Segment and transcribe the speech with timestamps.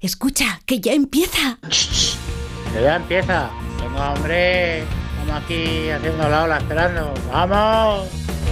[0.00, 1.58] Escucha, que ya empieza.
[1.62, 3.50] Que ya empieza.
[3.80, 4.80] Venga, hombre.
[4.80, 7.14] Estamos aquí haciendo la ola esperando.
[7.32, 8.06] ¡Vamos!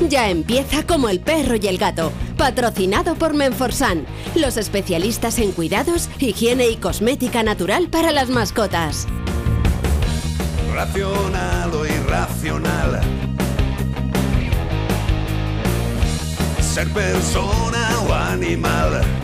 [0.08, 6.08] Ya empieza como el perro y el gato, patrocinado por Menforsan, los especialistas en cuidados,
[6.18, 9.06] higiene y cosmética natural para las mascotas.
[10.72, 13.02] Racional o irracional.
[16.60, 19.23] Ser persona o animal.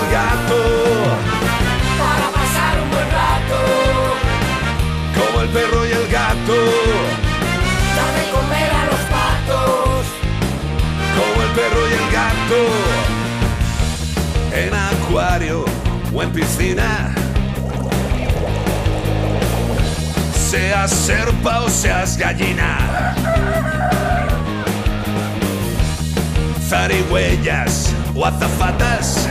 [16.21, 17.13] en piscina.
[20.49, 23.15] Seas serpa o seas gallina.
[26.67, 29.27] Zarigüeyas o azafatas.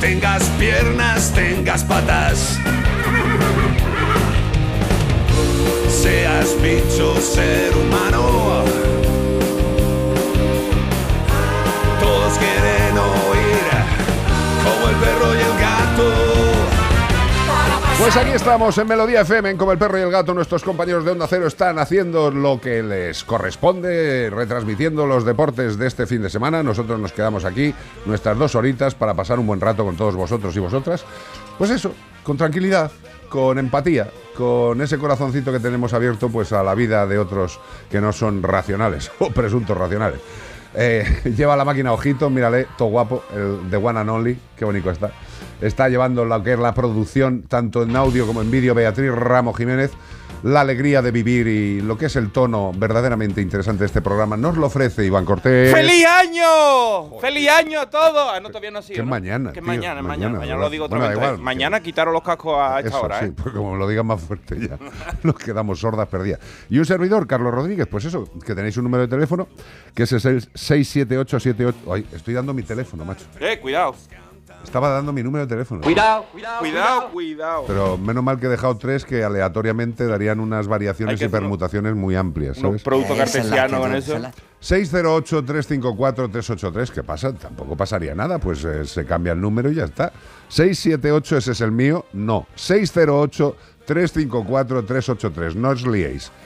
[0.00, 2.58] Tengas piernas, tengas patas.
[6.02, 8.64] Seas bicho, ser humano.
[12.00, 13.29] Todos quieren
[14.70, 16.40] como el perro y el gato.
[17.98, 20.32] Pues aquí estamos en Melodía FM, en Como el Perro y el Gato.
[20.32, 25.86] Nuestros compañeros de Onda Cero están haciendo lo que les corresponde, retransmitiendo los deportes de
[25.86, 26.62] este fin de semana.
[26.62, 27.74] Nosotros nos quedamos aquí,
[28.06, 31.04] nuestras dos horitas, para pasar un buen rato con todos vosotros y vosotras.
[31.58, 32.90] Pues eso, con tranquilidad,
[33.28, 38.00] con empatía, con ese corazoncito que tenemos abierto pues a la vida de otros que
[38.00, 40.20] no son racionales o presuntos racionales.
[40.74, 41.04] Eh,
[41.36, 45.10] lleva la máquina ojito, mírale, todo guapo, el de One and Only, qué bonito está.
[45.60, 49.56] Está llevando lo que es la producción, tanto en audio como en vídeo, Beatriz Ramos
[49.56, 49.90] Jiménez.
[50.42, 54.38] La alegría de vivir y lo que es el tono verdaderamente interesante de este programa
[54.38, 55.70] nos lo ofrece Iván Cortés.
[55.70, 57.18] ¡Feliz año!
[57.20, 58.30] ¡Feliz año a todos!
[58.32, 61.10] Ah, no, todavía no ha sido, Que mañana, Que mañana, mañana, lo digo otra Bueno,
[61.10, 61.18] vez.
[61.18, 63.32] igual, mañana quitaros los cascos a esta Eso, hora, sí, ¿eh?
[63.36, 64.78] porque como lo digan más fuerte ya,
[65.22, 66.40] nos quedamos sordas perdidas.
[66.70, 69.46] Y un servidor, Carlos Rodríguez, pues eso, que tenéis un número de teléfono,
[69.94, 71.92] que es el 67878.
[71.92, 73.26] Ay, estoy dando mi teléfono, macho.
[73.38, 73.94] Eh, cuidado.
[74.64, 75.80] Estaba dando mi número de teléfono.
[75.80, 76.58] Cuidado, cuidado.
[76.60, 77.64] Cuidado, cuidado.
[77.66, 82.14] Pero menos mal que he dejado tres que aleatoriamente darían unas variaciones y permutaciones muy
[82.14, 82.82] amplias, Unos ¿sabes?
[82.82, 84.16] productos cartesianos con eso.
[84.62, 87.32] 608-354-383, ¿qué pasa?
[87.34, 90.12] Tampoco pasaría nada, pues eh, se cambia el número y ya está.
[90.48, 92.46] 678, ese es el mío, no.
[92.56, 96.30] 608-354-383, no os liéis.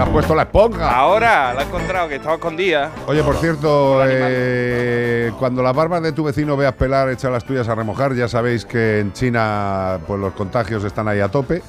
[0.00, 0.96] No has puesto la esponja.
[0.96, 2.90] Ahora la he encontrado, que estaba escondida.
[3.06, 7.68] Oye, por cierto, eh, cuando las barbas de tu vecino veas pelar, echa las tuyas
[7.68, 8.14] a remojar.
[8.14, 11.60] Ya sabéis que en China pues los contagios están ahí a tope.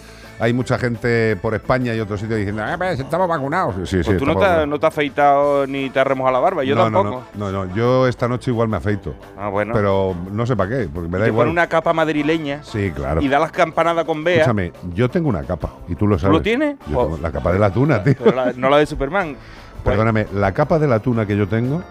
[0.42, 3.76] Hay mucha gente por España y otros sitios diciendo, ah, pues, estamos vacunados.
[3.88, 6.34] Sí, sí, Pues tú no te, has- no te has afeitado ni te has remojado
[6.34, 7.24] la barba, yo no, tampoco.
[7.36, 9.14] No, no, no, yo esta noche igual me afeito.
[9.38, 9.72] Ah, bueno.
[9.76, 11.46] Pero no sé para qué, porque me da te igual.
[11.46, 13.22] pone una capa madrileña Sí, claro.
[13.22, 14.38] y da las campanadas con Bea.
[14.38, 16.36] Escúchame, yo tengo una capa y tú lo sabes.
[16.38, 16.76] lo tienes?
[16.90, 17.04] Yo Oh.
[17.06, 18.16] tengo la capa de la tuna, tío.
[18.18, 19.36] Pero la- no la de Superman.
[19.84, 21.84] Perdóname, la capa de la tuna que yo tengo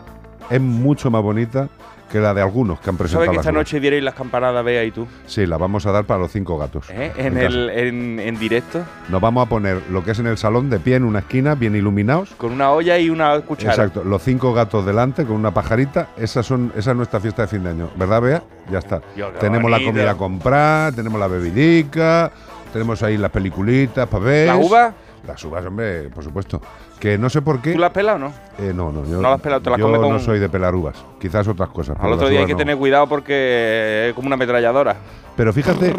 [0.51, 1.69] es mucho más bonita
[2.11, 4.85] que la de algunos que han presentado ¿Sabes que esta noche dierais las campanadas Bea
[4.85, 5.07] y tú?
[5.27, 6.87] Sí, la vamos a dar para los cinco gatos.
[6.91, 7.13] ¿Eh?
[7.17, 10.71] en el, en, en directo, Nos vamos a poner lo que es en el salón
[10.71, 12.31] de pie en una esquina, bien iluminados.
[12.37, 13.73] con una olla y una cuchara.
[13.73, 16.09] Exacto, los cinco gatos delante con una pajarita.
[16.17, 18.43] Esas son, esa es nuestra fiesta de fin de año, ¿verdad, Bea?
[18.71, 19.01] Ya está.
[19.39, 22.31] Tenemos la comida a comprar, tenemos la bebidica,
[22.73, 24.47] tenemos ahí las peliculitas para ver.
[24.49, 24.95] ¿La uva?
[25.27, 26.61] Las uvas, hombre, por supuesto.
[27.01, 27.73] Que no sé por qué.
[27.73, 28.33] ¿Tú la has pelado o no?
[28.59, 29.63] Eh, no, no, yo, ¿No las has pelado?
[29.63, 30.97] ¿Te las yo comes con- no soy de pelar uvas.
[31.19, 31.97] Quizás otras cosas.
[31.99, 32.59] Al otro día hay que no.
[32.59, 34.97] tener cuidado porque es como una ametralladora.
[35.35, 35.95] Pero fíjate, eh,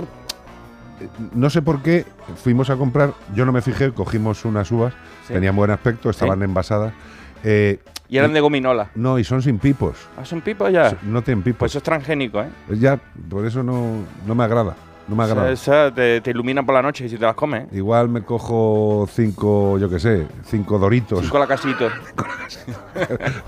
[1.33, 2.05] no sé por qué
[2.43, 3.13] fuimos a comprar.
[3.33, 4.93] Yo no me fijé, cogimos unas uvas,
[5.27, 5.33] Sí.
[5.33, 6.93] tenían buen aspecto, estaban envasadas.
[7.43, 8.89] eh, Y eran de gominola.
[8.93, 9.97] no, y son sin pipos.
[10.15, 10.95] ¿Ah, son pipas ya?
[11.01, 11.57] No tienen pipos.
[11.59, 12.49] Pues eso es transgénico, ¿eh?
[12.77, 12.99] Ya,
[13.29, 13.95] por eso no,
[14.27, 14.75] no me agrada.
[15.11, 15.51] No me agrada.
[15.51, 17.65] Esa te, te ilumina por la noche si te las comes.
[17.65, 17.77] ¿eh?
[17.77, 21.89] Igual me cojo cinco, yo qué sé, cinco doritos Cinco a la casito.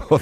[0.10, 0.20] o,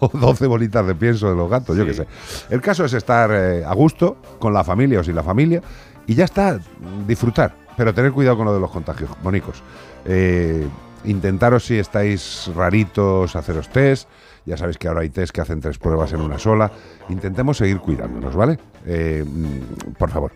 [0.00, 2.06] o 12 bolitas de pienso de los gatos, yo qué sé.
[2.48, 5.60] El caso es estar eh, a gusto con la familia o sin la familia
[6.06, 6.58] y ya está,
[7.06, 9.62] disfrutar, pero tener cuidado con lo de los contagios, bonicos.
[10.04, 10.64] Eh,
[11.04, 14.08] intentaros si estáis raritos, haceros test.
[14.46, 16.70] Ya sabéis que ahora hay test que hacen tres pruebas en una sola.
[17.10, 18.58] Intentemos seguir cuidándonos, ¿vale?
[18.86, 20.32] Eh, mm, por favor,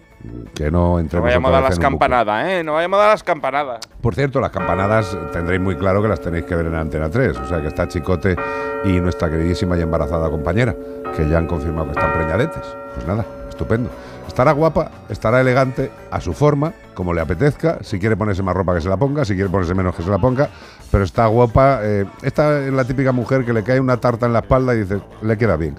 [0.54, 2.64] que no No entremos vayamos a dar las campanadas, ¿eh?
[2.64, 3.80] No vayamos a dar las campanadas.
[4.00, 7.38] Por cierto, las campanadas tendréis muy claro que las tenéis que ver en Antena 3.
[7.38, 8.36] O sea que está Chicote
[8.84, 10.74] y nuestra queridísima y embarazada compañera,
[11.16, 12.62] que ya han confirmado que están preñadetes.
[12.94, 13.90] Pues nada, estupendo.
[14.26, 17.78] Estará guapa, estará elegante, a su forma, como le apetezca.
[17.82, 20.10] Si quiere ponerse más ropa que se la ponga, si quiere ponerse menos que se
[20.10, 20.48] la ponga.
[20.90, 21.80] Pero está guapa.
[21.82, 24.78] eh, esta es la típica mujer que le cae una tarta en la espalda y
[24.78, 25.76] dice, le queda bien.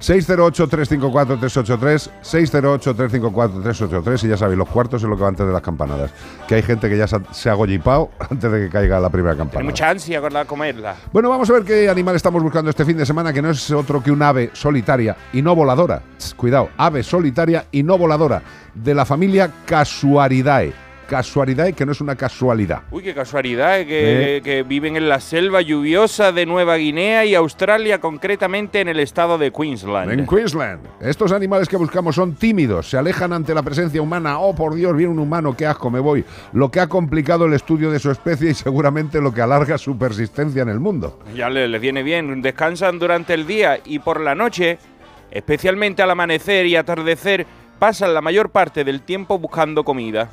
[0.00, 6.10] 608-354-383, 608-354-383 y ya sabéis, los cuartos es lo que va antes de las campanadas.
[6.48, 9.50] Que hay gente que ya se ha, gollipao antes de que caiga la primera Tiene
[9.50, 9.70] campanada.
[9.70, 10.96] mucha ansia con la comerla.
[11.12, 13.70] Bueno, vamos a ver qué animal estamos buscando este fin de semana, que no es
[13.70, 16.02] otro que un ave solitaria y no voladora.
[16.36, 18.42] Cuidado, ave solitaria y no voladora,
[18.74, 20.89] de la familia Casuaridae.
[21.10, 22.82] Casuaridae, que no es una casualidad.
[22.92, 24.42] Uy, qué casualidad, eh, que, Eh.
[24.42, 29.36] que viven en la selva lluviosa de Nueva Guinea y Australia, concretamente en el estado
[29.36, 30.12] de Queensland.
[30.12, 30.80] En Queensland.
[31.00, 34.38] Estos animales que buscamos son tímidos, se alejan ante la presencia humana.
[34.38, 36.24] Oh, por Dios, viene un humano, qué asco, me voy.
[36.52, 39.98] Lo que ha complicado el estudio de su especie y seguramente lo que alarga su
[39.98, 41.18] persistencia en el mundo.
[41.34, 44.78] Ya le- les viene bien, descansan durante el día y por la noche,
[45.32, 47.46] especialmente al amanecer y atardecer,
[47.80, 50.30] pasan la mayor parte del tiempo buscando comida.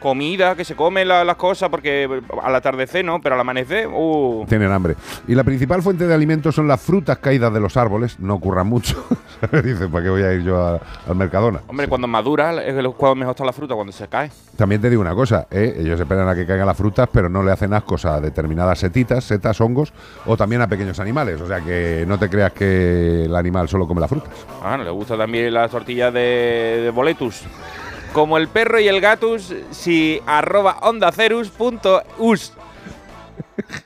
[0.00, 2.08] Comida, que se comen la- las cosas porque
[2.42, 4.44] al atardecer no, pero al amanecer, uh.
[4.48, 4.96] Tienen hambre.
[5.28, 8.18] Y la principal fuente de alimento son las frutas caídas de los árboles.
[8.18, 9.04] No ocurran mucho.
[9.62, 11.60] Dice, ¿para qué voy a ir yo a- al Mercadona?
[11.68, 14.30] Hombre, cuando madura es cuando mejor está la fruta, cuando se cae.
[14.56, 15.76] También te digo una cosa, ¿eh?
[15.78, 19.24] ellos esperan a que caigan las frutas, pero no le hacen ascos a determinadas setitas,
[19.24, 19.92] setas, hongos,
[20.26, 21.40] o también a pequeños animales.
[21.40, 24.30] O sea que no te creas que el animal solo come las frutas.
[24.62, 27.42] Ah, le gusta también las tortillas de, de boletus.
[28.12, 32.52] Como el perro y el gatus, si arroba ondacerus.us.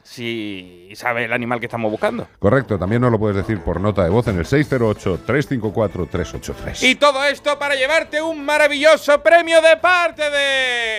[0.02, 2.28] Si sabe el animal que estamos buscando.
[2.38, 6.82] Correcto, también nos lo puedes decir por nota de voz en el 608-354-383.
[6.82, 10.93] Y todo esto para llevarte un maravilloso premio de parte de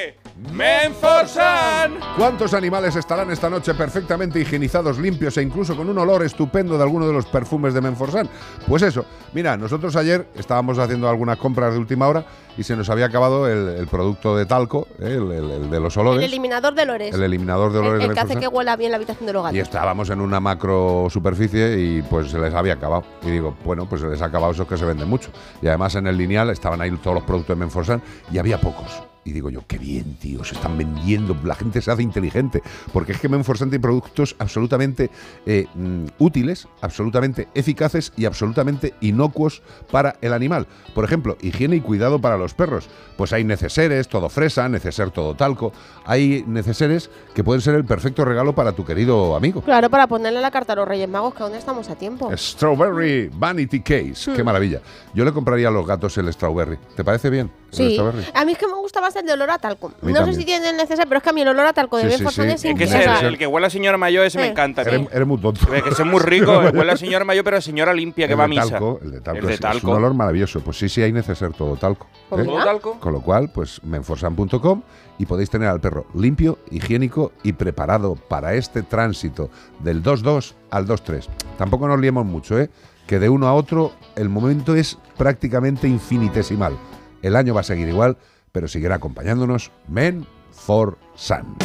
[2.17, 6.83] ¿Cuántos animales estarán esta noche perfectamente higienizados, limpios e incluso con un olor estupendo de
[6.83, 8.29] alguno de los perfumes de Menforsan?
[8.67, 12.25] Pues eso, mira, nosotros ayer estábamos haciendo algunas compras de última hora
[12.57, 15.07] y se nos había acabado el, el producto de talco, ¿eh?
[15.19, 17.13] el, el- el de los El olores, eliminador de olores.
[17.13, 19.33] el eliminador de El- olores el de que hace que huela bien la habitación de
[19.33, 19.57] los gatos.
[19.57, 23.03] Y estábamos en una macro superficie y pues se les había acabado.
[23.23, 25.29] Y digo, bueno, pues se les ha acabado esos que se venden mucho.
[25.61, 28.01] Y además en el lineal estaban ahí todos los productos de Menforsan
[28.31, 29.03] y había pocos.
[29.27, 32.61] Y digo yo, qué bien, tío, se están vendiendo, la gente se hace inteligente.
[32.93, 35.09] Porque es que Menforsan tiene productos absolutamente
[35.47, 40.67] eh, mm, útiles, absolutamente eficaces y absolutamente inocuos para el animal.
[40.93, 42.87] Por ejemplo, higiene y cuidado para los perros.
[43.17, 45.73] Pues hay neceseres, todo fresa, neceser todo talco.
[46.05, 49.61] Hay neceseres que pueden ser el perfecto regalo para tu querido amigo.
[49.61, 52.29] Claro, para ponerle la carta a los Reyes Magos, que aún estamos a tiempo.
[52.37, 54.33] Strawberry Vanity Case.
[54.35, 54.81] Qué maravilla.
[55.15, 56.77] Yo le compraría a los gatos el strawberry.
[56.95, 57.49] ¿Te parece bien?
[57.71, 58.23] El Sí, strawberry.
[58.33, 59.91] a mí es que me gusta el de olor a talco.
[60.01, 61.97] No sé si tiene el necesario, pero es que a mí el olor a talco
[61.97, 62.97] de Sí, sí, es Es Es que increíble.
[63.03, 64.81] sea, el que huele a señora mayor, ese me encanta.
[64.83, 65.73] Eres, eres muy tonto.
[65.73, 68.33] Es que ese es muy rico, huele a señora mayor, pero a señora limpia que
[68.33, 68.69] El va a misa.
[68.69, 69.91] talco, el de talco, El de es- es, talco.
[69.91, 70.59] un olor maravilloso.
[70.61, 72.07] Pues sí, sí, hay neceser todo talco.
[72.13, 72.35] ¿eh?
[72.37, 72.45] mira.
[72.45, 72.99] ¿Todo talco?
[72.99, 74.81] Con lo cual, pues menforsan.com
[75.17, 80.87] y podéis tener al perro limpio, higiénico y preparado para este tránsito del 2-2 al
[80.87, 81.27] 2-3.
[81.57, 82.69] Tampoco nos liemos mucho, ¿eh?
[83.07, 86.75] Que de uno a otro el momento es prácticamente infinitesimal.
[87.21, 88.17] El año va a seguir igual,
[88.55, 91.57] pero seguirá acompañándonos Men for Sun.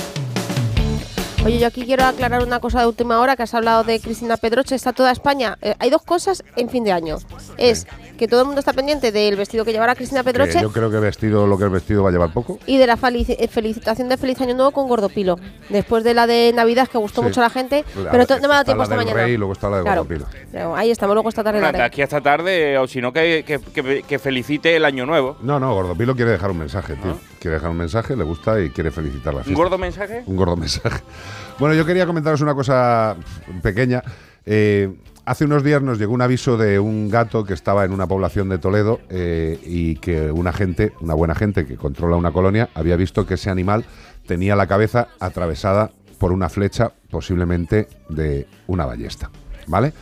[1.43, 4.37] Oye, yo aquí quiero aclarar una cosa de última hora, que has hablado de Cristina
[4.37, 5.57] Pedroche, está toda España.
[5.63, 7.17] Eh, hay dos cosas en fin de año.
[7.57, 7.87] Es
[8.19, 10.91] que todo el mundo está pendiente del vestido que llevará Cristina Que Pedroche yo creo
[10.91, 12.59] que vestido, lo que el vestido va a llevar poco.
[12.67, 15.37] y de la eh, felicitación de Feliz Año Nuevo con Gordopilo.
[15.71, 17.29] Después de la de Navidad, que gustó Sí.
[17.29, 19.23] mucho a la gente, La- pero no me ha dado tiempo la esta del mañana.
[19.25, 20.05] Rey y luego está la de Claro.
[20.05, 20.77] Gordopilo.
[20.77, 24.19] Ahí estamos, luego esta tarde aquí hasta tarde, o si no, que, que- que- que
[24.19, 25.39] felicite el año nuevo.
[25.41, 27.17] No, no, Gordopilo quiere dejar un mensaje, tío.
[27.41, 29.63] Quiere dejar un mensaje, le gusta y quiere felicitar la ¿Un fiesta.
[29.63, 30.23] gordo mensaje?
[30.27, 31.01] Un gordo mensaje.
[31.59, 33.17] Bueno, yo quería comentaros una cosa
[33.63, 34.03] pequeña.
[34.47, 34.91] Eh,
[35.27, 38.49] hace unos días nos llegó un aviso de un gato que estaba en una población
[38.49, 42.97] de Toledo eh, y que una gente, una buena gente que controla una colonia, había
[42.97, 43.85] visto que ese animal
[44.27, 49.31] tenía la cabeza atravesada por una flecha, posiblemente de una ballesta.
[49.67, 49.93] ¿Vale?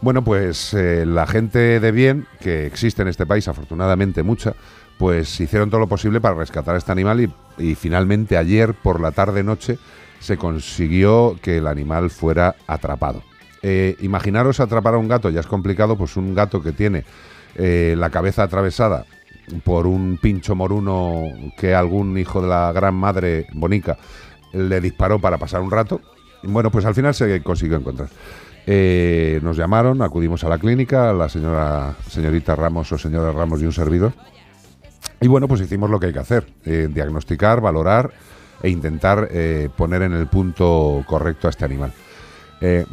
[0.00, 4.54] Bueno, pues eh, la gente de bien, que existe en este país, afortunadamente mucha,
[4.98, 9.12] pues hicieron todo lo posible para rescatar a este animal y, finalmente ayer por la
[9.12, 9.78] tarde-noche
[10.20, 13.22] se consiguió que el animal fuera atrapado.
[13.62, 17.04] Eh, imaginaros atrapar a un gato, ya es complicado, pues un gato que tiene
[17.54, 19.06] eh, la cabeza atravesada
[19.64, 21.22] por un pincho moruno
[21.56, 23.96] que algún hijo de la gran madre bonica
[24.52, 26.00] le disparó para pasar un rato.
[26.42, 28.08] Bueno, pues al final se consiguió encontrar.
[28.66, 33.64] Eh, nos llamaron, acudimos a la clínica, la señora, señorita Ramos o señora Ramos y
[33.64, 34.12] un servidor.
[35.20, 38.12] Y bueno, pues hicimos lo que hay que hacer, eh, diagnosticar, valorar
[38.62, 41.92] e intentar eh, poner en el punto correcto a este animal.
[42.60, 42.84] Eh,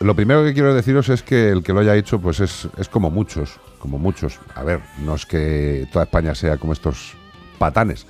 [0.00, 2.88] lo primero que quiero deciros es que el que lo haya hecho, pues es, es
[2.88, 4.38] como muchos, como muchos.
[4.54, 7.14] A ver, no es que toda España sea como estos
[7.58, 8.06] patanes,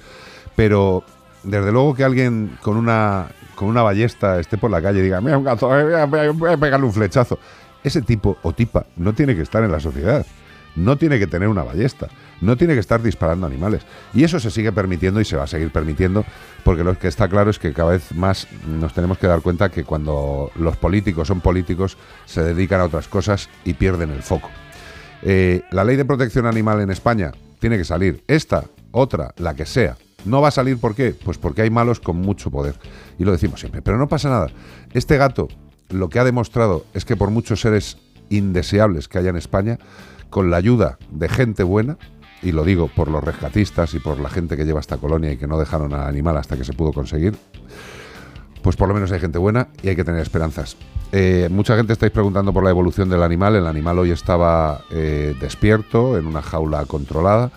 [0.57, 1.05] pero
[1.45, 5.21] desde luego que alguien con una con una ballesta esté por la calle y diga,
[5.21, 7.39] mira un gato, eh, voy a pegarle un flechazo.
[7.83, 10.25] Ese tipo o tipa no tiene que estar en la sociedad,
[10.77, 12.09] no tiene que tener una ballesta,
[12.41, 13.83] no tiene que estar disparando animales.
[14.15, 16.25] Y eso se sigue permitiendo y se va a seguir permitiendo,
[16.65, 19.71] porque lo que está claro es que cada vez más nos tenemos que dar cuenta
[19.71, 24.51] que cuando los políticos son políticos, se dedican a otras cosas y pierden el foco.
[25.23, 28.23] Eh, la ley de protección animal en España tiene que salir.
[28.29, 29.97] Esta, otra, la que sea.
[30.25, 31.13] No va a salir ¿por qué?
[31.13, 32.75] Pues porque hay malos con mucho poder.
[33.19, 33.81] Y lo decimos siempre.
[33.81, 34.49] Pero no pasa nada.
[34.93, 35.49] Este gato
[35.89, 39.79] lo que ha demostrado es que por muchos seres indeseables que haya en España,
[40.31, 41.99] con la ayuda de gente buena,
[42.43, 45.37] y lo digo por los rescatistas y por la gente que lleva esta colonia y
[45.37, 47.37] que no dejaron al animal hasta que se pudo conseguir,
[48.63, 50.77] pues por lo menos hay gente buena y hay que tener esperanzas.
[51.13, 53.55] Eh, mucha gente estáis preguntando por la evolución del animal.
[53.55, 57.51] El animal hoy estaba eh, despierto en una jaula controlada.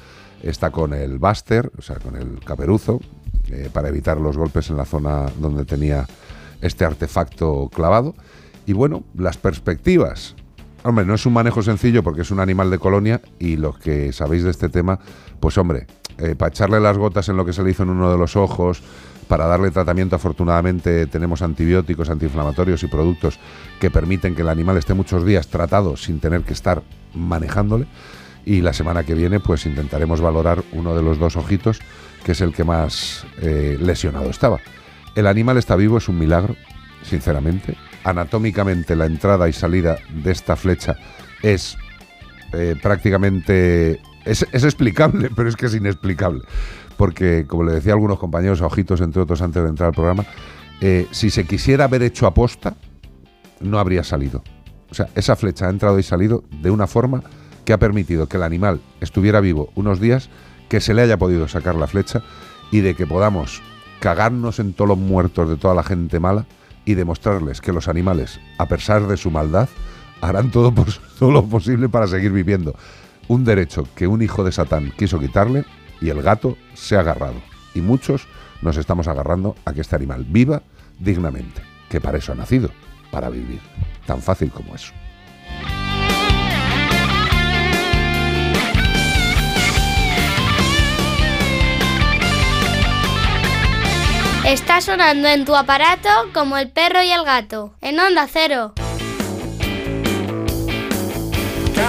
[0.43, 3.01] Está con el Buster, o sea, con el caperuzo,
[3.49, 6.05] eh, para evitar los golpes en la zona donde tenía
[6.61, 8.13] este artefacto clavado.
[8.65, 10.35] Y bueno, las perspectivas.
[10.83, 14.13] Hombre, no es un manejo sencillo porque es un animal de colonia y los que
[14.13, 14.99] sabéis de este tema,
[15.39, 18.11] pues hombre, eh, para echarle las gotas en lo que se le hizo en uno
[18.11, 18.81] de los ojos,
[19.27, 23.39] para darle tratamiento, afortunadamente tenemos antibióticos, antiinflamatorios y productos
[23.79, 26.81] que permiten que el animal esté muchos días tratado sin tener que estar
[27.13, 27.85] manejándole.
[28.43, 31.79] Y la semana que viene, pues intentaremos valorar uno de los dos ojitos,
[32.23, 34.59] que es el que más eh, lesionado estaba.
[35.13, 36.55] El animal está vivo, es un milagro,
[37.03, 37.75] sinceramente.
[38.03, 40.95] Anatómicamente, la entrada y salida de esta flecha
[41.41, 41.77] es
[42.53, 43.99] eh, prácticamente.
[44.25, 46.43] Es, es explicable, pero es que es inexplicable.
[46.97, 49.95] Porque, como le decía a algunos compañeros, a ojitos, entre otros, antes de entrar al
[49.95, 50.25] programa,
[50.81, 52.75] eh, si se quisiera haber hecho aposta,
[53.61, 54.43] no habría salido.
[54.91, 57.23] O sea, esa flecha ha entrado y salido de una forma
[57.63, 60.29] que ha permitido que el animal estuviera vivo unos días,
[60.67, 62.23] que se le haya podido sacar la flecha
[62.71, 63.61] y de que podamos
[63.99, 66.45] cagarnos en todos los muertos de toda la gente mala
[66.89, 69.69] y demostrarles que los animales, a pesar de su maldad,
[70.21, 70.73] harán todo,
[71.21, 72.73] lo posible para seguir viviendo.
[73.27, 75.65] Un derecho que un hijo de Satán quiso quitarle
[76.01, 77.35] y el gato se ha agarrado.
[77.75, 78.27] Y muchos
[78.63, 80.63] nos estamos agarrando a que este animal viva
[80.97, 82.71] dignamente, que para eso ha nacido,
[83.11, 83.61] para vivir.
[84.07, 84.91] Tan fácil como eso.
[94.45, 97.73] Está sonando en tu aparato como el perro y el gato.
[97.81, 98.73] En onda cero.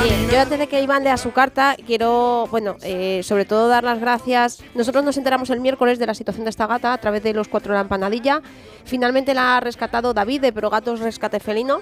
[0.03, 3.85] Oye, yo antes de que Iván lea su carta, quiero, bueno, eh, sobre todo dar
[3.85, 4.63] las gracias.
[4.75, 7.49] Nosotros nos enteramos el miércoles de la situación de esta gata a través de los
[7.49, 8.41] cuatro de la empanadilla.
[8.85, 11.81] Finalmente la ha rescatado David de Progatos Rescate Felino,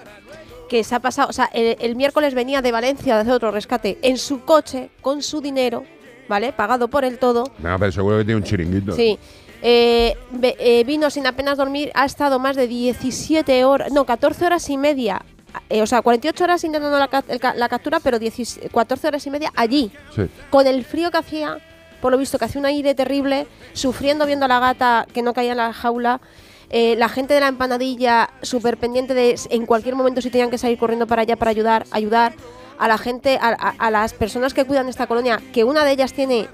[0.69, 3.51] que se ha pasado, o sea, el, el miércoles venía de Valencia de hacer otro
[3.51, 5.85] rescate en su coche, con su dinero,
[6.29, 6.53] ¿vale?
[6.53, 7.45] Pagado por el todo.
[7.59, 8.93] Venga, pero seguro que tiene un chiringuito.
[8.93, 9.19] Sí.
[9.63, 14.69] Eh, eh, vino sin apenas dormir, ha estado más de 17 horas, no, 14 horas
[14.71, 15.23] y media.
[15.71, 19.31] eh, o sea, 48 horas intentando la, el la captura, pero 10 14 horas y
[19.31, 20.23] media allí, Sí.
[20.51, 21.59] con el frío que hacía,
[22.01, 25.33] por lo visto que hacía un aire terrible, sufriendo viendo a la gata que no
[25.35, 26.21] caía en la jaula.
[26.71, 30.59] eh, la gente de la empanadilla súper pendiente de en cualquier momento si tenían que
[30.59, 32.35] salir corriendo para allá para ayudar, ayudar
[32.79, 35.83] a la gente, a, a- a las personas que cuidan de esta colonia, que una
[35.83, 36.47] de ellas tiene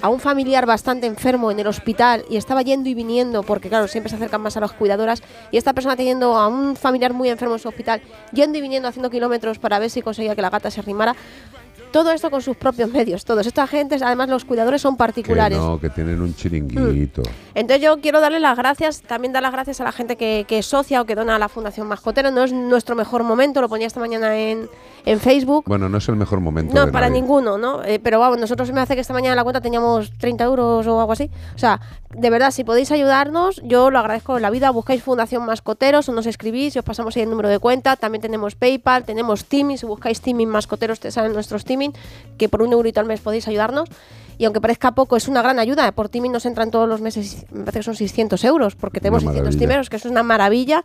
[0.00, 3.88] a un familiar bastante enfermo en el hospital y estaba yendo y viniendo, porque claro,
[3.88, 7.28] siempre se acercan más a las cuidadoras, y esta persona teniendo a un familiar muy
[7.28, 8.00] enfermo en su hospital,
[8.32, 11.14] yendo y viniendo haciendo kilómetros para ver si conseguía que la gata se arrimara.
[11.90, 13.46] Todo esto con sus propios medios, todos.
[13.46, 15.56] Esta gente, además los cuidadores son Que particulares.
[15.56, 17.22] no, que tienen un chiringuito.
[17.54, 20.62] Entonces yo quiero darle las gracias, también dar las gracias a la gente que, que
[20.62, 22.30] socia o que dona a la Fundación Mascotero.
[22.30, 24.68] No es nuestro mejor momento, lo ponía esta mañana en,
[25.10, 25.64] en Facebook.
[25.66, 26.74] Bueno, no es el mejor momento.
[26.74, 27.20] No, para nadie.
[27.22, 27.82] ninguno, ¿no?
[27.84, 30.86] Eh, pero vamos, nosotros me hace que esta mañana en la cuenta teníamos 30 euros
[30.86, 31.30] o algo así.
[31.54, 31.80] O sea,
[32.14, 34.70] de verdad, si podéis ayudarnos, yo lo agradezco en la vida.
[34.70, 37.96] Buscáis Fundación Mascoteros o nos escribís y os pasamos ahí el número de cuenta.
[37.96, 39.78] También tenemos PayPal, tenemos Teaming.
[39.78, 41.92] Si buscáis Teaming Mascoteros, te salen nuestros Teaming,
[42.36, 43.88] que por un eurito al mes podéis ayudarnos.
[44.36, 45.90] y aunque parezca poco, es una gran ayuda.
[45.92, 49.22] Por Timmy nos entran todos los meses, me parece que son 600 euros, porque tenemos
[49.24, 49.58] Una 600 maravilla.
[49.58, 50.84] timeros, que eso es una maravilla.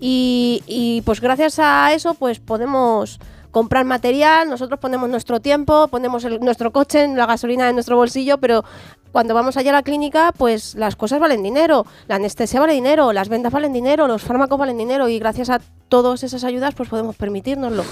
[0.00, 3.20] Y, y, pues gracias a eso, pues podemos
[3.52, 8.38] comprar material, nosotros ponemos nuestro tiempo, ponemos el- nuestro coche, la gasolina en nuestro bolsillo,
[8.38, 8.64] pero
[9.12, 13.12] cuando vamos allá a la clínica, pues las cosas valen dinero, la anestesia vale dinero,
[13.12, 16.88] las vendas valen dinero, los fármacos valen dinero y gracias a todas esas ayudas pues
[16.88, 17.84] podemos permitirnoslo.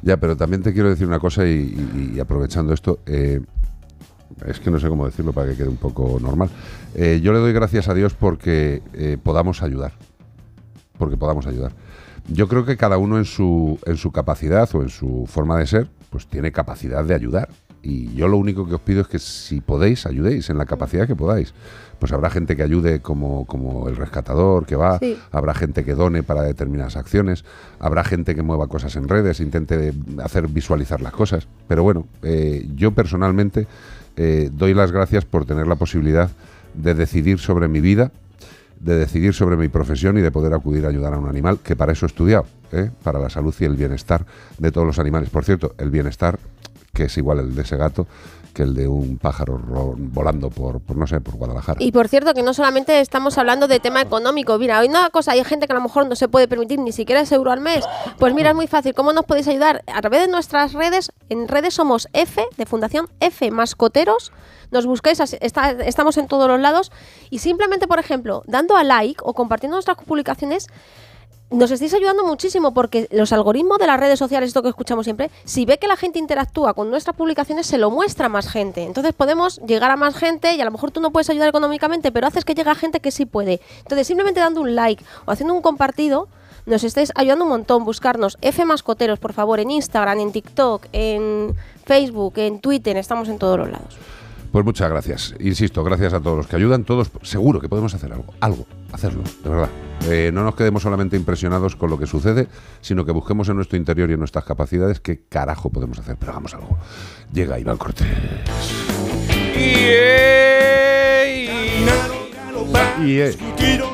[0.00, 3.40] Ya, pero también te quiero decir una cosa y aprovechando esto, eh,
[4.46, 6.48] es que no sé cómo decirlo para que quede un poco normal.
[6.94, 9.92] Eh, yo le doy gracias a Dios porque eh, podamos ayudar,
[10.96, 11.72] porque podamos ayudar.
[12.28, 15.66] Yo creo que cada uno en su, en su capacidad o en su forma de
[15.66, 17.48] ser, pues tiene capacidad de ayudar.
[17.82, 21.06] Y yo lo único que os pido es que si podéis, ayudéis en la capacidad
[21.06, 21.54] que podáis.
[21.98, 25.16] Pues habrá gente que ayude como, como el rescatador que va, Sí.
[25.32, 27.44] habrá gente que done para determinadas acciones,
[27.78, 29.92] habrá gente que mueva cosas en redes, intente
[30.22, 31.48] hacer visualizar las cosas.
[31.66, 33.66] Pero bueno, eh, yo personalmente
[34.16, 36.30] eh, doy las gracias por tener la posibilidad
[36.74, 38.10] de decidir sobre mi vida,
[38.80, 41.76] de decidir sobre mi profesión y de poder acudir a ayudar a un animal, que
[41.76, 42.90] para eso he estudiado, ¿eh?
[43.02, 44.24] para la salud y el bienestar
[44.58, 45.30] de todos los animales.
[45.30, 46.38] Por cierto, el bienestar,
[46.92, 48.06] que es igual el de ese gato,
[48.58, 51.80] que el de un pájaro ro- volando por, no sé, por Guadalajara.
[51.80, 54.58] Y por cierto, que no solamente estamos hablando de tema económico.
[54.58, 56.90] Mira, hay una cosa, hay gente que a lo mejor no se puede permitir ni
[56.90, 57.84] siquiera ese euro al mes.
[58.18, 58.94] Pues mira, es muy fácil.
[58.94, 59.84] ¿Cómo nos podéis ayudar?
[59.86, 61.12] A través de nuestras redes.
[61.28, 64.32] En redes somos F, de Fundación F Mascoteros.
[64.72, 66.90] Nos busquáis, así- está- estamos en todos los lados.
[67.30, 70.66] Y simplemente, por ejemplo, dando a like o compartiendo nuestras publicaciones,
[71.50, 75.30] nos estáis ayudando muchísimo porque los algoritmos de las redes sociales, esto que escuchamos siempre,
[75.44, 78.84] si ve que la gente interactúa con nuestras publicaciones, se lo muestra a más gente.
[78.84, 82.12] Entonces podemos llegar a más gente y a lo mejor tú no puedes ayudar económicamente,
[82.12, 83.60] pero haces que llegue a gente que sí puede.
[83.78, 86.28] Entonces simplemente dando un like o haciendo un compartido,
[86.66, 87.84] nos estáis ayudando un montón.
[87.84, 91.54] Buscarnos F Mascoteros, por favor, en Instagram, en TikTok, en
[91.86, 93.96] Facebook, en Twitter, estamos en todos los lados.
[94.52, 95.34] Pues muchas gracias.
[95.40, 96.84] Insisto, gracias a todos los que ayudan.
[96.84, 98.32] Todos, seguro que podemos hacer algo.
[98.40, 98.66] Algo.
[98.92, 99.68] Hacerlo, de verdad.
[100.06, 102.48] Eh, no nos quedemos solamente impresionados con lo que sucede,
[102.80, 106.16] sino que busquemos en nuestro interior y en nuestras capacidades qué carajo podemos hacer.
[106.18, 106.78] Pero hagamos algo.
[107.32, 108.06] Llega Iván Cortés.
[113.04, 113.36] Y eh,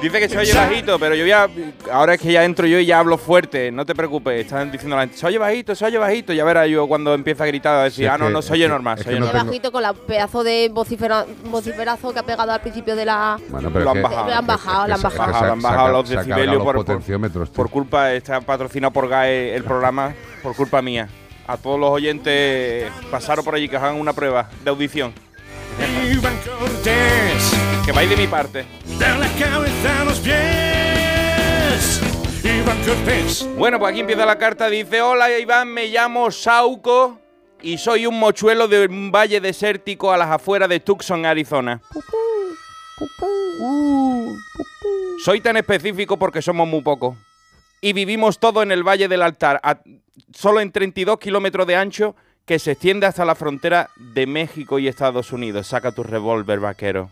[0.00, 1.46] Dice que se oye bajito, pero yo ya.
[1.92, 3.70] Ahora es que ya entro yo y ya hablo fuerte.
[3.70, 5.16] No te preocupes, están diciendo la gente.
[5.18, 6.32] Se oye bajito, se oye bajito.
[6.32, 8.52] Ya verás yo cuando empieza a gritar a decir, es ah, no, que- no se
[8.54, 9.46] oye normal, se oye no normal.
[9.46, 13.38] bajito con la pedazo de vocifera- vociferazo que ha pegado al principio de la...
[13.50, 14.26] bueno, pero Lo han que- bajado.
[14.28, 15.52] Lo han bajado, lo han bajado.
[15.52, 17.48] han bajado los decibelios por- por-.
[17.52, 21.08] Por culpa, está patrocinado por GAE el programa, por culpa mía.
[21.46, 25.12] A todos los oyentes pasaron por allí que hagan una prueba de audición.
[26.12, 27.52] Iván Cortés,
[27.84, 28.64] Que vais de mi parte.
[28.84, 32.00] de la cabeza a los pies.
[32.44, 34.68] Iván Cortés, Bueno, pues aquí empieza la carta.
[34.68, 37.18] Dice: Hola Iván, me llamo Sauco
[37.62, 41.80] y soy un mochuelo de un valle desértico a las afueras de Tucson, Arizona.
[45.24, 47.16] Soy tan específico porque somos muy pocos.
[47.80, 49.80] Y vivimos todo en el Valle del Altar, a-
[50.34, 52.14] solo en 32 kilómetros de ancho,
[52.46, 55.66] que se extiende hasta la frontera de México y Estados Unidos.
[55.68, 57.10] Saca tu revólver, vaquero.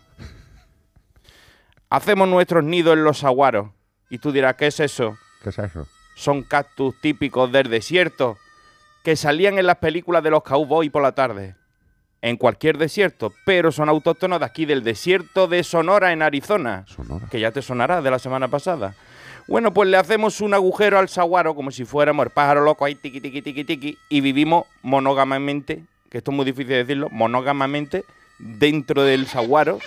[1.89, 3.69] Hacemos nuestros nidos en los saguaros.
[4.09, 5.17] Y tú dirás, ¿qué es eso?
[5.41, 5.87] ¿Qué es eso?
[6.15, 8.37] Son cactus típicos del desierto
[9.03, 11.55] que salían en las películas de los cowboys por la tarde.
[12.21, 16.85] En cualquier desierto, pero son autóctonos de aquí, del desierto de Sonora, en Arizona.
[16.87, 17.27] Sonora.
[17.29, 18.95] Que ya te sonará de la semana pasada.
[19.47, 22.95] Bueno, pues le hacemos un agujero al saguaro como si fuéramos el pájaro loco ahí,
[22.95, 28.05] tiqui, tiqui, tiqui, tiqui, y vivimos monógamamente, que esto es muy difícil de decirlo, monógamamente
[28.39, 29.79] dentro del saguaro.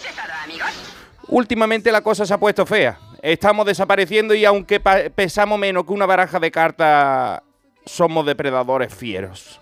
[1.29, 2.99] Últimamente la cosa se ha puesto fea.
[3.23, 4.79] Estamos desapareciendo y aunque
[5.15, 7.43] pesamos menos que una baraja de cartas,
[7.85, 9.61] somos depredadores fieros.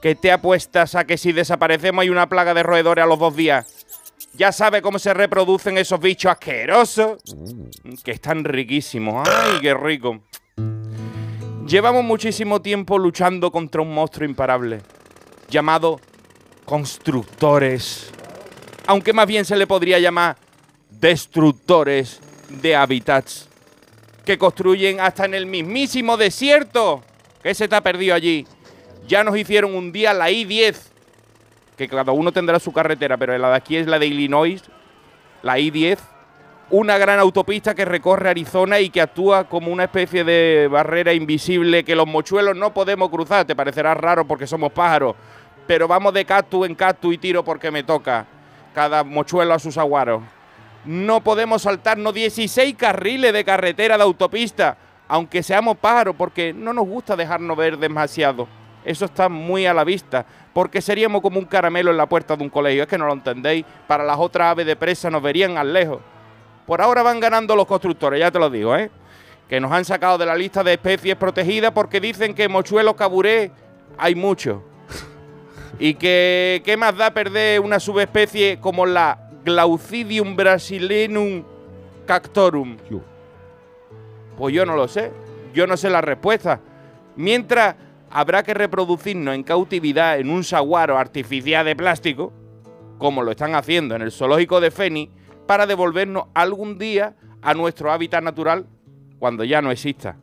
[0.00, 3.36] Que te apuestas a que si desaparecemos hay una plaga de roedores a los dos
[3.36, 3.81] días.
[4.34, 7.22] Ya sabe cómo se reproducen esos bichos asquerosos.
[8.02, 9.28] Que están riquísimos.
[9.28, 10.22] ¡Ay, qué rico!
[11.66, 14.80] Llevamos muchísimo tiempo luchando contra un monstruo imparable.
[15.48, 16.00] Llamado
[16.64, 18.10] constructores.
[18.86, 20.36] Aunque más bien se le podría llamar
[20.88, 23.48] destructores de hábitats.
[24.24, 27.02] Que construyen hasta en el mismísimo desierto.
[27.42, 28.46] Que se te ha perdido allí.
[29.06, 30.91] Ya nos hicieron un día la I-10
[31.88, 34.62] que cada uno tendrá su carretera, pero la de aquí es la de Illinois,
[35.42, 35.98] la I-10,
[36.70, 41.84] una gran autopista que recorre Arizona y que actúa como una especie de barrera invisible
[41.84, 43.44] que los mochuelos no podemos cruzar.
[43.44, 45.14] Te parecerá raro porque somos pájaros,
[45.66, 48.26] pero vamos de cactus en cactus y tiro porque me toca.
[48.74, 50.22] Cada mochuelo a sus aguaros.
[50.86, 56.86] No podemos saltarnos 16 carriles de carretera de autopista, aunque seamos pájaros, porque no nos
[56.86, 58.48] gusta dejarnos ver demasiado.
[58.84, 62.42] Eso está muy a la vista, porque seríamos como un caramelo en la puerta de
[62.42, 62.82] un colegio.
[62.82, 63.64] Es que no lo entendéis.
[63.86, 66.00] Para las otras aves de presa nos verían al lejos.
[66.66, 68.90] Por ahora van ganando los constructores, ya te lo digo, ¿eh?
[69.48, 73.50] Que nos han sacado de la lista de especies protegidas porque dicen que mochuelos caburé
[73.98, 74.58] hay muchos.
[75.78, 81.44] y que qué más da perder una subespecie como la Glaucidium brasilenum
[82.06, 82.76] cactorum.
[84.36, 85.10] Pues yo no lo sé.
[85.52, 86.60] Yo no sé la respuesta.
[87.16, 87.74] Mientras
[88.12, 92.32] habrá que reproducirnos en cautividad en un saguaro artificial de plástico,
[92.98, 95.10] como lo están haciendo en el zoológico de Feni,
[95.46, 98.66] para devolvernos algún día a nuestro hábitat natural
[99.18, 100.16] cuando ya no exista.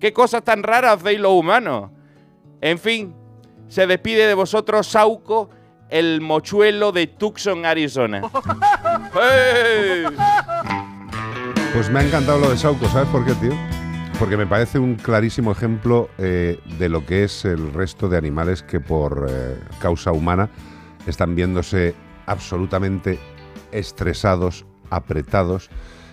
[0.00, 1.90] ¿Qué cosas tan raras hacéis los humanos?
[2.60, 3.14] En fin,
[3.68, 5.48] se despide de vosotros Sauco,
[5.90, 8.22] el mochuelo de Tucson, Arizona.
[9.14, 10.04] ¡Hey!
[11.72, 13.52] Pues me ha encantado lo de Sauco, ¿sabes por qué, tío?
[14.18, 18.62] Porque me parece un clarísimo ejemplo eh, de lo que es el resto de animales
[18.62, 20.48] que por eh, causa humana
[21.06, 21.94] están viéndose
[22.26, 23.18] absolutamente
[23.72, 25.70] estresados, apretados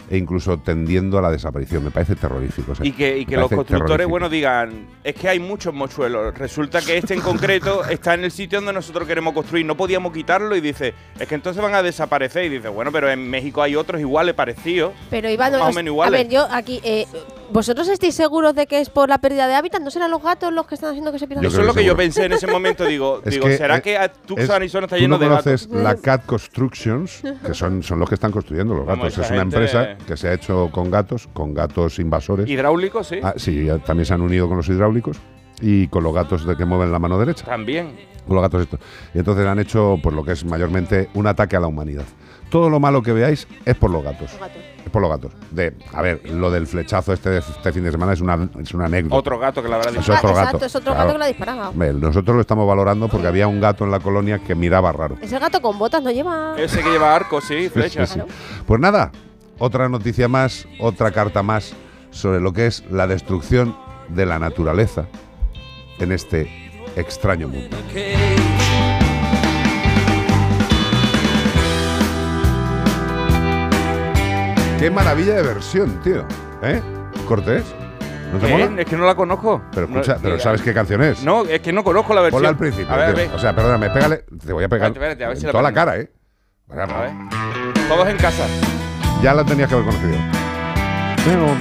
[0.09, 1.83] e incluso tendiendo a la desaparición.
[1.83, 2.71] Me parece terrorífico.
[2.71, 6.33] o sea, Y que, y que los constructores, bueno, digan, es que hay muchos mochuelos.
[6.37, 9.65] Resulta que este en concreto está en el sitio donde nosotros queremos construir.
[9.65, 12.45] No podíamos quitarlo y dice, es que entonces van a desaparecer.
[12.45, 14.93] Y dice, bueno, pero en México hay otros iguales, parecidos.
[15.09, 16.11] Pero Iván, Más o os- menos a iguales.
[16.23, 17.05] ver, yo aquí, eh,
[17.51, 19.81] ¿vosotros estáis seguros de que es por la pérdida de hábitat?
[19.81, 21.45] ¿No serán los gatos los que están haciendo que se pierdan?
[21.45, 22.83] Eso es lo que que yo pensé en ese momento.
[22.85, 25.29] Digo, Es digo que, ¿será eh, que a Tucson, Arizona está tú lleno no de
[25.29, 25.83] conoces gatos?
[25.83, 29.17] la Cat Constructions, que son, son los que están construyendo los gatos.
[29.17, 32.47] Es una gente- empresa que se ha hecho con gatos, con gatos invasores.
[32.49, 33.19] Hidráulicos, sí.
[33.23, 35.17] Ah, sí, también se han unido con los hidráulicos
[35.61, 37.45] y con los gatos de que mueven la mano derecha.
[37.45, 37.95] También.
[38.25, 38.79] Con los gatos estos.
[39.13, 42.05] Y entonces han hecho pues lo que es mayormente un ataque a la humanidad.
[42.49, 44.31] Todo lo malo que veáis es por los gatos.
[44.31, 44.57] Los gatos.
[44.85, 45.31] Es por los gatos.
[45.51, 48.73] De, a ver, lo del flechazo este, de este fin de semana es una, es
[48.73, 49.15] una anécdota.
[49.15, 50.13] Otro gato que la verdad Es dicho.
[50.13, 50.41] otro gato.
[50.41, 50.99] Exacto, es otro Claro.
[51.07, 51.71] gato que la disparaba.
[51.93, 55.17] Nosotros lo estamos valorando porque había un gato en la colonia que miraba raro.
[55.21, 56.55] Ese gato con botas no lleva.
[56.57, 58.09] Ese que lleva arco, sí, Sí, flechas.
[58.11, 58.19] sí.
[58.65, 59.11] Pues nada,
[59.59, 61.73] otra noticia más, otra carta más
[62.11, 63.75] sobre lo que es la destrucción
[64.09, 65.05] de la naturaleza
[65.99, 66.49] en este
[66.95, 67.77] extraño mundo.
[74.79, 76.25] Qué maravilla de versión, tío.
[76.63, 76.81] ¿Eh?
[77.27, 77.65] Cortés.
[78.31, 78.53] ¿No te ¿Qué?
[78.53, 78.81] mola?
[78.81, 79.61] Es que no la conozco.
[79.73, 81.21] Pero escucha, No, pero eh, ¿sabes qué canción es?
[81.23, 82.37] No, es que no conozco la versión.
[82.39, 82.93] Ponla al principio.
[82.93, 83.23] A ver, a tío.
[83.25, 83.35] ver.
[83.35, 84.23] O sea, perdóname, pégale.
[84.45, 86.09] Te voy a pegar Espérate, espérate, a ver si en la toda la cara, ¿eh?
[86.69, 87.11] A ver.
[87.89, 88.45] Todos en casa.
[89.21, 90.17] Ya la tenías que haber conocido.
[91.25, 91.55] Pero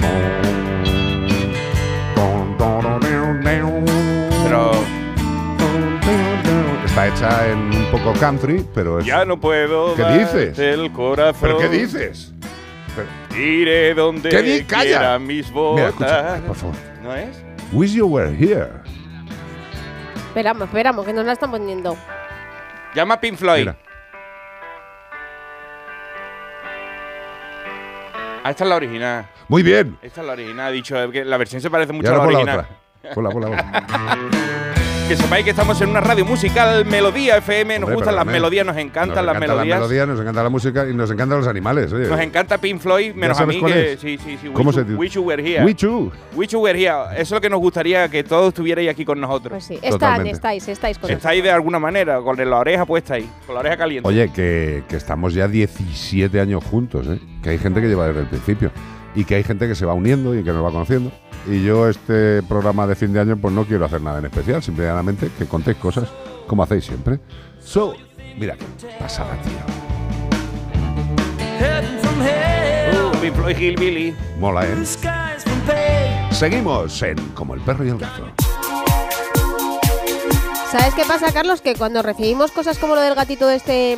[6.85, 9.05] Está hecha en un poco country, pero es.
[9.05, 10.57] ya no puedo ¿Qué dices?
[10.59, 11.39] el corazón.
[11.41, 12.33] ¿Pero qué dices?
[12.95, 14.83] Pero- Iré donde ¿Qué di- calla?
[14.83, 15.75] quiera mis botas.
[15.75, 16.75] Mira, escucha, ay, por favor.
[17.03, 17.41] ¿No es?
[17.71, 18.67] Wish you were here.
[20.27, 21.95] Esperamos, esperamos, que nos la están poniendo.
[22.95, 23.59] Llama a Pink Floyd.
[23.59, 23.77] Mira.
[28.43, 29.27] Ah, esta es la original.
[29.47, 29.97] Muy bien.
[30.01, 30.67] Esta es la original.
[30.67, 32.59] Ha dicho que la versión se parece mucho a la original.
[33.01, 33.13] otra.
[33.13, 34.73] Ponla, ponla, ponla.
[35.09, 37.79] Que sepáis que estamos en una radio musical, Melodía FM.
[37.79, 39.67] Nos Hombre, gustan las melodías, nos encantan Nos las encanta melodías.
[39.67, 41.91] la melodía, nos encanta la música y nos encantan los animales.
[41.91, 42.07] Oye.
[42.07, 43.93] Nos encanta Pink Floyd, menos a mí que.
[43.93, 43.99] es?
[43.99, 44.49] Sí, sí, sí.
[44.53, 44.83] ¿Cómo se?
[44.83, 45.65] Wish You Were Here.
[45.65, 46.11] We too.
[46.35, 47.05] Wish You Were Here.
[47.13, 49.53] Eso es lo que nos gustaría que todos estuvierais aquí con nosotros.
[49.53, 53.27] Pues sí, están, estáis, estáis con Estáis de alguna manera, con la oreja puesta ahí,
[53.47, 54.07] con la oreja caliente.
[54.07, 57.19] Oye, que, que estamos ya 17 años juntos, ¿eh?
[57.41, 58.71] Que hay gente que lleva desde el principio.
[59.15, 61.11] Y que hay gente que se va uniendo y que nos va conociendo.
[61.47, 64.61] Y yo este programa de fin de año pues no quiero hacer nada en especial.
[64.61, 66.09] Simplemente que contéis cosas
[66.47, 67.19] como hacéis siempre.
[67.63, 67.93] So,
[68.37, 68.65] mira, qué
[68.99, 69.89] pasada, tío.
[72.91, 74.15] Uh, Pink Floyd Hillbilly.
[74.39, 74.75] Mola, ¿eh?
[76.31, 78.23] Seguimos en Como el perro y el gato.
[80.71, 81.61] ¿Sabes qué pasa, Carlos?
[81.61, 83.97] Que cuando recibimos cosas como lo del gatito de este,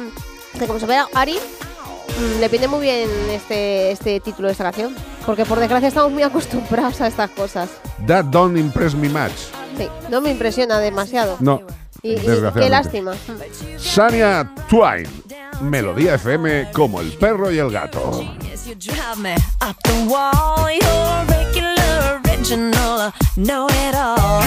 [0.53, 4.63] de como se ve Ari, mm, le viene muy bien este, este título de esta
[4.63, 4.95] canción.
[5.25, 7.69] Porque por desgracia estamos muy acostumbrados a estas cosas.
[8.07, 9.31] That don't impress me much.
[9.77, 11.37] Sí, no me impresiona demasiado.
[11.39, 11.61] No,
[12.01, 13.13] Y, qué lástima.
[13.77, 15.07] Sania Twain.
[15.61, 18.01] Melodía FM como el perro y el gato.
[18.03, 18.35] Oh.
[24.13, 24.41] Oh.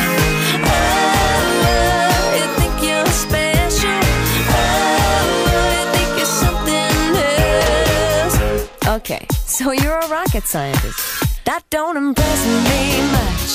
[8.96, 10.98] Okay, so you're a rocket scientist.
[11.44, 13.50] That don't impress me much.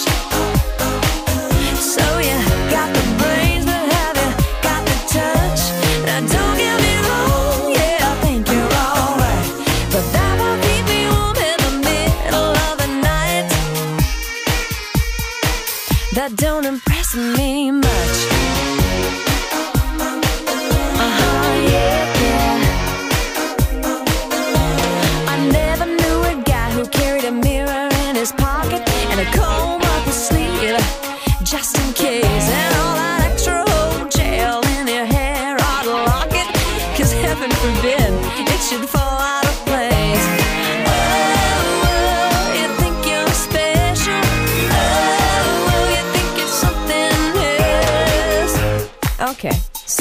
[1.76, 2.38] So you
[2.72, 4.32] got the brains, but have you
[4.64, 5.62] got the touch?
[6.08, 9.46] Now don't get me wrong, yeah, I think you're alright.
[9.92, 13.48] But that won't keep me warm in the middle of the night.
[16.16, 17.89] That don't impress me much.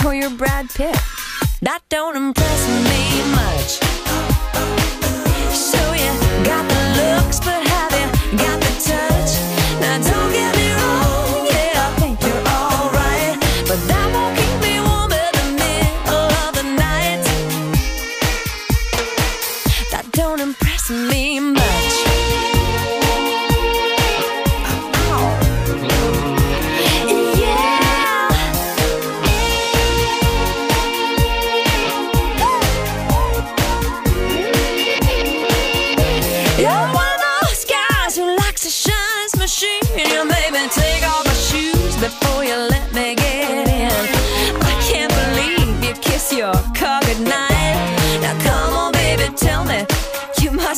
[0.06, 0.96] You're Brad Pitt.
[1.62, 3.78] That don't impress me much.
[5.54, 6.10] So you
[6.44, 7.67] got the looks, but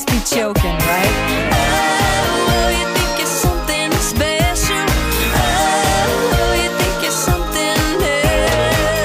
[0.01, 1.15] must be joking, right?
[1.53, 4.87] Oh, you think you're something special?
[5.37, 8.03] Oh, you think you're something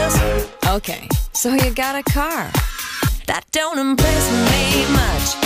[0.03, 0.67] else?
[0.77, 2.49] Okay, so you got a car.
[3.27, 5.44] That don't impress me much.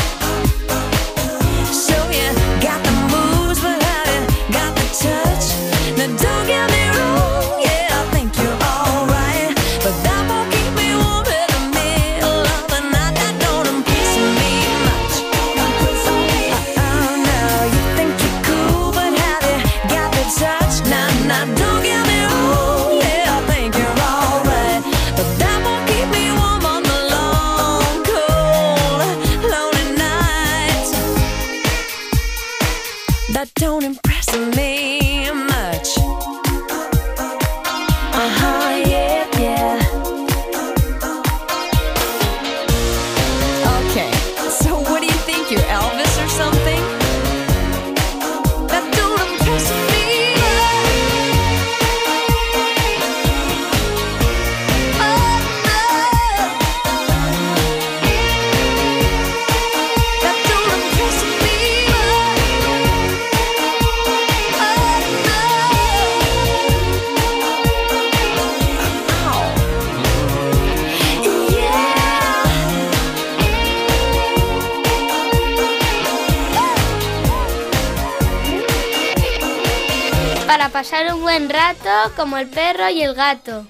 [80.80, 83.66] Pasar un buen rato como el perro y el gato.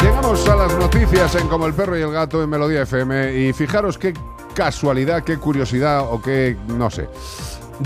[0.00, 3.52] Llegamos a las noticias en Como el perro y el gato en Melodía FM y
[3.52, 4.12] fijaros qué
[4.56, 7.08] casualidad, qué curiosidad o qué, no sé.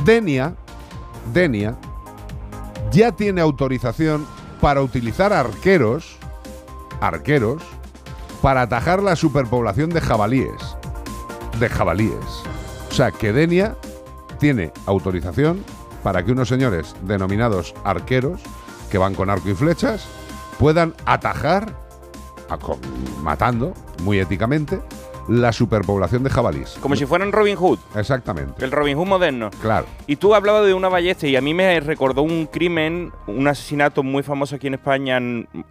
[0.05, 0.55] Denia,
[1.35, 1.77] Denia,
[2.91, 4.27] ya tiene autorización
[4.59, 6.17] para utilizar arqueros,
[7.03, 7.63] arqueros,
[8.41, 10.63] para atajar la superpoblación de jabalíes.
[11.61, 12.25] De jabalíes.
[12.91, 13.77] O sea, que Denia
[14.39, 15.63] tiene autorización
[16.03, 18.41] para que unos señores denominados arqueros,
[18.91, 20.07] que van con arco y flechas,
[20.59, 21.73] puedan atajar,
[23.23, 24.81] matando, muy éticamente,
[25.29, 26.77] la superpoblación de jabalíes.
[26.81, 28.65] Como si fueran Robin Hood, Exactamente.
[28.65, 29.51] el Robin Hood moderno.
[29.61, 29.87] Claro.
[30.09, 34.03] Y tú hablabas de una ballesta y a mí me recordó un crimen, un asesinato
[34.03, 35.21] muy famoso aquí en España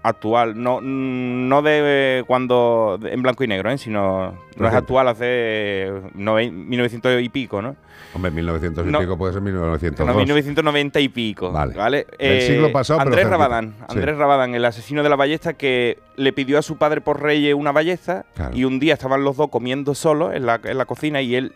[0.03, 3.77] actual, no, no de cuando en blanco y negro, ¿eh?
[3.77, 7.75] sino no es actual, hace noven- 1900 y pico, ¿no?
[8.13, 8.99] Hombre, 1900 y No.
[8.99, 10.07] pico puede ser 1902.
[10.07, 11.51] No, 1990 y pico.
[11.51, 11.73] Vale.
[11.75, 12.07] ¿vale?
[12.19, 13.37] Eh, Del siglo pasado, pero Andrés cerquita.
[13.37, 13.85] Rabadán, Sí.
[13.89, 17.53] Andrés Rabadán, el asesino de la ballesta que le pidió a su padre por reyes
[17.55, 18.55] una ballesta Claro.
[18.55, 21.53] y un día estaban los dos comiendo solos en la, en la cocina y él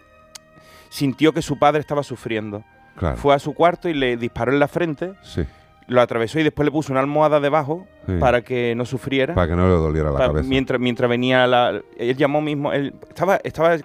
[0.90, 2.64] sintió que su padre estaba sufriendo.
[2.98, 3.18] Claro.
[3.18, 5.44] Fue a su cuarto y le disparó en la frente, Sí.
[5.88, 8.14] lo atravesó y después le puso una almohada debajo Sí.
[8.20, 9.34] para que no sufriera.
[9.36, 10.48] Para que no le doliera la cabeza.
[10.48, 11.82] mientras, mientras venía la...
[11.98, 12.72] Él llamó mismo...
[12.72, 13.76] Él estaba, estaba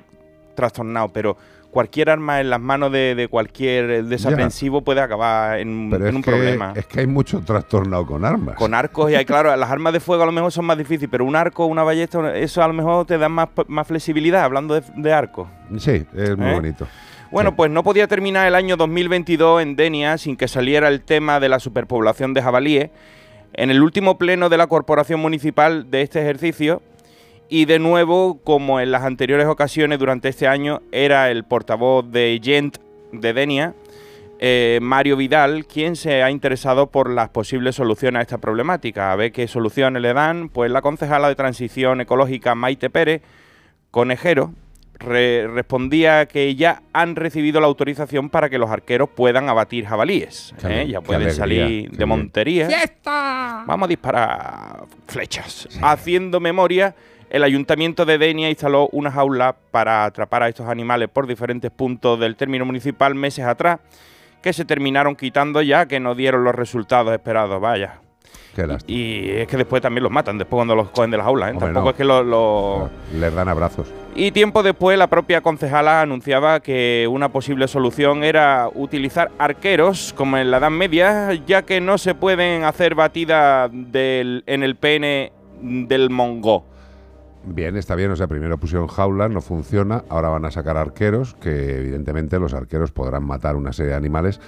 [0.55, 1.37] trastornado, pero
[1.71, 6.17] cualquier arma en las manos de, de cualquier desaprensivo puede acabar en, Pero en es
[6.17, 6.73] un que, problema.
[6.77, 8.57] es que hay mucho trastornado con armas.
[8.57, 11.09] Con arcos y hay, claro, las armas de fuego a lo mejor son más difíciles,
[11.11, 14.75] pero un arco, una ballesta, eso a lo mejor te da más, más flexibilidad, hablando
[14.75, 15.49] de, de arcos.
[15.79, 16.55] Sí, es muy ¿Eh?
[16.55, 16.87] bonito.
[17.31, 17.55] Bueno, Sí.
[17.57, 21.49] pues no podía terminar el año 2022 en Denia sin que saliera el tema de
[21.49, 22.91] la superpoblación de jabalíes.
[23.53, 26.83] En el último pleno de la corporación municipal de este ejercicio,
[27.51, 32.41] y de nuevo, como en las anteriores ocasiones durante este año, era el portavoz de
[32.43, 32.79] Gent
[33.13, 33.75] de Denia,
[34.39, 39.13] eh, Mario Vidal, quien se ha interesado por las posibles soluciones a esta problemática.
[39.13, 40.49] A ver qué soluciones le dan.
[40.49, 43.21] Pues la concejala de Transición Ecológica Maite Pérez,
[43.91, 44.55] conejero,
[44.99, 50.55] re- respondía que ya han recibido la autorización para que los arqueros puedan abatir jabalíes.
[50.61, 50.89] Qué ¿eh?
[50.89, 52.09] Ya pueden alegría, salir de bien.
[52.09, 52.69] montería.
[53.05, 55.69] Vamos a disparar flechas.
[55.83, 56.95] Haciendo memoria,
[57.31, 62.19] el ayuntamiento de Denia instaló una jaula para atrapar a estos animales por diferentes puntos
[62.21, 63.79] del término municipal meses atrás,
[64.43, 67.61] que se terminaron quitando ya que no dieron los resultados esperados.
[67.61, 68.01] Vaya.
[68.55, 68.99] Qué lástima.
[68.99, 71.51] Y es que después también los matan, después cuando los cogen de las aulas.
[71.51, 71.53] ¿eh?
[71.53, 71.91] Hombre, Tampoco no.
[71.91, 72.91] es que los...
[73.15, 73.87] Les dan abrazos.
[74.17, 80.37] Y tiempo después la propia concejala anunciaba que una posible solución era utilizar arqueros como
[80.37, 85.31] en la Edad Media, ya que no se pueden hacer batidas del- en el pene
[85.61, 86.65] del mongo.
[87.45, 88.11] Bien, está bien.
[88.11, 90.05] O sea, primero pusieron jaulas, no funciona.
[90.09, 94.41] Ahora van a sacar arqueros, que evidentemente los arqueros podrán matar una serie de animales.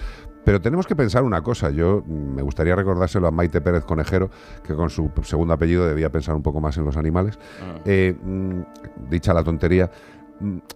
[0.45, 1.71] Pero tenemos que pensar una cosa.
[1.71, 4.31] Yo mm, me gustaría recordárselo a Maite Pérez Conejero,
[4.65, 7.39] que con su segundo apellido debía pensar un poco más en los animales.
[7.85, 8.61] Eh, mm,
[9.09, 9.91] dicha la tontería,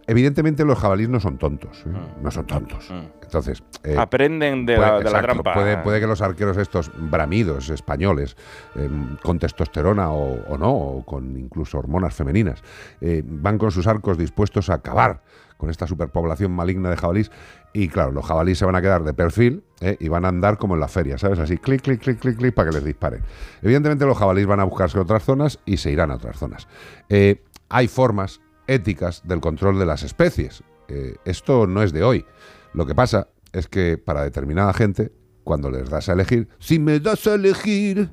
[0.06, 1.84] evidentemente los jabalíes no son tontos.
[1.86, 1.90] ¿eh?
[2.22, 2.88] No son tontos.
[3.22, 3.62] Entonces.
[3.84, 5.54] eh, Aprenden de, Puede- la, de la exacto, trampa.
[5.54, 8.36] Puede, puede que los arqueros estos bramidos españoles,
[8.76, 8.88] eh,
[9.22, 12.62] con testosterona o, o no, o con incluso hormonas femeninas,
[13.00, 15.22] eh, van con sus arcos dispuestos a acabar
[15.56, 17.30] con esta superpoblación maligna de jabalís.
[17.72, 20.56] Y claro, los jabalíes se van a quedar de perfil eh, y van a andar
[20.58, 21.38] como en la feria, ¿sabes?
[21.38, 23.22] Así, clic, clic, clic, clic, clic, para que les disparen.
[23.62, 26.68] Evidentemente los jabalíes van a buscarse otras zonas y se irán a otras zonas.
[27.08, 30.62] Eh, hay formas éticas del control de las especies.
[30.88, 32.24] Eh, esto no es de hoy.
[32.72, 35.12] Lo que pasa es que para determinada gente,
[35.44, 38.10] cuando les das a elegir, si me das a elegir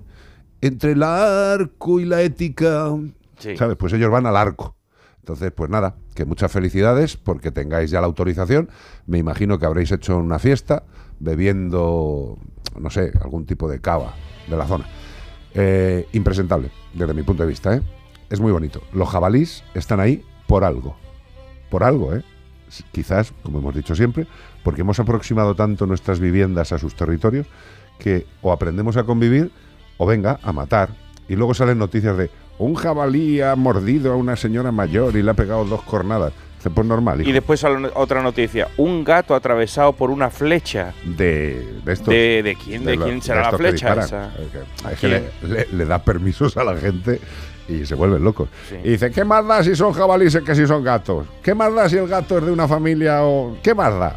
[0.61, 2.89] entre el arco y la ética,
[3.37, 3.57] Sí.
[3.57, 3.75] ¿sabes?
[3.75, 4.75] Pues ellos van al arco.
[5.19, 8.69] Entonces, pues nada, que muchas felicidades porque tengáis ya la autorización.
[9.05, 10.83] Me imagino que habréis hecho una fiesta
[11.19, 12.37] bebiendo,
[12.79, 14.13] no sé, algún tipo de cava
[14.49, 14.85] de la zona.
[15.53, 17.81] Eh, impresentable, desde mi punto de vista, ¿eh?
[18.29, 18.81] Es muy bonito.
[18.93, 20.95] Los jabalís están ahí por algo.
[21.71, 22.21] Por algo, ¿eh?
[22.91, 24.27] Quizás, como hemos dicho siempre,
[24.63, 27.47] porque hemos aproximado tanto nuestras viviendas a sus territorios
[27.97, 29.49] que o aprendemos a convivir
[29.97, 30.89] o venga a matar.
[31.27, 35.31] Y luego salen noticias de un jabalí ha mordido a una señora mayor y le
[35.31, 36.33] ha pegado dos cornadas.
[36.63, 37.29] Pues normal, hijo.
[37.31, 38.67] Y después sale otra noticia.
[38.77, 40.93] Un gato atravesado por una flecha.
[41.03, 42.09] de, de estos.
[42.13, 44.31] ¿De, de quién, de quién será la que flecha esa?
[44.39, 45.23] Es que- ¿A es que quién?
[45.51, 47.19] le, le- le da permisos a la gente
[47.67, 48.49] y se vuelven locos.
[48.69, 48.75] Sí.
[48.83, 51.27] Y dice, ¿qué más da si son jabalíes que si son gatos?
[51.41, 53.57] ¿Qué más da si el gato es de una familia o...?
[53.63, 54.15] ¿Qué más da?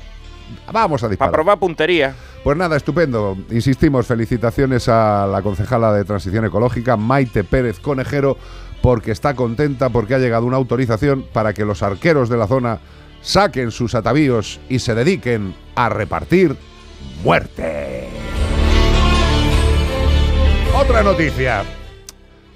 [0.73, 1.33] Vamos a Para disparar.
[1.33, 2.15] probar puntería.
[2.45, 3.37] Pues nada, estupendo.
[3.51, 8.37] Insistimos, felicitaciones a la concejala de Transición Ecológica, Maite Pérez Conejero,
[8.83, 12.79] porque está contenta porque ha llegado una autorización para que los arqueros de la zona
[13.21, 16.57] saquen sus atavíos y se dediquen a repartir
[17.25, 18.09] muerte.
[20.79, 21.65] Otra noticia.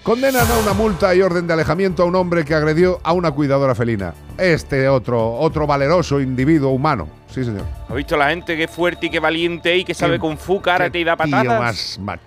[0.02, 3.30] Condenan a una multa y orden de alejamiento a un hombre que agredió a una
[3.32, 4.14] cuidadora felina.
[4.38, 7.06] Este otro, otro valeroso individuo humano.
[7.30, 7.66] Sí, señor.
[7.86, 10.98] ¿Has visto la gente que fuerte y que valiente y que sabe con fu, karate
[10.98, 11.98] y da Qué tío patadas?
[11.98, 12.18] más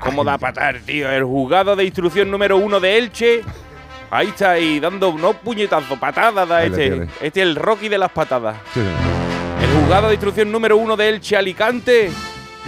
[0.00, 1.10] ¿Cómo da patar, tío?
[1.10, 3.42] El juzgado de instrucción número uno de Elche.
[4.10, 7.08] Ahí está ahí dando no puñetazos, patadas da este.
[7.20, 8.56] Este es el Rocky de las patadas.
[8.72, 8.94] Sí, señor.
[9.62, 12.10] El juzgado de instrucción número uno de Elche Alicante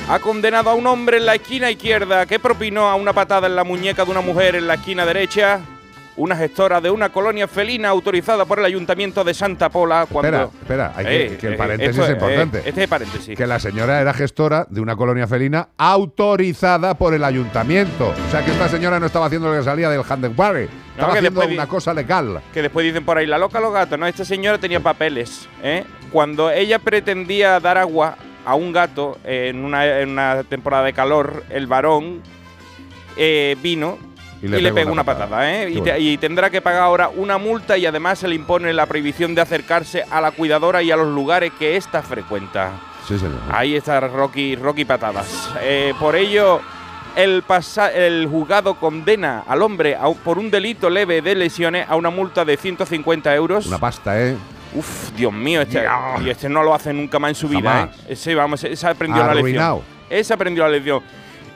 [0.08, 3.56] ha condenado a un hombre en la esquina izquierda que propinó a una patada en
[3.56, 5.60] la muñeca de una mujer en la esquina derecha.
[6.16, 10.28] Una gestora de una colonia felina autorizada por el ayuntamiento de Santa Pola cuando.
[10.28, 12.58] Espera, espera, hay que, Eh, que el eh, paréntesis esto es importante.
[12.58, 13.36] eh, este es paréntesis.
[13.36, 18.14] que la señora era gestora de una colonia felina autorizada por el ayuntamiento.
[18.28, 21.40] O sea que esta señora no estaba haciendo lo que salía del Handenbarre, estaba haciendo
[21.40, 22.40] una cosa legal.
[22.52, 25.48] que después dicen por ahí, la loca los gatos, no, esta señora tenía papeles.
[25.64, 25.82] ¿eh?
[26.12, 31.44] Cuando ella pretendía dar agua a un gato en una, en una temporada de calor,
[31.50, 32.20] el varón
[33.16, 33.98] eh, vino
[34.42, 35.50] y le, pegó una patada.
[35.50, 35.70] ¿eh?
[35.70, 35.98] Y, te- bueno.
[35.98, 39.40] y tendrá que pagar ahora una multa y además se le impone la prohibición de
[39.40, 42.72] acercarse a la cuidadora y a los lugares que ésta frecuenta.
[43.08, 43.38] Sí, señor.
[43.50, 45.50] Ahí está Rocky, Rocky Patadas.
[45.62, 46.60] Eh, por ello,
[47.16, 51.96] el, pasa- el juzgado condena al hombre a por un delito leve de lesiones a
[51.96, 53.66] una multa de 150 euros.
[53.66, 54.36] Una pasta, ¿eh?
[54.74, 55.84] Uf, Dios mío, este,
[56.24, 57.90] y este no lo hace nunca más en su vida.
[57.92, 58.12] ¿eh?
[58.12, 59.80] Ese, vamos, ese aprendió la lección.
[60.10, 61.00] Ese aprendió la lección.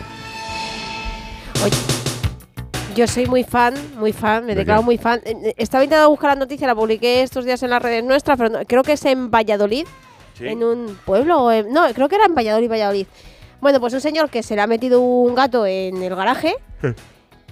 [1.63, 1.75] Oye,
[2.95, 5.19] yo soy muy fan, muy fan, me ¿De declaro muy fan.
[5.23, 8.37] Eh, eh, Estaba intentando buscar la noticia, la publiqué estos días en las redes nuestras,
[8.37, 9.85] pero no- creo que es en Valladolid,
[10.37, 10.47] Sí.
[10.47, 11.43] en un pueblo.
[11.43, 13.07] o en- no, creo que era en Valladolid, Valladolid.
[13.59, 16.55] Bueno, pues un señor que se le ha metido un gato en el garaje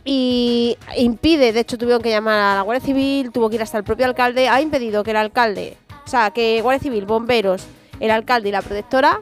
[0.03, 3.77] y impide, de hecho tuvieron que llamar a la Guardia Civil, tuvo que ir hasta
[3.79, 7.65] el propio alcalde, ha impedido que el alcalde, o sea, que Guardia Civil, bomberos,
[7.99, 9.21] el alcalde y la protectora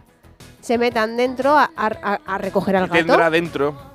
[0.59, 3.05] se metan dentro a, a- a- a recoger al ¿Qué gato.
[3.07, 3.93] tendrá dentro?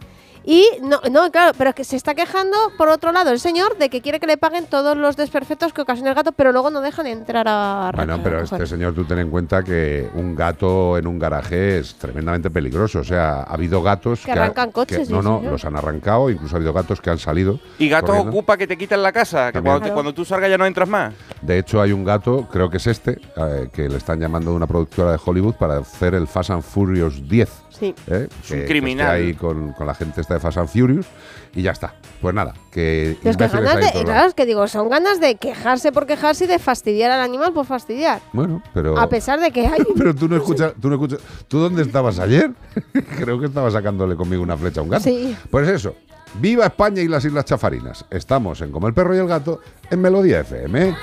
[0.51, 3.77] Y no, no, claro, pero es que se está quejando, por otro lado, el señor
[3.77, 6.71] de que quiere que le paguen todos los desperfectos que ocasiona el gato, pero luego
[6.71, 10.35] no dejan entrar a Bueno, a pero este señor, tú ten en cuenta que un
[10.35, 13.01] gato en un garaje es tremendamente peligroso.
[13.01, 15.53] O sea, ha habido gatos Que ha- arrancan coches, que- no, no, señor.
[15.53, 16.31] los han arrancado.
[16.31, 17.61] Incluso ha habido gatos que han salido.
[17.79, 18.31] Y gatos corriendo.
[18.31, 19.93] ocupa que te quitan la casa, que cuando, Claro.
[19.95, 21.13] cuando tú salgas ya no entras más.
[21.43, 24.57] De hecho, hay un gato, creo que es este, eh, que le están llamando de
[24.57, 27.51] una productora de Hollywood para hacer el Fast and Furious 10.
[27.79, 27.95] Sí.
[28.09, 28.29] ¿eh?
[28.43, 29.17] Es un Que- que criminal.
[29.17, 31.07] esté ahí con, con la gente esta de Fast and Furious
[31.55, 31.95] y ya está.
[32.21, 35.93] Pues nada, que es que ganas de, claro, es que digo, son ganas de quejarse
[35.93, 38.21] por quejarse y de fastidiar al animal por fastidiar.
[38.33, 38.99] Bueno, pero...
[38.99, 39.83] A pesar de que hay...
[39.97, 41.21] Pero tú no escuchas, tú no escuchas.
[41.47, 42.51] ¿Tú dónde estabas ayer?
[43.19, 45.05] Creo que estabas sacándole conmigo una flecha a un gato.
[45.05, 45.37] Sí.
[45.51, 45.95] Pues eso.
[46.41, 48.05] Viva España y las Islas Chafarinas.
[48.11, 49.61] Estamos en Como el perro y el gato
[49.91, 50.95] en Melodía FM.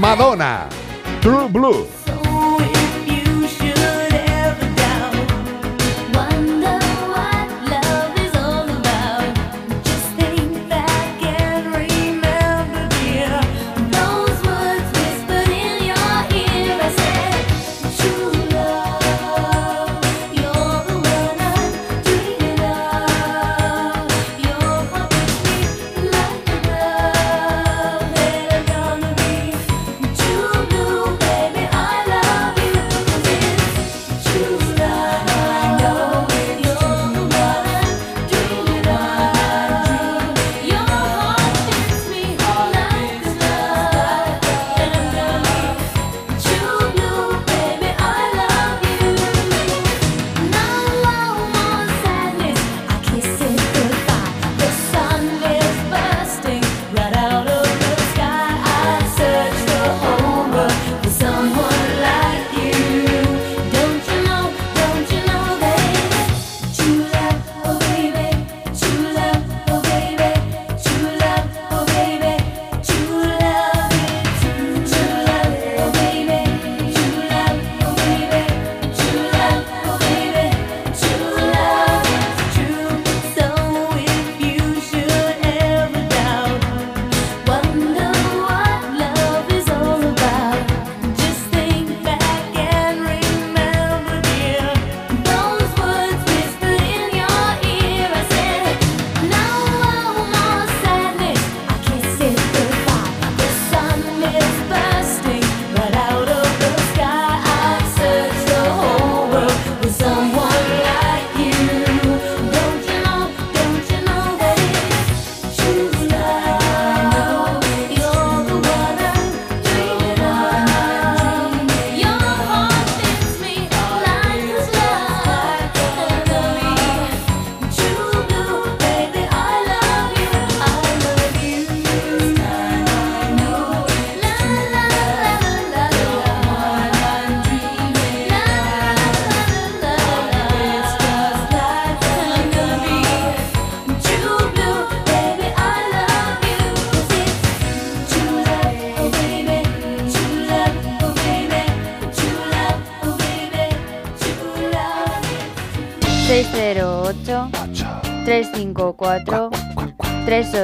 [0.00, 0.66] Madonna.
[1.20, 1.86] True Blue.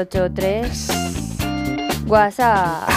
[0.09, 2.89] 383 WhatsApp.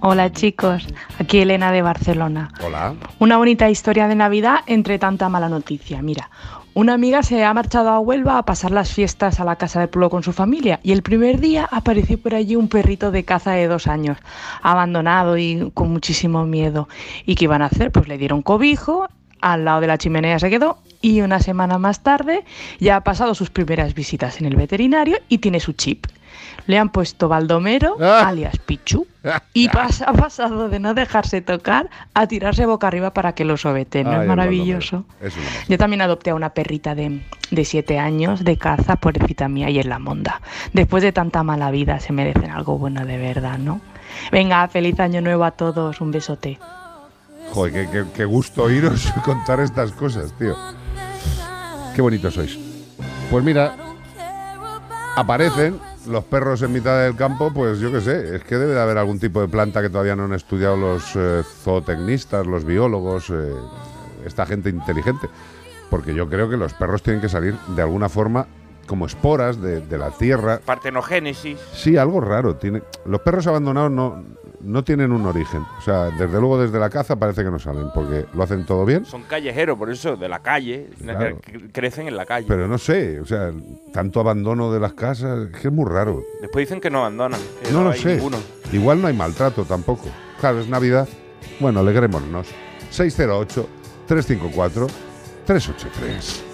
[0.00, 0.86] Hola chicos,
[1.18, 2.50] aquí Elena de Barcelona.
[2.64, 2.94] Hola.
[3.18, 6.02] Una bonita historia de Navidad entre tanta mala noticia.
[6.02, 6.30] Mira,
[6.74, 9.88] Una amiga se ha marchado a Huelva a pasar las fiestas a la casa de
[9.88, 13.52] pueblo con su familia y el primer día apareció por allí un perrito de caza
[13.52, 14.18] de dos años,
[14.62, 16.88] abandonado y con muchísimo miedo.
[17.26, 17.90] ¿Y qué iban a hacer?
[17.90, 19.08] Pues le dieron cobijo,
[19.40, 22.44] al lado de la chimenea se quedó y una semana más tarde
[22.80, 26.06] ya ha pasado sus primeras visitas en el veterinario y tiene su chip.
[26.66, 29.06] Le han puesto Baldomero, alias Pichu,
[29.54, 33.56] y pas- ha pasado de no dejarse tocar a tirarse boca arriba para que lo
[33.56, 34.04] sobeten.
[34.04, 35.04] ¿no Ay, es maravilloso.
[35.22, 35.32] Es.
[35.68, 39.78] Yo también adopté a una perrita de, de siete años de caza, pobrecita mía, y
[39.78, 40.42] en la monda.
[40.74, 43.80] Después de tanta mala vida se merecen algo bueno de verdad, ¿no?
[44.30, 46.58] Venga, feliz año nuevo a todos, un besote.
[47.52, 50.54] Joder, qué, qué- qué gusto oíros contar estas cosas, tío.
[51.98, 52.56] Qué bonitos sois.
[53.28, 53.74] Pues mira,
[55.16, 58.80] aparecen los perros en mitad del campo, pues yo qué sé, es que debe de
[58.80, 63.30] haber algún tipo de planta que todavía no han estudiado los eh, zootecnistas, los biólogos,
[63.30, 63.52] eh,
[64.24, 65.28] esta gente inteligente.
[65.90, 68.46] Porque yo creo que los perros tienen que salir de alguna forma
[68.86, 70.60] como esporas de, de la tierra.
[70.64, 71.58] Partenogénesis.
[71.72, 72.54] Sí, algo raro.
[72.54, 74.22] Tiene, los perros abandonados no,
[74.60, 75.62] no tienen un origen.
[75.78, 78.84] O sea, desde luego desde la caza parece que no salen, porque lo hacen todo
[78.84, 79.04] bien.
[79.04, 80.88] Son callejeros, por eso, de la calle.
[81.02, 81.38] Claro.
[81.72, 82.46] Crecen en la calle.
[82.48, 83.52] Pero no sé, o sea,
[83.92, 86.22] tanto abandono de las casas, es que es muy raro.
[86.40, 87.40] Después dicen que no abandonan.
[87.62, 88.14] que No lo hay sé.
[88.16, 88.38] ninguno.
[88.72, 90.08] Igual no hay maltrato tampoco.
[90.40, 91.08] Claro, es Navidad.
[91.60, 92.48] Bueno, alegrémonos.
[92.92, 94.88] 608-354-383.
[95.48, 96.47] Entre plato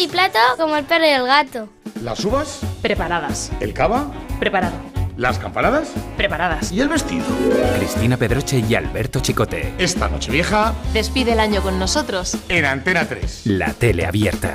[0.00, 1.68] y plato, como el perro y el gato.
[2.02, 2.60] ¿Las uvas?
[2.82, 3.50] Preparadas.
[3.60, 4.10] ¿El cava?
[4.38, 4.74] Preparado.
[5.16, 5.88] ¿Las campanadas?
[6.16, 6.72] Preparadas.
[6.72, 7.24] ¿Y el vestido?
[7.76, 9.74] Cristina Pedroche y Alberto Chicote.
[9.76, 12.38] Esta noche vieja Despide el año con nosotros.
[12.48, 13.42] en Antena 3.
[13.44, 14.54] La tele abierta.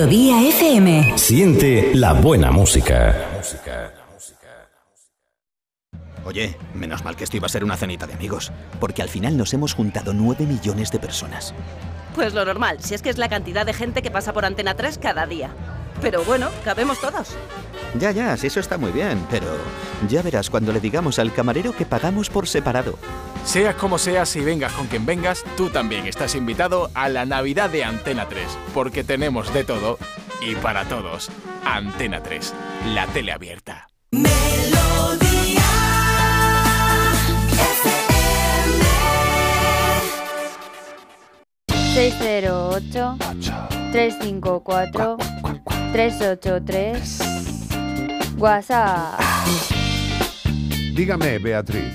[0.00, 1.18] Melodía FM.
[1.18, 3.14] Siente la buena música.
[6.24, 9.36] Oye, menos mal que esto iba a ser una cenita de amigos, porque al final
[9.36, 11.52] nos hemos juntado 9 millones de personas.
[12.14, 14.74] Pues lo normal, si es que es la cantidad de gente que pasa por Antena
[14.74, 15.50] 3 cada día.
[16.00, 17.36] Pero bueno, cabemos todos.
[17.98, 19.46] Ya, ya, sí, eso está muy bien, pero
[20.08, 22.96] ya verás cuando le digamos al camarero que pagamos por separado.
[23.44, 27.70] Seas como seas y vengas con quien vengas, tú también estás invitado a la Navidad
[27.70, 29.98] de Antena 3, porque tenemos de todo
[30.40, 31.30] y para todos.
[31.64, 32.54] Antena 3,
[32.94, 33.88] la tele abierta.
[42.00, 43.16] 608
[43.92, 45.16] 354
[45.92, 47.18] 383
[48.38, 49.20] WhatsApp.
[50.94, 51.92] Dígame, Beatriz.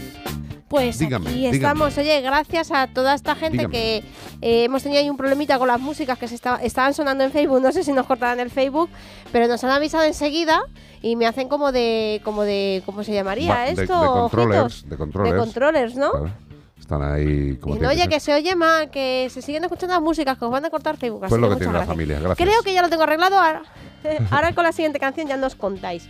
[0.68, 1.56] Pues Dígame, aquí dígame.
[1.56, 3.72] estamos, oye, gracias a toda esta gente Dígame.
[3.74, 3.98] que
[4.42, 7.32] eh, hemos tenido ahí un problemita con las músicas que se estaba- estaban sonando en
[7.32, 8.92] Facebook, no sé si nos cortarán el Facebook,
[9.32, 10.62] pero nos han avisado enseguida
[11.02, 13.82] y me hacen como de, como de, ¿cómo se llamaría Va, esto?
[13.82, 15.34] de controllers, de controllers.
[15.36, 16.12] De controllers, ¿no?
[16.12, 16.45] Claro.
[16.86, 20.04] Están ahí como Y no, oye, que se oye más, que se siguen escuchando las
[20.04, 21.26] músicas, que os van a cortar Facebook.
[21.28, 22.48] Pues lo que tiene la familia, gracias.
[22.48, 23.40] Creo que ya lo tengo arreglado.
[23.40, 23.64] Ahora,
[24.30, 26.08] ahora con la siguiente canción ya nos contáis.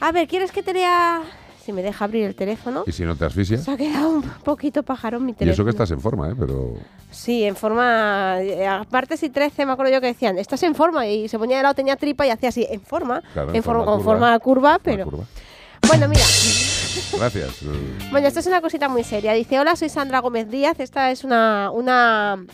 [0.00, 1.20] A ver, ¿quieres que te lea?
[1.62, 2.84] Si me deja abrir el teléfono.
[2.86, 3.62] ¿Y si no te asfixias?
[3.64, 5.52] Se ha quedado un poquito pajarón mi Y teléfono.
[5.52, 6.34] eso que estás en forma, ¿eh?
[6.38, 6.72] Pero...
[7.10, 8.36] Sí, en forma.
[8.40, 11.06] eh, Aparte, si 13, me acuerdo yo que decían, estás en forma.
[11.06, 13.20] Y se ponía de lado, tenía tripa y hacía así, en forma.
[13.34, 14.12] Claro, en en forma, forma con curva.
[14.14, 15.04] forma curva, pero.
[15.04, 15.24] curva.
[15.86, 16.22] Bueno, mira.
[17.16, 17.56] Gracias.
[18.10, 19.32] Bueno, esto es una cosita muy seria.
[19.32, 20.78] Dice, hola, soy Sandra Gómez Díaz.
[20.80, 22.44] Esta es una, una,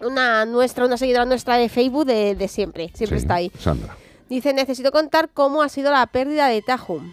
[0.00, 2.90] una nuestra, una seguidora nuestra de Facebook de, de siempre.
[2.94, 3.50] Siempre sí, está ahí.
[3.58, 3.96] Sandra.
[4.28, 7.12] Dice, necesito contar cómo ha sido la pérdida de Tahum.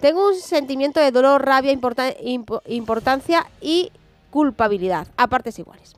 [0.00, 3.92] Tengo un sentimiento de dolor, rabia, importa- impo- importancia y
[4.30, 5.94] culpabilidad, a partes iguales.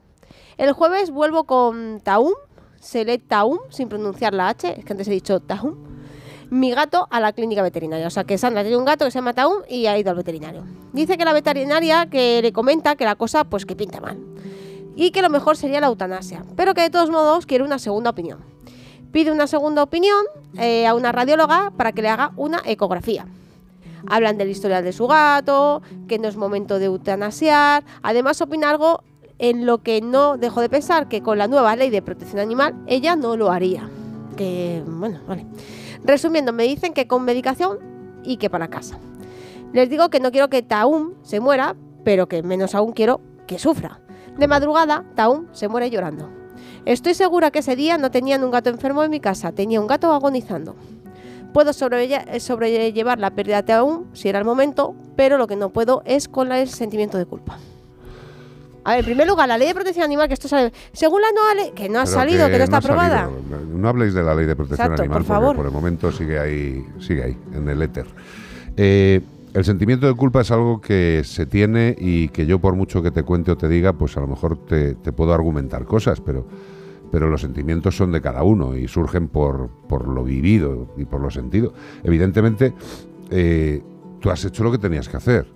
[0.59, 2.33] El jueves vuelvo con Taum,
[2.81, 5.77] se lee Taum, sin pronunciar la H, es que antes he dicho Taum,
[6.53, 8.07] mi gato a la clínica veterinaria.
[8.07, 10.17] O sea que Sandra tiene un gato que se llama Taum y ha ido al
[10.17, 10.65] veterinario.
[10.93, 14.19] Dice que la veterinaria que le comenta que la cosa pues que pinta mal
[14.95, 18.11] y que lo mejor sería la eutanasia, pero que de todos modos quiere una segunda
[18.11, 18.41] opinión.
[19.13, 20.23] Pide una segunda opinión
[20.59, 23.27] eh, a una radióloga para que le haga una ecografía.
[24.07, 27.83] Hablan del historial de su gato, que no es momento de eutanasiar.
[28.03, 29.03] Además opina algo
[29.39, 32.75] en lo que no dejo de pensar, que con la nueva ley de protección animal
[32.87, 33.89] ella no lo haría.
[34.37, 35.47] Que, bueno, vale.
[36.05, 37.79] Resumiendo, me dicen que con medicación
[38.25, 38.99] y que para casa.
[39.73, 43.59] Les digo que no quiero que Taum se muera, pero que menos aún quiero que
[43.59, 44.01] sufra.
[44.37, 46.29] De madrugada, Taum se muere llorando.
[46.85, 49.87] Estoy segura que ese día no tenían un gato enfermo en mi casa, tenía un
[49.87, 50.75] gato agonizando.
[51.53, 55.71] Puedo sobrelle- sobrellevar la pérdida de Taum si era el momento, pero lo que no
[55.71, 57.59] puedo es con el sentimiento de culpa.
[58.85, 60.73] A ver, en primer lugar, la ley de protección animal, que esto sale.
[60.93, 63.25] Según la nueva ley, que no ha Pero salido, que, no está ha aprobada.
[63.27, 63.61] salido.
[63.77, 65.57] No habléis de la ley de protección Exacto, animal por porque favor.
[65.57, 68.07] por el momento sigue ahí, sigue ahí, en el éter.
[68.77, 69.21] Eh,
[69.55, 73.11] el sentimiento de culpa es algo que se tiene y que yo por mucho que
[73.11, 76.47] te cuente o te diga, pues a lo mejor te, te puedo argumentar cosas, pero,
[77.13, 81.21] pero los sentimientos son de cada uno y surgen por, por lo vivido y por
[81.21, 81.73] lo sentido.
[82.03, 82.73] Evidentemente,
[83.31, 83.83] eh,
[84.21, 85.47] tú has hecho lo que tenías que hacer.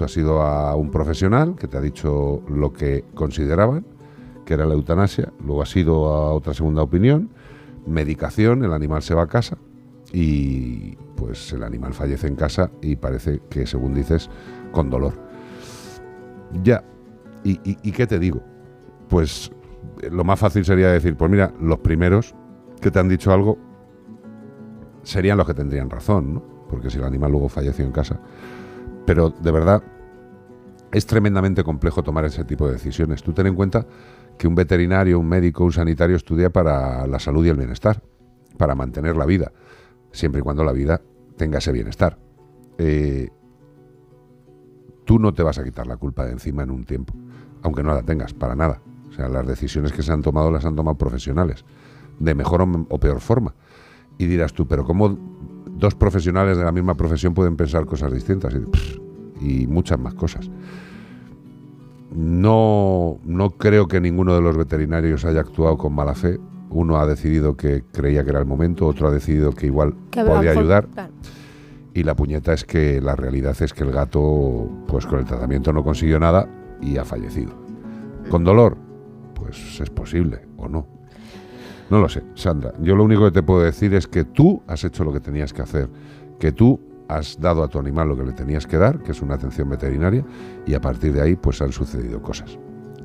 [0.00, 3.84] Tú has ido a un profesional que te ha dicho lo que consideraban,
[4.46, 7.28] que era la eutanasia, luego has ido a otra segunda opinión,
[7.86, 9.58] medicación, el animal se va a casa
[10.10, 14.30] y pues el animal fallece en casa y parece que, según dices,
[14.72, 15.12] con dolor.
[16.62, 16.82] Ya,
[17.44, 18.40] ¿y, y- qué te digo?
[19.10, 19.52] Pues
[20.00, 22.34] eh, lo más fácil sería decir, pues mira, los primeros
[22.80, 23.58] que te han dicho algo
[25.02, 26.42] serían los que tendrían razón, ¿no?
[26.70, 28.18] Porque si el animal luego falleció en casa.
[29.10, 29.82] Pero de verdad,
[30.92, 33.24] es tremendamente complejo tomar ese tipo de decisiones.
[33.24, 33.84] Tú ten en cuenta
[34.38, 38.04] que un veterinario, un médico, un sanitario estudia para la salud y el bienestar,
[38.56, 39.50] para mantener la vida,
[40.12, 41.02] siempre y cuando la vida
[41.36, 42.18] tenga ese bienestar.
[42.78, 43.30] Eh,
[45.04, 47.12] tú no te vas a quitar la culpa de encima en un tiempo,
[47.62, 48.80] aunque no la tengas, para nada.
[49.08, 51.64] O sea, las decisiones que se han tomado las han tomado profesionales,
[52.20, 53.56] de mejor o, peor forma.
[54.18, 55.18] Y dirás tú, pero ¿cómo
[55.66, 58.54] dos profesionales de la misma profesión pueden pensar cosas distintas?
[59.40, 60.50] Y, y muchas más cosas.
[62.12, 66.38] No, no creo que ninguno de los veterinarios haya actuado con mala fe.
[66.70, 70.24] Uno ha decidido que creía que era el momento, otro ha decidido que igual Que
[70.24, 70.86] podía ayudar.
[70.88, 71.12] claro.
[71.92, 75.72] Y la puñeta es que la realidad es que el gato, pues con el tratamiento
[75.72, 76.48] no consiguió nada
[76.80, 77.52] y ha fallecido.
[78.28, 78.76] ¿Con dolor?
[79.34, 80.86] Pues es posible o no.
[81.90, 82.72] No lo sé, Sandra.
[82.80, 85.52] Yo lo único que te puedo decir es que tú has hecho lo que tenías
[85.52, 85.88] que hacer,
[86.38, 89.20] que tú has dado a tu animal lo que le tenías que dar, que es
[89.20, 90.24] una atención veterinaria,
[90.66, 92.56] y a partir de ahí pues han sucedido cosas.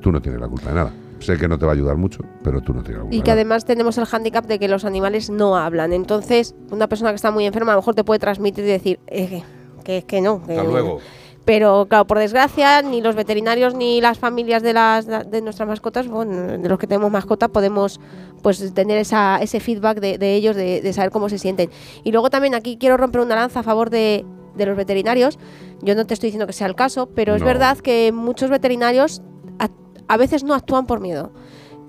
[0.02, 0.94] Tú no tienes la culpa de nada.
[1.20, 3.20] Sé que no te va a ayudar mucho, pero tú no tienes la culpa Y
[3.20, 3.42] de que nada.
[3.42, 5.92] además tenemos el hándicap de que los animales no hablan.
[5.94, 9.00] Entonces, una persona que está muy enferma a lo mejor te puede transmitir y decir
[9.08, 9.44] eh, que,
[9.84, 10.44] que, que no.
[10.46, 11.00] que- Hasta luego.
[11.46, 16.08] Pero claro, por desgracia, ni los veterinarios ni las familias de las de nuestras mascotas,
[16.08, 18.00] bueno, de los que tenemos mascota, podemos
[18.42, 21.70] pues tener esa, ese feedback de, de ellos, de, de saber cómo se sienten.
[22.04, 24.26] Y luego también aquí quiero romper una lanza a favor de,
[24.56, 25.38] de los veterinarios.
[25.82, 29.22] Yo no te estoy diciendo que sea el caso, pero es verdad que muchos veterinarios
[29.60, 29.70] a,
[30.08, 31.32] a veces no actúan por miedo.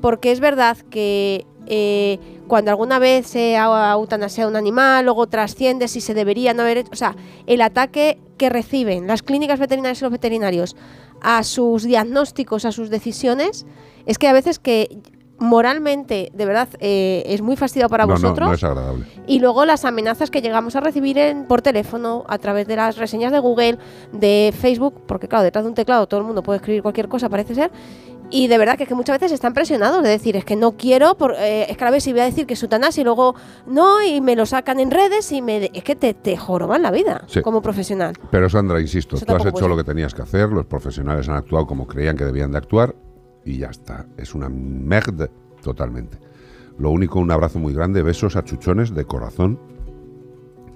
[0.02, 5.88] Porque es verdad que eh, cuando alguna vez se ha eutanasiado un animal, luego trasciende
[5.88, 6.90] si se debería no haber hecho.
[6.92, 10.76] O sea, el ataque que reciben las clínicas veterinarias y los veterinarios
[11.20, 13.66] a sus diagnósticos, a sus decisiones,
[14.06, 15.00] es que a veces que
[15.38, 18.48] moralmente, de verdad, eh, es muy fastidiado para no, no, vosotros.
[18.48, 19.06] no es agradable.
[19.26, 22.96] Y luego las amenazas que llegamos a recibir en, por teléfono, a través de las
[22.96, 23.78] reseñas de Google,
[24.12, 27.28] de Facebook, porque claro, detrás de un teclado todo el mundo puede escribir cualquier cosa,
[27.28, 27.70] parece ser.
[28.28, 30.76] Y de verdad que, es que muchas veces están presionados de decir, es que no
[30.76, 33.04] quiero, por, eh, es que a ver si voy a decir que es eutanasia y
[33.04, 35.70] luego no, y me lo sacan en redes y me...
[35.72, 37.40] Es que te, te joroban la vida Sí.
[37.40, 38.14] como profesional.
[38.32, 41.28] Pero Sandra, insisto, Eso tú has hecho puede lo que tenías que hacer, los profesionales
[41.28, 42.96] han actuado como creían que debían de actuar
[43.44, 44.06] y ya está.
[44.16, 45.30] Es una merde
[45.62, 46.18] totalmente.
[46.78, 49.58] Lo único, un abrazo muy grande, besos, achuchones de corazón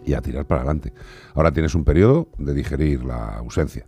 [0.07, 0.93] y a tirar para adelante.
[1.35, 3.87] Ahora tienes un periodo de digerir la ausencia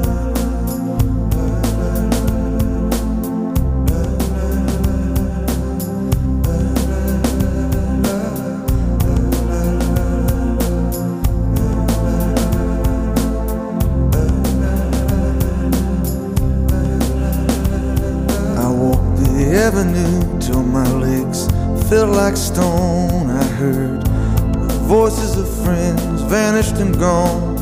[26.79, 27.57] And gone.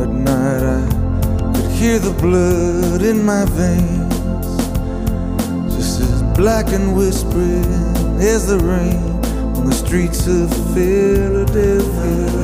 [0.00, 0.82] At night I
[1.54, 4.14] could hear the blood in my veins,
[5.74, 7.64] just as black and whispering
[8.20, 9.02] as the rain
[9.56, 12.43] on the streets of Philadelphia.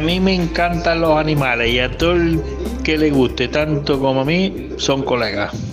[0.00, 2.40] Mí me encantan los animales y a todo el
[2.82, 5.69] que le guste tanto como a mí son colegas.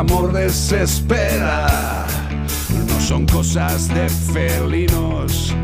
[0.00, 2.06] Amor desespera,
[2.98, 5.54] son cosas de felinos.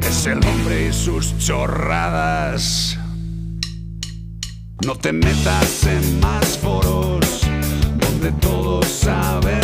[0.00, 2.98] Es el hombre y sus chorradas.
[4.84, 7.42] No te metas en más foros
[8.00, 9.63] donde todos saben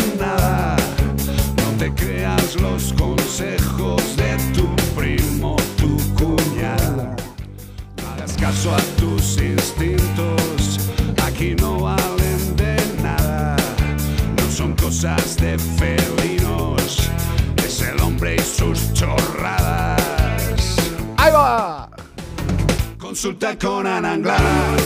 [23.21, 24.77] Consulta con Ana Anglada.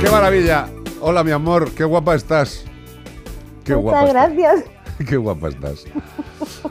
[0.00, 0.70] ¡Qué maravilla!
[1.02, 2.64] Hola, mi amor, qué guapa estás.
[3.62, 4.06] Qué guapa.
[4.06, 4.34] Muchas estás.
[4.34, 4.64] gracias.
[5.06, 5.84] Qué guapa estás.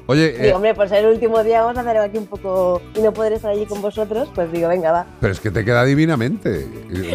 [0.08, 2.82] Oye, eh, Digo, hombre, por ser el último día vamos a hacer aquí un poco
[2.96, 5.06] y no poder estar allí con vosotros, pues digo, venga, va.
[5.22, 6.66] pero es que te queda divinamente.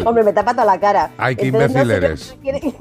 [0.05, 1.11] Hombre, me tapa toda la cara.
[1.17, 2.75] Ay, qué Entonces, no imbécil sé qué- eres.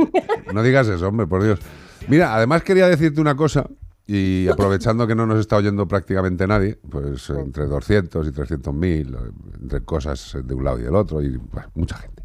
[0.54, 1.58] No digas eso, hombre, por Dios.
[2.06, 3.66] Mira, además quería decirte una cosa,
[4.06, 9.16] y aprovechando que no nos está oyendo prácticamente nadie, pues entre 200 y 300 mil,
[9.60, 12.22] entre cosas de un lado y del otro, y bueno, mucha gente.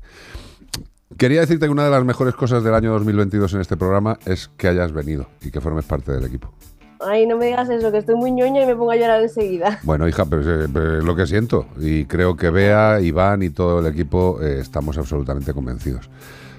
[1.17, 4.49] Quería decirte que una de las mejores cosas del año 2022 en este programa es
[4.57, 6.53] que hayas venido y que formes parte del equipo.
[6.99, 9.79] Ay, no me digas eso, que estoy muy ñoña y me pongo a llorar enseguida.
[9.83, 11.67] Bueno, hija, pero es, eh, pero es lo que siento.
[11.79, 16.09] Y creo que Bea, Iván y todo el equipo eh, estamos absolutamente convencidos.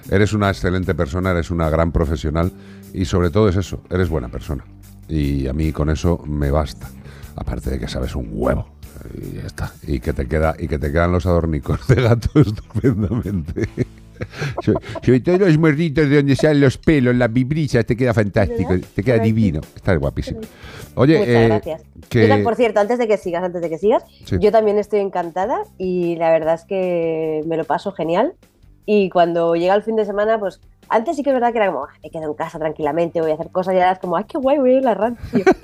[0.09, 2.51] Eres una excelente persona, eres una gran profesional
[2.93, 4.63] y sobre todo es eso, eres buena persona.
[5.09, 6.87] Y a mí con eso me basta.
[7.35, 8.67] Aparte de que sabes un huevo.
[9.15, 9.71] Y ya está.
[9.87, 13.67] Y que te queda, y que te quedan los adornicos de gato estupendamente.
[14.63, 18.71] So- Sobre todo los morritos de donde salen los pelos, las vibrisas, te queda fantástico,
[18.73, 18.87] ¿Verdad?
[18.93, 19.61] te queda divino.
[19.75, 20.41] Estás guapísimo.
[20.95, 21.81] Oye, Muchas eh, gracias.
[22.09, 24.35] que- Yo por cierto, antes de que sigas, antes de que sigas, Sí.
[24.41, 28.33] yo también estoy encantada y la verdad es que me lo paso genial.
[28.91, 31.67] Y cuando llega el fin de semana, pues antes sí que es verdad que era
[31.67, 34.17] como, "Ah, me quedo en casa tranquilamente, voy a hacer cosas y ahora es como,
[34.17, 35.17] ay, qué guay, voy a ir a la radio.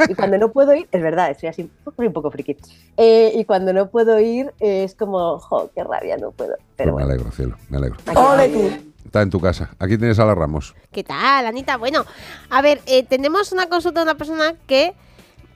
[0.07, 1.67] Y cuando no puedo ir, es verdad, estoy así,
[1.97, 2.55] soy un poco friki.
[2.97, 6.55] Eh, y cuando no puedo ir, eh, es como, jo, qué rabia, no puedo.
[6.75, 7.97] Pero Pues me alegro, cielo, me alegro.
[8.15, 8.69] ¡Ole tú!
[9.03, 9.71] Está en tu casa.
[9.79, 10.75] Aquí tienes a la Ramos.
[10.91, 11.77] ¿Qué tal, Anita?
[11.77, 12.05] Bueno,
[12.51, 14.93] a ver, eh, tenemos una consulta de una persona que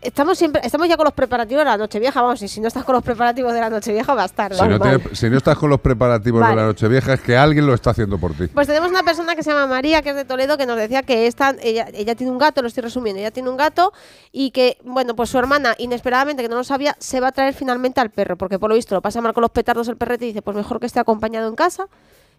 [0.01, 2.83] estamos siempre, estamos ya con los preparativos de la Nochevieja, vamos, y si no estás
[2.83, 4.53] con los preparativos de la Nochevieja va a estar.
[4.53, 4.79] Si no,
[5.13, 8.17] si no estás con los preparativos de la Nochevieja, es que alguien lo está haciendo
[8.17, 8.47] por ti.
[8.47, 11.03] Pues tenemos una persona que se llama María, que es de Toledo, que nos decía
[11.03, 13.93] que esta, ella, ella tiene un gato, lo estoy resumiendo, ella tiene un gato
[14.31, 17.53] y que, bueno, pues su hermana, inesperadamente, que no lo sabía, se va a traer
[17.53, 20.25] finalmente al perro, porque por lo visto lo pasa mal con los petardos el perrete
[20.25, 21.87] y dice, pues mejor que esté acompañado en casa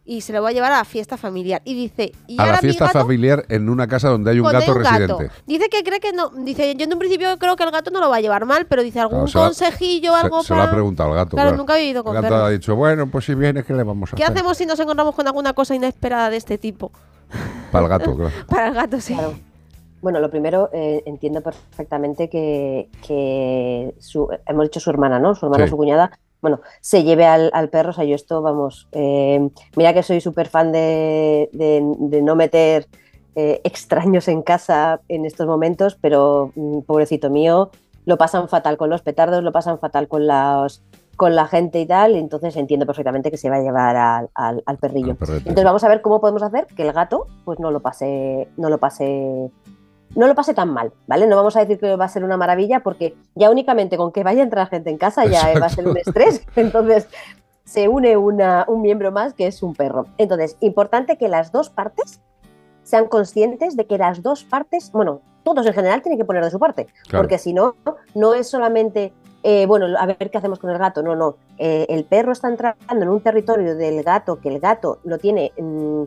[0.05, 1.63] y se lo va a llevar a la fiesta familiar.
[1.65, 4.39] Y dice, y A ahora la mi fiesta gato familiar en una casa donde hay
[4.41, 4.99] un donde gato hay un gato.
[5.19, 5.35] residente.
[5.47, 8.01] Dice que cree que no, dice, yo en un principio creo que el gato no
[8.01, 10.71] lo va a llevar mal, pero dice algún Claro, consejillo, Se, algo se lo ha
[10.71, 11.37] preguntado al gato.
[11.37, 12.49] Claro, nunca he vivido con El gato perros.
[12.49, 14.37] ha dicho, bueno, pues si viene, ¿qué le vamos a ¿Qué hacer?
[14.37, 16.91] hacemos si nos encontramos con alguna cosa inesperada de este tipo?
[17.71, 18.33] Para el gato, claro.
[18.49, 19.17] Para el gato, sí.
[20.03, 25.35] Bueno, lo primero, eh, entiendo perfectamente que, que su- hemos dicho su hermana, ¿no?
[25.35, 25.71] Su hermana, Sí.
[25.71, 26.11] su cuñada,
[26.43, 27.91] bueno, se lleve al, al perro.
[27.91, 32.34] O sea, yo esto, vamos, eh, mira que soy súper fan de, de- de no
[32.36, 32.86] meter
[33.36, 37.70] eh, extraños en casa en estos momentos, pero mm, pobrecito mío,
[38.07, 40.26] lo pasan fatal con los petardos, lo pasan fatal con
[41.16, 44.62] con la gente y tal, entonces entiendo perfectamente que se va a llevar al, al-
[44.64, 45.16] al perrillo.
[45.41, 48.70] Entonces vamos a ver cómo podemos hacer que el gato pues no lo pase, no
[48.70, 49.51] lo pase,
[50.17, 51.27] no lo pase tan mal, ¿vale?
[51.27, 54.25] No vamos a decir que va a ser una maravilla porque ya únicamente con que
[54.25, 56.45] vaya a entrar gente en casa ya va a ser un estrés.
[56.57, 57.09] Entonces
[57.65, 60.07] se une una- un miembro más que es un perro.
[60.19, 62.21] Entonces, importante que las dos partes
[62.83, 66.51] sean conscientes de que las dos partes, bueno, todos en general tienen que poner de
[66.51, 67.23] su parte, Claro.
[67.23, 67.77] porque si no,
[68.17, 69.13] no es solamente,
[69.45, 72.49] eh, bueno, a ver qué hacemos con el gato, no, no, Eh, el perro está
[72.49, 76.03] entrando en un territorio del gato que el gato lo tiene mm,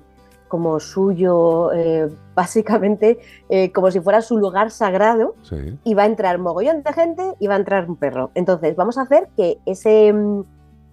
[0.54, 3.18] como suyo, eh, básicamente,
[3.49, 5.80] eh, como si fuera su lugar sagrado, Sí.
[5.84, 8.30] y va a entrar mogollón de gente y va a entrar un perro.
[8.36, 10.43] Entonces, vamos a hacer que ese, mm,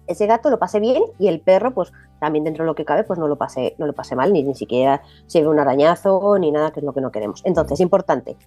[0.07, 3.03] ese gato lo pase bien y el perro, pues también dentro de lo que cabe,
[3.03, 6.39] pues no lo pase, no lo pase mal, ni, ni siquiera se ve un arañazo
[6.39, 7.43] ni nada, que es lo que no queremos.
[7.45, 8.37] Entonces, importante.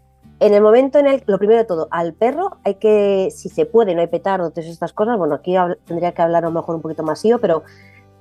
[0.41, 3.67] En el momento en el, lo primero de todo, al perro hay que, si se
[3.67, 5.55] puede, no hay petardos, todas estas cosas, bueno, aquí
[5.87, 7.62] tendría que hablar a lo mejor un poquito más yo, pero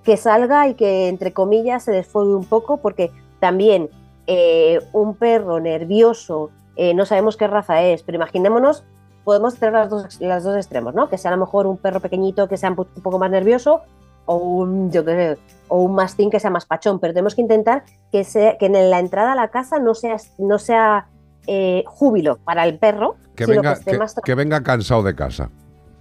[0.04, 3.90] que salga y que, entre comillas, se desfogue un poco, porque también
[4.28, 8.84] eh, un perro nervioso, eh, no sabemos qué raza es, pero imaginémonos,
[9.24, 11.10] podemos tener las dos, las dos extremos, ¿no?
[11.10, 13.32] Que sea a lo mejor un perro pequeñito que sea un po- un poco más
[13.32, 13.82] nervioso
[14.26, 15.38] o un, yo sé,
[15.68, 18.90] o un mastín que sea más pachón, pero tenemos que intentar que, sea, que en
[18.90, 21.08] la entrada a la casa no sea, no sea
[21.48, 25.04] eh, júbilo para el perro, Que sino venga, que esté que, más que venga cansado
[25.04, 25.50] de casa.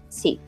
[0.09, 0.40] Sí.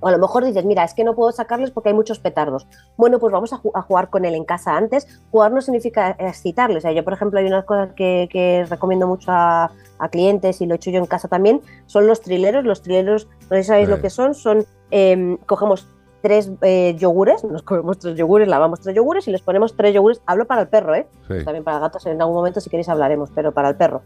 [0.00, 2.66] O a lo mejor dices, mira, es que no puedo sacarles porque hay muchos petardos.
[2.96, 5.06] Bueno, pues vamos a, ju- a jugar con él en casa antes.
[5.30, 6.78] Jugar no significa excitarles.
[6.78, 10.60] O sea, yo, por ejemplo, hay unas cosas que, que recomiendo mucho a, a clientes
[10.60, 12.64] y lo he hecho yo en casa también, son los trileros.
[12.64, 13.94] Los trileros, no sé si sabéis Sí.
[13.94, 15.86] lo que son, son, em, cogemos
[16.22, 20.20] tres eh, yogures, nos comemos tres yogures, lavamos tres yogures y les ponemos tres yogures.
[20.26, 21.06] Hablo para el perro, ¿eh?
[21.28, 21.44] Sí.
[21.44, 24.02] También para gatos en algún momento si queréis hablaremos, pero para el perro.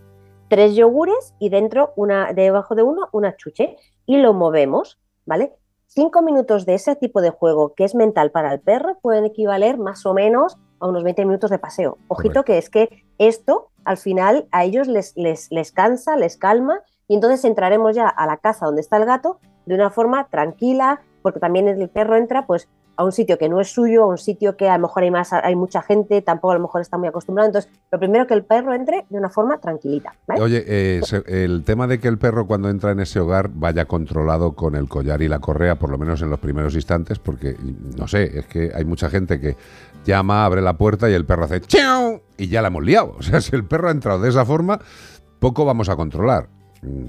[0.49, 3.77] Tres yogures y dentro, una, debajo de uno, una chuche
[4.07, 5.55] y lo movemos, ¿vale?
[5.97, 9.79] Cinco minutos de ese tipo de juego que es mental para el perro pueden equivaler
[9.79, 11.99] más o menos a unos 20 minutos de paseo.
[12.09, 16.81] Ojito que es que esto al final a ellos les, les, les cansa, les calma
[17.07, 21.01] y entonces entraremos ya a la casa donde está el gato de una forma tranquila,
[21.23, 24.19] porque también el perro entra pues a un sitio que no es suyo, a un
[24.19, 26.99] sitio que a lo mejor hay más, hay mucha gente, tampoco a lo mejor está
[26.99, 27.49] muy acostumbrado.
[27.49, 30.15] Entonces, lo primero que el perro entre de una forma tranquilita.
[30.39, 34.53] Oye, eh, el tema de que el perro cuando entra en ese hogar vaya controlado
[34.53, 37.57] con el collar y la correa, por lo menos en los primeros instantes, porque
[37.97, 39.57] no sé, es que hay mucha gente que
[40.05, 42.21] llama, abre la puerta y el perro hace ¡Chau!
[42.37, 43.15] y ya la hemos liado.
[43.19, 44.79] O sea, si el perro ha entrado de esa forma,
[45.39, 46.49] poco vamos a controlar.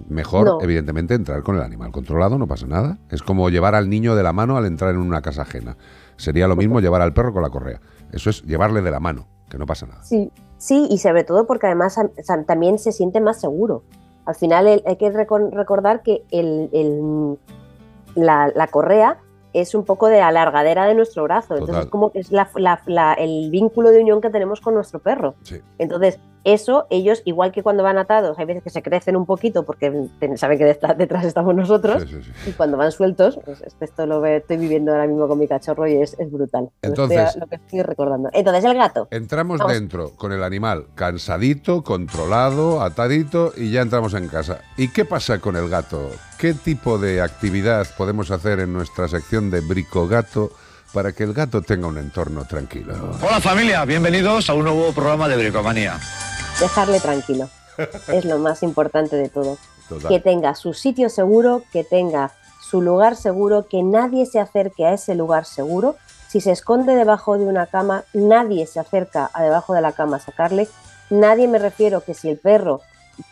[0.09, 0.61] Mejor, No.
[0.61, 2.97] evidentemente, entrar con el animal controlado, no pasa nada.
[3.09, 5.76] Es como llevar al niño de la mano al entrar en una casa ajena.
[6.17, 7.80] Sería lo mismo llevar al perro con la correa.
[8.11, 10.03] Eso es llevarle de la mano, que no pasa nada.
[10.03, 11.97] Sí, sí, y sobre todo porque además
[12.47, 13.84] también se siente más seguro.
[14.26, 17.38] Al final el- hay que recordar que el, el-
[18.15, 19.17] la, la correa
[19.53, 21.55] es un poco de alargadera de nuestro brazo.
[21.55, 24.73] Entonces es como que es la- la- la- el vínculo de unión que tenemos con
[24.73, 25.36] nuestro perro.
[25.43, 25.61] Sí.
[25.78, 29.65] Entonces, eso, ellos, igual que cuando van atados, hay veces que se crecen un poquito
[29.65, 29.91] porque
[30.37, 32.49] saben que detrás, detrás estamos nosotros, Sí, sí, sí.
[32.51, 35.95] y cuando van sueltos, pues esto, lo estoy viviendo ahora mismo con mi cachorro y
[36.01, 36.69] es, es brutal.
[36.81, 38.29] Lo estoy- Entonces- lo que estoy recordando.
[38.31, 39.07] Entonces, el gato.
[39.11, 39.73] Entramos Vamos.
[39.73, 44.59] dentro con el animal cansadito, controlado, atadito y ya entramos en casa.
[44.77, 46.11] ¿Y qué pasa con el gato?
[46.37, 50.51] ¿Qué tipo de actividad podemos hacer en nuestra sección de Brico Gato
[50.93, 52.93] para que el gato tenga un entorno tranquilo?
[53.21, 55.97] Hola familia, bienvenidos a un nuevo programa de Bricomanía.
[56.59, 57.49] Dejarle tranquilo.
[58.07, 59.57] es lo más importante de todo.
[59.89, 60.07] Total.
[60.09, 62.31] Que tenga su sitio seguro, que tenga
[62.61, 65.95] su lugar seguro, que nadie se acerque a ese lugar seguro.
[66.27, 70.17] Si se esconde debajo de una cama, nadie se acerca a debajo de la cama
[70.17, 70.67] a sacarle.
[71.09, 72.81] Nadie me refiero que si el perro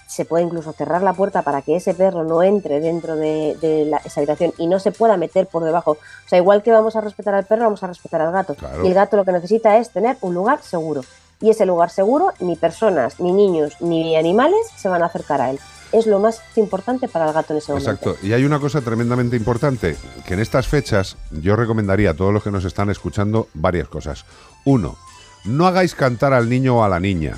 [0.07, 3.86] se puede incluso cerrar la puerta para que ese perro no entre dentro de, de
[3.86, 5.91] la- esa habitación y no se pueda meter por debajo.
[5.93, 8.53] O sea, igual que vamos a respetar al perro, vamos a respetar al gato.
[8.55, 8.86] Claro.
[8.86, 11.01] Y el gato lo que necesita es tener un lugar seguro.
[11.42, 15.52] Y ese lugar seguro, ni personas, ni niños, ni animales se van a acercar a
[15.52, 15.60] él.
[15.92, 17.92] Es lo más importante para el gato en ese momento.
[17.92, 18.26] Exacto.
[18.26, 22.44] Y hay una cosa tremendamente importante, que en estas fechas yo recomendaría a todos los
[22.44, 24.26] que nos están escuchando varias cosas.
[24.66, 24.98] Uno,
[25.46, 27.38] no hagáis cantar al niño o a la niña.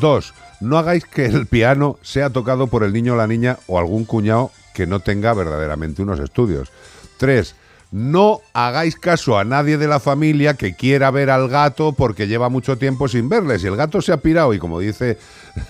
[0.00, 3.78] Dos, no hagáis que el piano sea tocado por el niño o la niña o
[3.78, 6.70] algún cuñado que no tenga verdaderamente unos estudios.
[7.16, 7.56] Tres,
[7.92, 12.48] no hagáis caso a nadie de la familia que quiera ver al gato porque lleva
[12.48, 13.58] mucho tiempo sin verle.
[13.58, 15.18] Si el gato se ha pirado y como dice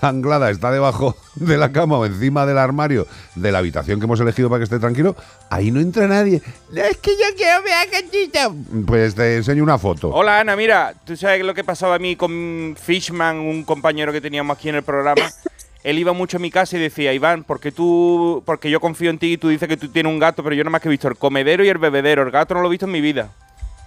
[0.01, 4.21] Anglada está debajo de la cama o encima del armario de la habitación que hemos
[4.21, 5.17] elegido para que esté tranquilo,
[5.49, 6.41] ahí no entra nadie.
[6.71, 8.49] No, es que yo quiero ver a gatita.
[8.85, 10.09] Pues te enseño una foto.
[10.09, 14.21] Hola Ana, mira, tú sabes lo que pasaba a mí con Fishman, un compañero que
[14.21, 15.29] teníamos aquí en el programa.
[15.83, 19.17] Él iba mucho a mi casa y decía, Iván, porque tú, porque yo confío en
[19.17, 20.91] ti y tú dices que tú tienes un gato, pero yo nada más que he
[20.91, 22.21] visto el comedero y el bebedero.
[22.23, 23.29] El gato no lo he visto en mi vida.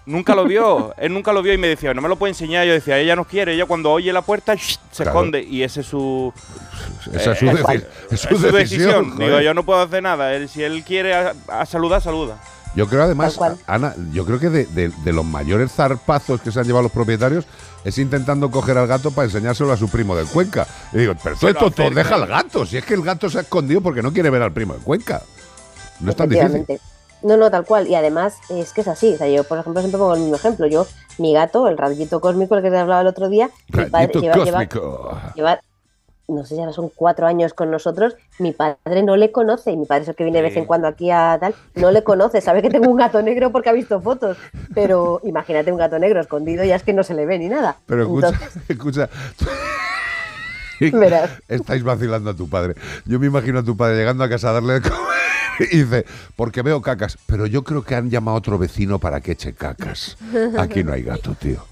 [0.05, 2.67] Nunca lo vio, él nunca lo vio y me decía, no me lo puede enseñar.
[2.67, 4.77] Yo decía, ella no quiere, ella cuando oye la puerta ¡shh!
[4.93, 5.11] se Claro.
[5.19, 6.33] esconde y ese es su.
[7.15, 9.17] Esa es su, eh, deci- es su decisión.
[9.19, 10.35] Digo, yo no puedo hacer nada.
[10.35, 12.39] Él, si él quiere a, a saludar, saluda.
[12.77, 13.37] Yo creo además.
[13.67, 16.93] Ana, yo creo que de, de- de los mayores zarpazos que se han llevado los
[16.93, 17.47] propietarios
[17.85, 20.67] es intentando coger al gato para enseñárselo a su primo de Cuenca.
[20.93, 21.91] Y digo, pero tú, acerca.
[21.95, 22.67] deja al gato.
[22.67, 24.81] Si es que el gato se ha escondido porque no quiere ver al primo de
[24.81, 25.23] Cuenca.
[26.01, 26.81] No es tan difícil.
[27.23, 27.89] No, no, tal cual.
[27.89, 29.15] Y además es que es así.
[29.15, 30.67] O sea, yo, por ejemplo, siempre pongo el mismo ejemplo.
[30.67, 30.87] Yo,
[31.19, 34.09] mi gato, el rayito cósmico, el que te hablaba el otro día, mi padre
[35.35, 35.61] lleva,
[36.29, 38.17] no sé, ya son cuatro años con nosotros.
[38.39, 39.71] Mi padre no le conoce.
[39.73, 41.55] Y mi padre es el que viene de vez en cuando aquí a tal.
[41.75, 42.41] No le conoce.
[42.41, 44.37] Sabe que tengo un gato negro porque ha visto fotos.
[44.75, 47.77] Pero imagínate un gato negro escondido, ya es que no se le ve ni nada.
[47.87, 49.09] Pero escucha, Entonces, escucha.
[50.81, 51.31] Verás.
[51.49, 52.75] Estáis vacilando a tu padre.
[53.07, 55.07] Yo me imagino a tu padre llegando a casa a darle de comer
[55.73, 56.05] y dice,
[56.37, 59.55] porque veo cacas, pero yo creo que han llamado a otro vecino para que eche
[59.55, 60.19] cacas.
[60.59, 61.65] Aquí no hay gato, tío.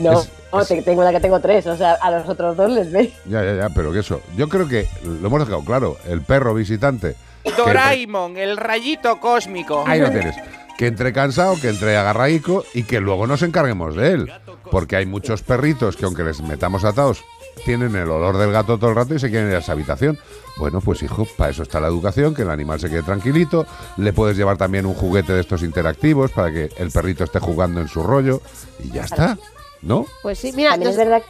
[0.00, 1.66] no, Es- no, te- tengo la que tengo tres.
[1.66, 3.12] O sea, a los otros dos les veis.
[3.26, 4.20] Ya, ya, ya, pero que eso.
[4.36, 5.96] Yo creo que lo hemos dejado claro.
[6.06, 7.16] El perro visitante.
[7.56, 9.84] Doraemon, el rayito cósmico.
[9.86, 10.36] ahí lo tienes.
[10.76, 14.32] Que entre cansado, que entre agarraico y que luego nos encarguemos de él.
[14.70, 17.22] Porque hay muchos perritos que aunque les metamos atados
[17.64, 20.18] tienen el olor del gato todo el rato y se quieren ir a esa habitación.
[20.56, 23.66] Bueno, pues hijo, para eso está la educación, que el animal se quede tranquilito.
[23.98, 27.80] Le puedes llevar también un juguete de estos interactivos para que el perrito esté jugando
[27.80, 28.40] en su rollo
[28.82, 29.36] y ya está,
[29.82, 30.06] ¿no?
[30.22, 31.22] Pues sí, mira, También nos- es verdad.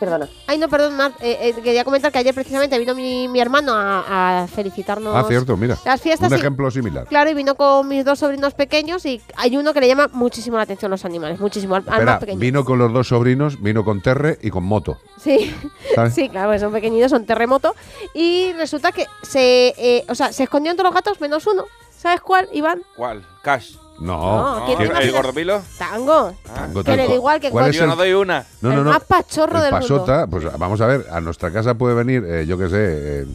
[0.00, 0.28] Perdona.
[0.48, 3.72] Ay, no, perdón, Mar, eh, eh, quería comentar que ayer precisamente vino mi, mi hermano
[3.74, 5.14] a, a felicitarnos.
[5.16, 5.78] Ah, cierto, mira.
[5.84, 7.06] Las fiestas un y- ejemplo similar.
[7.06, 10.56] Claro, y vino con mis dos sobrinos pequeños y hay uno que le llama muchísimo
[10.56, 12.38] la atención los animales, muchísimo, al, al Espera, más pequeño.
[12.40, 14.98] vino con los dos sobrinos, vino con Terre y con Moto.
[15.16, 15.54] Sí,
[15.94, 16.12] ¿Sabes?
[16.14, 17.74] sí, claro, son pequeñitos, son terremoto.
[18.14, 21.64] Y resulta que se, eh, o sea, se escondieron todos los gatos menos uno.
[21.96, 22.82] ¿Sabes cuál, Iván?
[22.96, 23.24] ¿Cuál?
[23.42, 23.76] Cash.
[24.04, 25.14] No, No, ¿quién ¿El, te imaginas?
[25.16, 25.62] gordopilo?
[25.78, 26.34] Tango.
[26.54, 27.08] Tango, Que le tango.
[27.10, 28.44] da igual que ¿Cuál es Yo el- no doy una.
[28.60, 31.94] No, no, más pachorro el del pasota, pues vamos a ver, a nuestra casa puede
[31.94, 32.76] venir, eh, yo qué sé,
[33.22, 33.26] eh,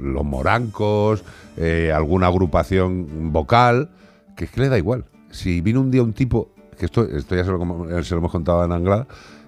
[0.00, 1.22] los morancos,
[1.56, 3.90] eh, alguna agrupación vocal,
[4.36, 5.04] que es que le da igual.
[5.30, 7.58] Si vino un día un tipo, que esto, esto ya se lo,
[8.04, 9.06] se lo hemos contado en Anglada,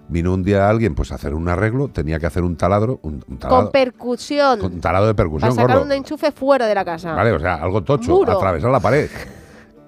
[0.08, 3.24] vino un día alguien pues a hacer un arreglo, tenía que hacer un taladro, un,
[3.28, 4.58] un taladro, Con percusión.
[4.58, 5.86] con un taladro de para percusión sacar gordo.
[5.86, 7.14] un enchufe fuera de la casa.
[7.14, 9.08] Vale, o sea, algo tocho, atravesar la pared.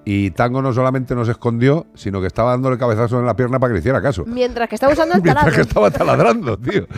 [0.05, 3.70] Y Tango no solamente nos escondió, sino que estaba dándole cabezazo en la pierna para
[3.70, 4.24] que le hiciera caso.
[4.26, 5.55] Mientras que está usando el Mientras taladro.
[5.55, 6.86] que estaba taladrando, tío.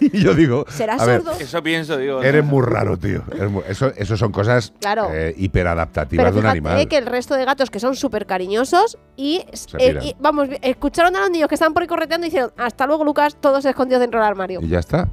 [0.00, 1.38] Y yo digo, ¿Será a ver, sordo?
[1.40, 2.16] Eso pienso, digo.
[2.16, 2.22] ¿no?
[2.22, 3.22] eres muy raro, tío.
[3.68, 5.08] Eso, eso son cosas Claro.
[5.12, 6.88] eh, hiperadaptativas Pero de un animal.
[6.88, 9.44] que el resto de gatos que son súper cariñosos y,
[9.78, 12.86] eh, y, vamos, escucharon a los niños que estaban por ahí correteando y dijeron, hasta
[12.86, 14.60] luego Lucas, todos escondidos dentro del armario.
[14.60, 15.08] Y ya está.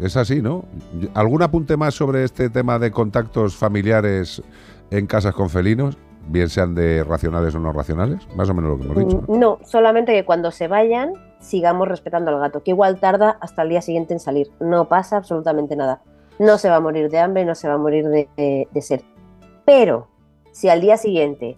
[0.00, 0.64] Es así, ¿no?
[1.14, 4.40] ¿Algún apunte más sobre este tema de contactos familiares
[4.90, 5.98] en casas con felinos?
[6.28, 8.26] Bien sean de racionales o no racionales.
[8.36, 9.24] Más o menos lo que hemos dicho.
[9.28, 9.36] ¿no?
[9.38, 13.68] No, solamente que cuando se vayan sigamos respetando al gato, que igual tarda hasta el
[13.70, 14.48] día siguiente en salir.
[14.60, 16.02] No pasa absolutamente nada.
[16.38, 18.82] No se va a morir de hambre, no se va a morir de, de- de
[18.82, 19.00] sed.
[19.64, 20.08] Pero
[20.52, 21.56] si al día siguiente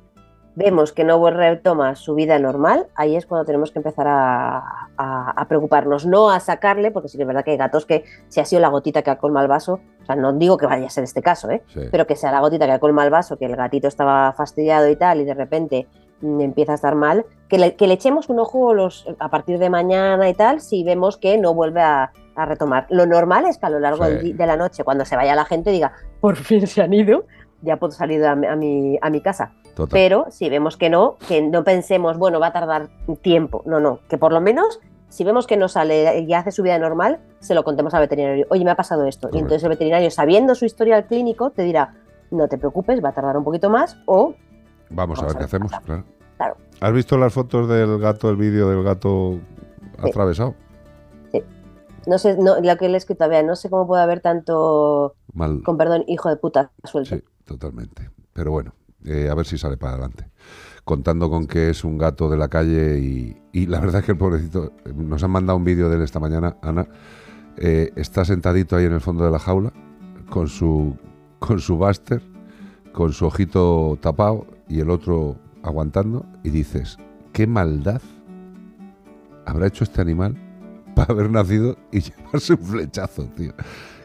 [0.57, 4.59] vemos que no retoma su vida normal, ahí es cuando tenemos que empezar a,
[4.96, 8.05] a- a preocuparnos, no a sacarle, porque sí que es verdad que hay gatos que
[8.28, 10.66] si ha sido la gotita que ha colmado el vaso, o sea, no digo que
[10.66, 11.62] vaya a ser este caso, ¿eh?
[11.72, 11.80] Sí.
[11.90, 14.88] pero que sea la gotita que ha colmado el vaso, que el gatito estaba fastidiado
[14.88, 15.86] y tal, y de repente
[16.20, 19.59] mm, empieza a estar mal, que le, que le echemos un ojo los, a partir
[19.59, 22.86] de mañana y tal, si vemos que no vuelve a, a retomar.
[22.90, 24.32] Lo normal es que a lo largo Sí.
[24.32, 27.24] de la noche, cuando se vaya la gente, diga, por fin se han ido,
[27.63, 29.53] ya puedo salir a, mi- a mi, a mi casa.
[29.75, 29.89] Total.
[29.93, 32.89] Pero si vemos que no, que no pensemos, bueno, va a tardar
[33.23, 33.63] tiempo.
[33.67, 36.79] No, no, que por lo menos, si vemos que no sale y hace su vida
[36.79, 38.47] normal, se lo contemos al veterinario.
[38.51, 39.29] Oye, me ha pasado esto.
[39.33, 41.95] Y entonces el veterinario, sabiendo su historial clínico, te dirá,
[42.31, 44.35] no te preocupes, va a tardar un poquito más o
[44.91, 46.05] Vamos a ver qué hacemos, claro.
[46.37, 46.57] Claro.
[46.81, 49.39] ¿Has visto las fotos del gato, el vídeo del gato
[49.99, 50.55] atravesado?
[52.07, 55.15] no sé, no, lo que le he escrito, vea, no sé cómo puede haber tanto,
[55.35, 55.63] Mal.
[55.63, 57.17] con perdón, hijo de puta suelto.
[57.17, 58.11] Sí, totalmente.
[58.32, 58.74] Pero bueno,
[59.05, 60.28] eh, a ver si sale para adelante.
[60.84, 64.12] Contando con que es un gato de la calle y, y la verdad es que
[64.12, 66.86] el pobrecito, nos han mandado un vídeo de él esta mañana, Ana,
[67.57, 69.72] eh, está sentadito ahí en el fondo de la jaula
[70.30, 70.96] con su,
[71.40, 72.22] con su buster,
[72.92, 76.98] con su ojito tapado y el otro aguantando y dices,
[77.32, 78.01] qué maldad
[79.44, 80.36] habrá hecho este animal
[80.94, 83.53] para haber nacido y llevarse un flechazo, tío.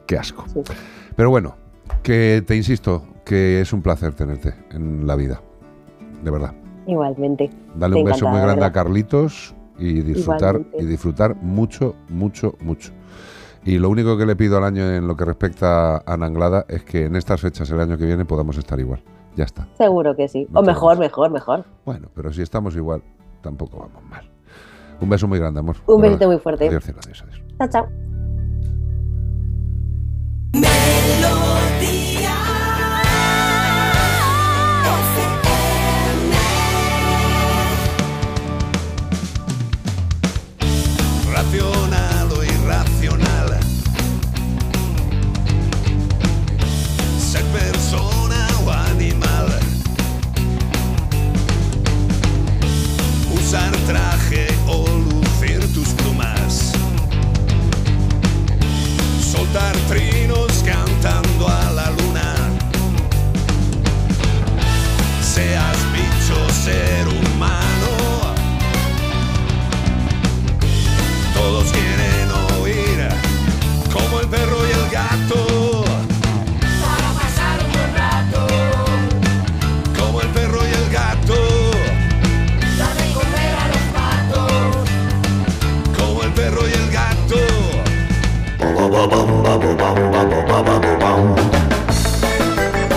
[0.08, 0.46] Qué asco.
[1.16, 1.56] Pero bueno,
[2.04, 5.42] que te insisto, que es un placer tenerte en la vida.
[6.24, 6.54] De verdad.
[6.88, 7.50] Igualmente.
[7.76, 8.72] Dale Me un beso muy de grande a.
[8.72, 10.84] Carlitos y disfrutar Igualmente.
[10.84, 12.92] y disfrutar mucho, mucho, mucho.
[13.64, 16.84] Y lo único que le pido al año en lo que respecta a Nanglada es
[16.84, 19.02] que en estas fechas el año que viene podamos estar igual.
[19.36, 19.68] Ya está.
[19.78, 20.48] Seguro que sí.
[20.52, 21.66] No o te mejor, mejor, mejor.
[21.84, 23.02] Bueno, pero si estamos igual,
[23.42, 24.30] tampoco vamos mal.
[25.02, 25.78] Un beso muy grande, amor.
[25.88, 26.68] Un besito muy fuerte.
[26.68, 27.42] Adiós, adiós, adiós.
[27.58, 27.88] Chao,
[30.54, 30.95] chao.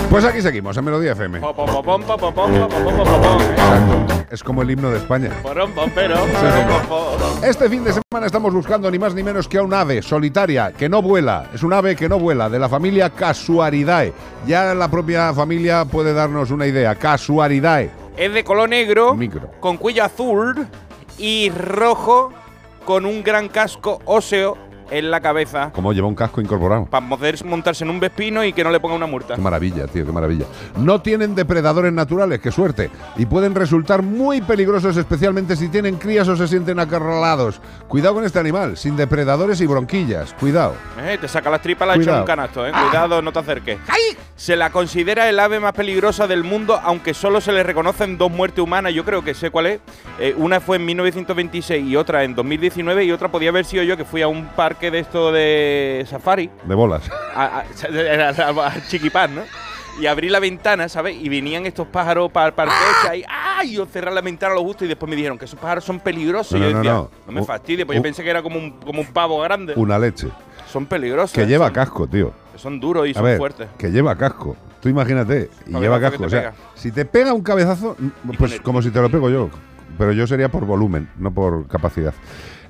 [0.09, 1.39] Pues aquí seguimos, en Melodía FM.
[4.31, 5.29] Es como el himno de España.
[7.43, 10.71] Este fin de semana estamos buscando ni más ni menos que a un ave solitaria
[10.71, 11.47] que no vuela.
[11.53, 14.11] Es un ave que no vuela, de la familia Casuaridae.
[14.47, 16.95] Ya la propia familia puede darnos una idea.
[16.95, 17.91] Casuaridae.
[18.17, 19.51] Es de color negro, Micro.
[19.59, 20.67] con cuello azul
[21.19, 22.33] y rojo,
[22.83, 25.71] con un gran casco óseo en la cabeza.
[25.73, 26.85] Como lleva un casco incorporado.
[26.85, 29.35] Para poder montarse en un vespino y que no le ponga una multa.
[29.35, 30.45] Qué maravilla, tío, qué maravilla.
[30.77, 32.89] No tienen depredadores naturales, qué suerte.
[33.17, 37.61] Y pueden resultar muy peligrosos, especialmente si tienen crías o se sienten acarralados.
[37.87, 40.33] Cuidado con este animal, sin depredadores y bronquillas.
[40.39, 40.73] Cuidado.
[41.01, 42.71] Eh, te saca las tripas, la echa un canasto, eh.
[42.71, 43.79] Cuidado, no te acerques.
[44.35, 48.31] Se la considera el ave más peligrosa del mundo, aunque solo se le reconocen dos
[48.31, 48.93] muertes humanas.
[48.93, 49.79] Yo creo que sé cuál es.
[50.17, 53.97] Eh, una fue en 1926 y otra en 2019 y otra podía haber sido yo
[53.97, 57.03] que fui a un parque de esto de safari, De bolas.
[57.35, 59.41] a, a- a- ¿no?
[59.99, 61.17] Y abrí la ventana, ¿sabes?
[61.19, 62.73] Y venían estos pájaros para el parque
[63.17, 63.73] y ¡ay!
[63.73, 65.99] Yo cerré la ventana a lo justo y después me dijeron que esos pájaros son
[65.99, 66.53] peligrosos.
[66.57, 67.09] No, y yo no, decía, no.
[67.27, 69.73] no, me fastidies, pues yo u- pensé que era como un, como un pavo grande.
[69.75, 70.29] Una leche.
[70.71, 71.33] Son peligrosos.
[71.33, 72.31] Que eh, lleva son- casco, tío.
[72.55, 73.67] Son duros y A son ver, fuertes.
[73.77, 74.55] que lleva casco.
[74.81, 76.23] Tú imagínate, y lleva casco.
[76.23, 76.53] O sea, pega.
[76.75, 77.97] si te pega un cabezazo,
[78.37, 79.49] pues como si te lo pego yo.
[79.97, 82.13] Pero yo sería por volumen, no por capacidad.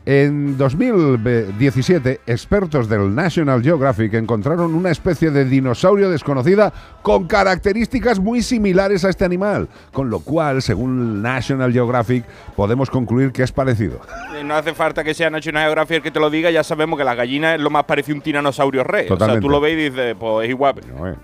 [0.06, 6.74] En 2017, expertos del National Geographic encontraron una especie de dinosaurio desconocida
[7.04, 12.24] con características muy similares a este animal, con lo cual, según National Geographic,
[12.56, 14.00] podemos concluir que es parecido.
[14.36, 16.98] Eh, No hace falta que sea National Geographic el que te lo diga, ya sabemos
[16.98, 19.06] que la gallina es lo más parecido a un tiranosaurio rey.
[19.06, 19.42] O sea, Totalmente.
[19.46, 20.76] tú lo ves y dices, pues es igual,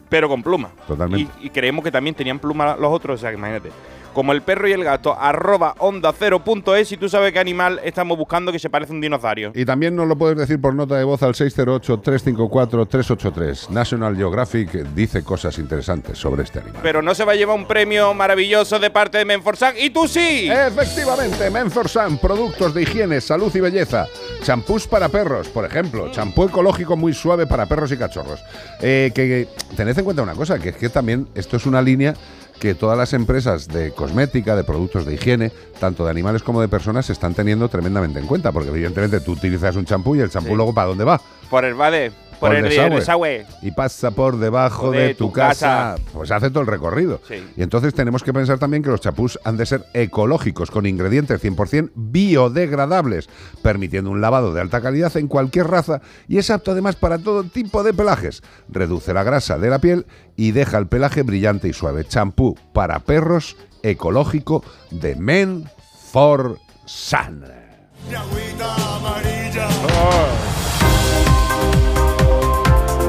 [0.10, 0.69] pero con pluma.
[0.88, 1.31] Totalmente.
[1.41, 3.69] Y, y creemos que también tenían pluma los otros, o sea, que imagínate.
[4.16, 7.40] Como el perro y el gato, arroba onda cero punto es, y tú sabes qué
[7.40, 9.52] animal estamos buscando que se parece a un dinosaurio.
[9.54, 13.72] Y también nos lo puedes decir por nota de voz al 608-354-383.
[13.72, 16.80] National Geographic dice cosas interesantes sobre este animal.
[16.82, 20.08] Pero no se va a llevar un premio maravilloso de parte de Menforsan, y tú
[20.08, 20.50] sí.
[20.50, 24.08] Efectivamente, Menforsan, productos de higiene, salud y belleza.
[24.44, 26.10] Champús para perros, por ejemplo.
[26.10, 28.42] Champú ecológico muy suave para perros y cachorros.
[28.82, 31.82] Eh, que, que tened en cuenta una cosa, que es que también esto es una
[31.82, 32.14] línea
[32.60, 36.68] que todas las empresas de cosmética, de productos de higiene, tanto de animales como de
[36.68, 38.52] personas, se están teniendo tremendamente en cuenta.
[38.52, 40.56] Porque evidentemente tú utilizas un champú y el champú Sí.
[40.56, 41.22] luego ¿para dónde va?
[41.49, 42.99] Por el vade, por, el, desagüe.
[42.99, 43.45] desagüe.
[43.62, 45.95] Y pasa por debajo de, tu, casa.
[46.14, 47.22] Pues hace todo el recorrido.
[47.28, 47.44] Sí.
[47.56, 51.44] Y entonces tenemos que pensar también que los chapús han de ser ecológicos, con ingredientes
[51.44, 53.30] 100% biodegradables,
[53.62, 57.44] permitiendo un lavado de alta calidad en cualquier raza y es apto además para todo
[57.44, 58.41] tipo de pelajes.
[58.70, 60.06] Reduce la grasa de la piel
[60.36, 62.06] y deja el pelaje brillante y suave.
[62.06, 65.70] Champú para perros ecológico de Men
[66.12, 67.44] for Sun.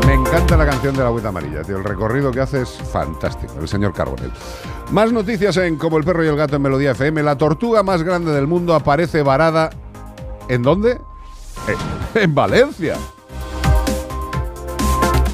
[0.07, 1.77] Me encanta la canción de la agüita amarilla, tío.
[1.79, 4.31] El recorrido que hace es fantástico, el señor Carbonell.
[4.93, 7.23] Más noticias en Como el perro y el gato en Melodía FM.
[7.23, 9.71] La tortuga más grande del mundo aparece varada.
[10.49, 11.01] ¿En dónde?
[12.15, 12.97] En, en Valencia.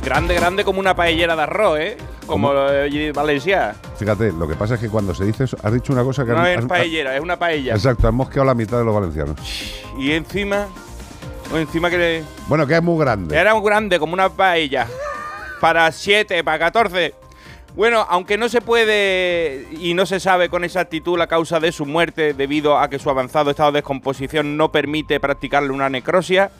[0.04, 1.96] Grande, grande como una paellera de arroz, ¿eh?
[2.26, 3.74] Como eh, Valencia.
[3.98, 6.32] Fíjate, lo que pasa es que cuando se dice eso, has dicho una cosa que
[6.32, 7.74] No has- es has- paellera, es una paella.
[7.74, 9.36] Exacto, has mosqueado la mitad de los valencianos.
[9.98, 10.66] Y encima,
[11.60, 13.36] encima que Bueno, que es muy grande.
[13.38, 14.86] era muy grande como una paella.
[15.60, 17.14] para 7, para 14.
[17.74, 21.86] Bueno, aunque no se puede y no se sabe con exactitud la causa de su
[21.86, 26.50] muerte debido a que su avanzado estado de descomposición no permite practicarle una necrosia,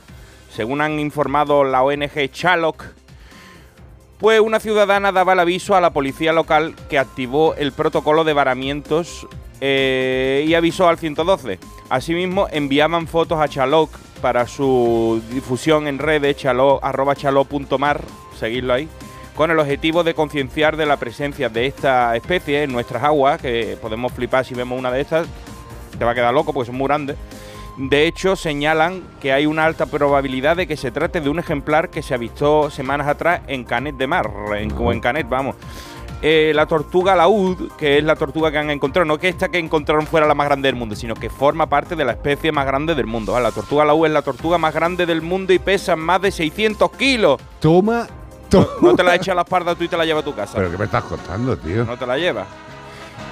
[0.55, 2.85] según han informado la ONG Chaloc,
[4.19, 8.33] pues una ciudadana daba el aviso a la policía local que activó el protocolo de
[8.33, 9.27] varamientos
[9.61, 11.59] eh, y avisó al 112.
[11.91, 13.91] Asimismo, enviaban fotos a Chaloc
[14.23, 18.89] para su difusión en redes, chalo, arroba seguidlo ahí,
[19.37, 23.77] con el objetivo de concienciar de la presencia de esta especie en nuestras aguas, que
[23.83, 25.27] podemos flipar si vemos una de estas,
[25.99, 27.17] te va a quedar loco porque son muy grandes.
[27.77, 31.91] De hecho, señalan que hay una alta probabilidad de que se trate de un ejemplar
[31.91, 34.55] que se avistó semanas atrás en Canet de Mar, o
[34.93, 35.57] en Canet, vamos.
[36.25, 39.59] Eh, la tortuga laúd, que es la tortuga que han encontrado, no que esta que
[39.59, 42.65] encontraron fuera la más grande del mundo, sino que forma parte de la especie más
[42.65, 43.39] grande del mundo.
[43.41, 46.93] La tortuga laúd es la tortuga más grande del mundo y pesa más de 600
[46.93, 47.41] kilos.
[47.59, 48.07] Toma,
[48.49, 48.69] toma.
[48.81, 50.53] No te la echas a la espalda tú y te la llevas a tu casa.
[50.55, 51.85] Pero ¿qué me estás contando, tío?
[51.85, 52.47] No te la llevas.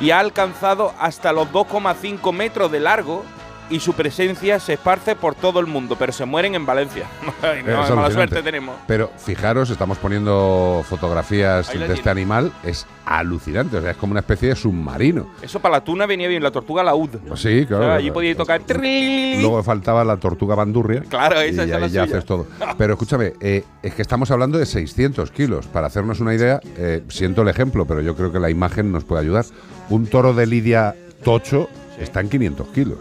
[0.00, 3.24] Y ha alcanzado hasta los 2,5 metros de largo
[3.70, 7.06] y su presencia se esparce por todo el mundo, pero se mueren en Valencia.
[7.42, 8.76] Ay, no, Es mala suerte tenemos.
[8.86, 12.52] Pero fijaros, estamos poniendo fotografías de este animal.
[12.64, 13.78] Es alucinante.
[13.78, 15.30] O sea, es como una especie de submarino.
[15.40, 17.10] Eso para la tuna venía bien, la tortuga laúd.
[17.26, 17.84] Pues sí, claro.
[17.84, 18.60] O sea, allí podíais tocar.
[18.68, 21.02] Luego faltaba la tortuga bandurria.
[21.08, 22.16] Claro, esa y es ahí la ya suya.
[22.16, 22.46] haces todo.
[22.78, 25.66] Pero escúchame, eh, es que estamos hablando de 600 kilos.
[25.66, 29.04] Para hacernos una idea, eh, siento el ejemplo, pero yo creo que la imagen nos
[29.04, 29.44] puede ayudar.
[29.88, 30.94] Un toro de lidia
[31.24, 31.68] tocho
[31.98, 32.98] está en 500 kilos.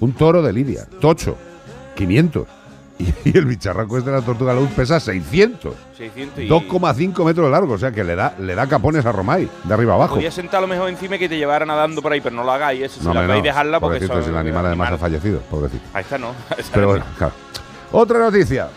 [0.00, 1.36] Un toro de lidia tocho,
[1.96, 2.46] 500.
[3.24, 5.74] Y, el bicharraco este de la tortuga luz pesa 600.
[5.96, 9.12] 600 y- 2,5 metros de largo, o sea que le da, le da capones a
[9.12, 10.16] Romay, de arriba abajo.
[10.16, 12.44] Podía sentar a lo mejor encima y que te llevara nadando por ahí, pero no
[12.44, 12.82] lo hagáis.
[12.82, 13.40] Eso, si No, la no.
[13.40, 15.82] dejarla porque Pobrecito, son si el animal además ha fallecido, pobrecito.
[15.94, 16.32] Ahí está, no.
[16.74, 16.88] Pero no.
[16.88, 17.32] bueno, claro.
[17.92, 18.68] Otra noticia.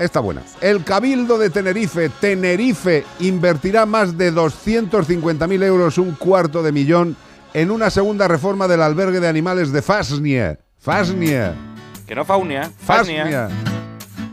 [0.00, 0.42] Está buena.
[0.60, 7.16] El Cabildo de Tenerife, Tenerife, invertirá más de 250.000 euros, un cuarto de millón,
[7.54, 10.58] en una segunda reforma del albergue de animales de Fasnia.
[10.78, 11.54] Fasnia.
[12.06, 12.70] Que no Faunia.
[12.78, 13.22] Fasnia.
[13.22, 13.48] Fasnia.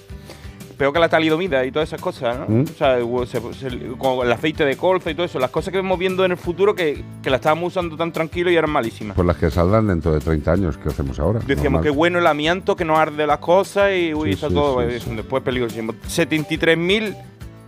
[0.81, 2.47] Peor que la talidomida y todas esas cosas, ¿no?
[2.49, 2.63] Mm.
[2.63, 5.73] O sea, hubo- se- se- con el aceite de colza y todo eso, las cosas
[5.73, 8.71] que vemos viendo en el futuro que, que la estábamos usando tan tranquilo y eran
[8.71, 9.15] malísimas.
[9.15, 11.41] Pues las que saldrán dentro de 30 años, ¿qué hacemos ahora?
[11.47, 14.55] Decíamos que bueno el amianto, que no arde las cosas y uy, Sí, está sí,
[14.55, 15.93] todo sí, después peligrosísimo.
[16.09, 17.15] 73.000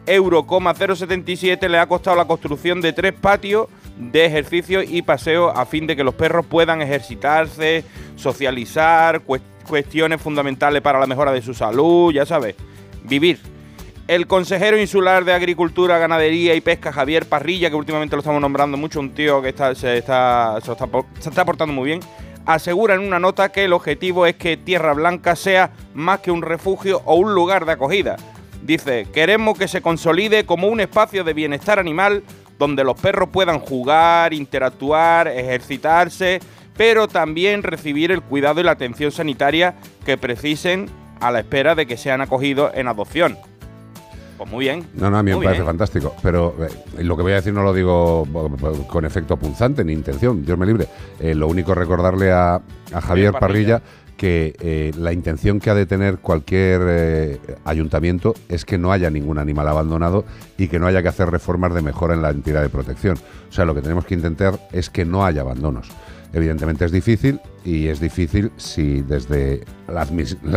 [0.06, 3.66] euros, 077 le ha costado la construcción de tres patios
[3.98, 7.84] de ejercicio y paseo a fin de que los perros puedan ejercitarse,
[8.16, 12.54] socializar, cues- cuestiones fundamentales para la mejora de su salud, ya sabes,
[13.04, 13.40] vivir.
[14.08, 18.76] El consejero insular de Agricultura, Ganadería y Pesca, Javier Parrilla, que últimamente lo estamos nombrando
[18.76, 20.58] mucho, un tío que está, se, está,
[21.46, 22.00] portando muy bien,
[22.44, 26.42] asegura en una nota que el objetivo es que Tierra Blanca sea más que un
[26.42, 28.16] refugio o un lugar de acogida.
[28.62, 32.22] Dice, queremos que se consolide como un espacio de bienestar animal
[32.58, 36.40] donde los perros puedan jugar, interactuar, ejercitarse,
[36.76, 39.74] pero también recibir el cuidado y la atención sanitaria
[40.04, 40.88] que precisen
[41.22, 43.38] a la espera de que sean acogidos en adopción.
[44.36, 44.84] Pues muy bien.
[44.94, 45.66] No, no, a mí me parece bien.
[45.66, 46.16] fantástico.
[46.20, 46.56] Pero
[46.98, 48.26] eh, lo que voy a decir no lo digo
[48.88, 50.88] con efecto punzante ni intención, Dios me libre.
[51.20, 53.78] Eh, lo único es recordarle a, a Javier Parrilla.
[53.78, 58.92] Parrilla que eh, la intención que ha de tener cualquier eh, ayuntamiento es que no
[58.92, 60.24] haya ningún animal abandonado
[60.56, 63.16] y que no haya que hacer reformas de mejora en la entidad de protección.
[63.48, 65.88] O sea, lo que tenemos que intentar es que no haya abandonos.
[66.32, 70.00] Evidentemente es difícil y es difícil si desde la,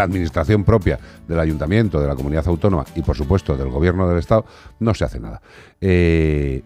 [0.04, 4.46] administración propia del ayuntamiento, de la comunidad autónoma y por supuesto del gobierno del Estado
[4.80, 5.42] no se hace nada.
[5.82, 6.64] Eh,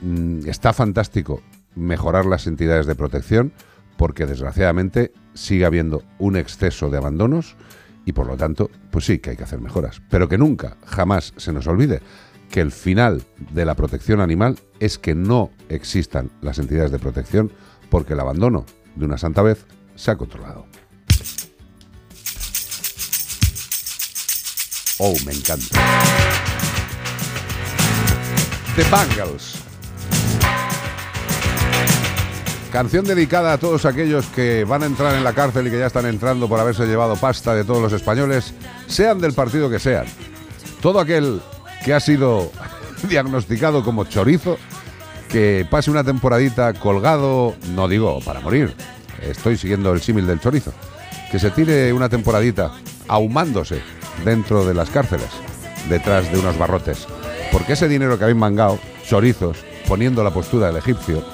[0.00, 1.42] mm, está fantástico
[1.74, 3.52] mejorar las entidades de protección
[3.96, 7.56] porque desgraciadamente sigue habiendo un exceso de abandonos
[8.04, 10.00] y por lo tanto, pues sí que hay que hacer mejoras.
[10.08, 12.00] Pero que nunca, jamás se nos olvide
[12.50, 17.50] que el final de la protección animal es que no existan las entidades de protección
[17.90, 18.64] porque el abandono
[18.94, 20.66] de una santa vez se ha controlado.
[24.98, 25.78] Oh, me encanta.
[28.76, 29.66] The Bangles.
[32.72, 35.86] Canción dedicada a todos aquellos que van a entrar en la cárcel y que ya
[35.86, 38.52] están entrando por haberse llevado pasta de todos los españoles,
[38.86, 40.06] sean del partido que sean.
[40.82, 41.40] Todo aquel
[41.84, 42.50] que ha sido
[43.08, 44.58] diagnosticado como chorizo,
[45.28, 48.74] que pase una temporadita colgado, no digo para morir,
[49.22, 50.72] estoy siguiendo el símil del chorizo,
[51.30, 52.72] que se tire una temporadita
[53.08, 53.80] ahumándose
[54.24, 55.28] dentro de las cárceles,
[55.88, 57.06] detrás de unos barrotes,
[57.52, 61.24] porque ese dinero que habéis mangado, chorizos, poniendo la postura del egipcio,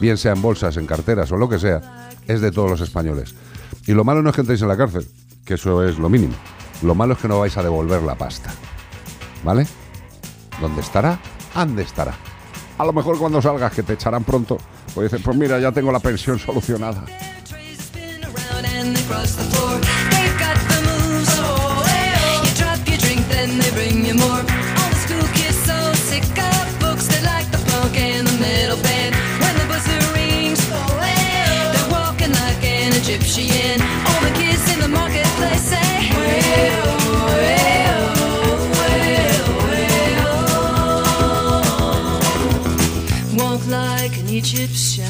[0.00, 3.34] bien sea en bolsas, en carteras o lo que sea, es de todos los españoles.
[3.86, 5.08] Y lo malo no es que entréis en la cárcel,
[5.44, 6.34] que eso es lo mínimo.
[6.82, 8.52] Lo malo es que no vais a devolver la pasta.
[9.42, 9.66] ¿Vale?
[10.60, 11.18] ¿Dónde estará?
[11.54, 12.14] ¿Ande estará?
[12.76, 14.58] A lo mejor cuando salgas, que te echarán pronto,
[14.94, 17.04] pues dices, pues mira, ya tengo la pensión solucionada.
[44.44, 45.03] Egyptian.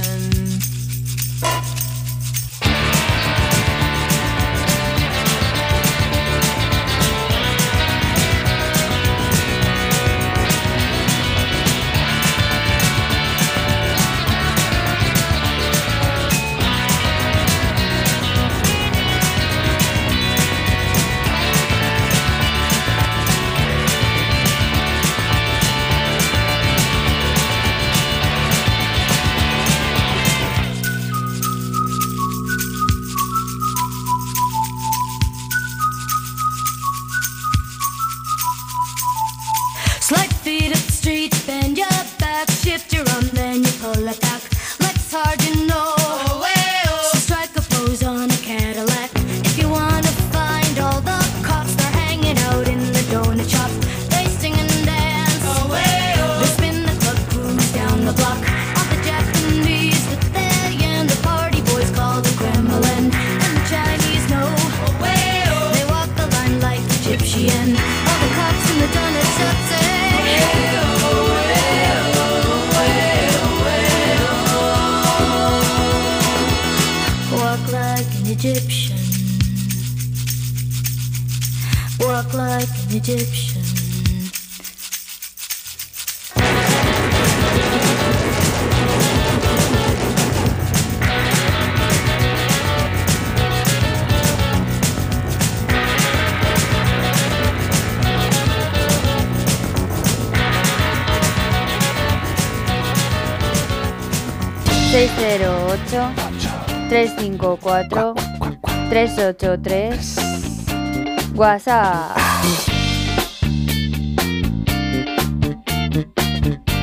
[109.39, 112.17] 683 WhatsApp.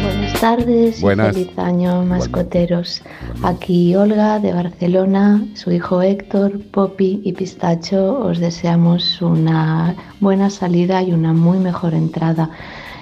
[0.04, 1.38] Buenas tardes Buenas.
[1.38, 3.02] Y feliz año, mascoteros.
[3.44, 11.02] Aquí Olga de Barcelona, su hijo Héctor, Poppy y Pistacho, os deseamos una buena salida
[11.02, 12.50] y una muy mejor entrada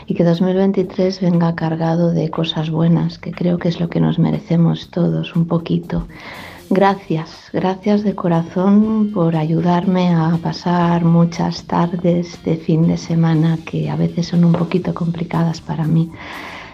[0.06, 4.20] y que 2023 venga cargado de cosas buenas, que creo que es lo que nos
[4.20, 6.08] merecemos todos un poquito.
[6.72, 13.90] Gracias, gracias de corazón por ayudarme a pasar muchas tardes de fin de semana que
[13.90, 16.12] a veces son un poquito complicadas para mí.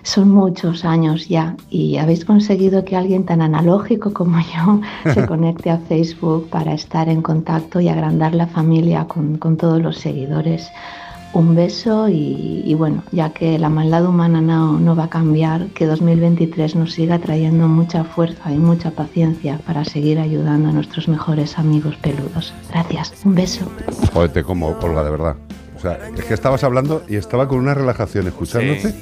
[0.04, 4.82] Son muchos años ya y habéis conseguido que alguien tan analógico como yo
[5.14, 9.82] se conecte a Facebook para estar en contacto y agrandar la familia con, con todos
[9.82, 10.70] los seguidores.
[11.36, 15.68] Un beso y, y bueno, ya que la maldad humana no, no va a cambiar,
[15.68, 21.10] que 2023 nos siga trayendo mucha fuerza y mucha paciencia para seguir ayudando a nuestros
[21.10, 22.54] mejores amigos peludos.
[22.70, 23.70] Gracias, un beso.
[24.14, 25.36] Joder, te como, Olga, de verdad.
[25.76, 28.96] O sea, es que estabas hablando y estaba con una relajación escuchándote.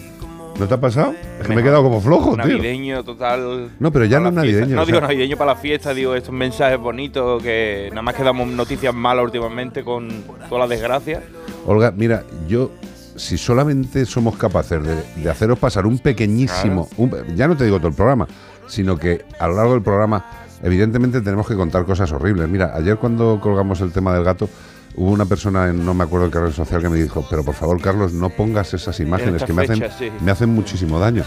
[0.59, 1.13] ¿No te ha pasado?
[1.41, 2.37] Es que me he quedado como flojo, tío.
[2.45, 3.71] Navideño total.
[3.79, 4.41] No, pero ya no fiesta.
[4.41, 8.13] navideño, No o digo navideño para la fiesta, digo estos mensajes bonitos que nada más
[8.15, 10.09] que damos noticias malas últimamente con
[10.49, 11.23] toda la desgracia.
[11.65, 12.71] Olga, mira, yo,
[13.15, 17.77] si solamente somos capaces de, de haceros pasar un pequeñísimo, un- ya no te digo
[17.79, 18.27] todo el programa,
[18.67, 20.23] sino que a lo largo del programa,
[20.61, 22.47] evidentemente tenemos que contar cosas horribles.
[22.47, 24.47] Mira, ayer cuando colgamos el tema del gato,
[24.95, 27.55] hubo una persona en no me acuerdo qué red social que me dijo, pero por
[27.55, 30.09] favor, Carlos, no pongas esas imágenes que me hacen, sí.
[30.21, 31.23] me hacen muchísimo daño.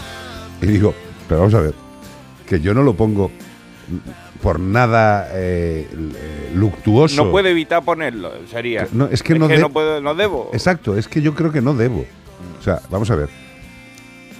[0.61, 0.93] Y digo,
[1.27, 1.73] pero vamos a ver,
[2.45, 3.31] que yo no lo pongo
[4.41, 7.23] por nada eh, eh, luctuoso.
[7.25, 8.87] No puede evitar ponerlo, sería.
[8.91, 10.49] No, es que no de- no, puedo, no debo.
[10.53, 12.05] Exacto, es que yo creo que no debo.
[12.59, 13.29] O sea, vamos a ver.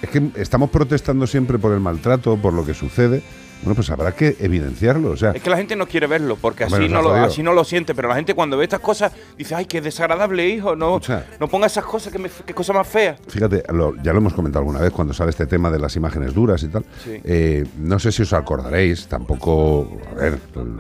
[0.02, 3.24] Es que estamos protestando siempre por el maltrato, por lo que sucede.
[3.64, 5.10] Bueno, pues habrá que evidenciarlo.
[5.12, 7.54] O sea, Es que la gente no quiere verlo, porque así, no lo, así no
[7.54, 11.02] lo siente, pero la gente cuando ve estas cosas dice, ay, qué desagradable, hijo, no,
[11.40, 13.18] no ponga esas cosas, que me, qué cosa más fea.
[13.28, 16.34] fíjate, lo- ya lo hemos comentado alguna vez cuando sale este tema de las imágenes
[16.34, 16.86] duras y tal.
[17.04, 17.20] Sí.
[17.24, 20.40] Eh, no sé si os acordaréis, tampoco, a ver,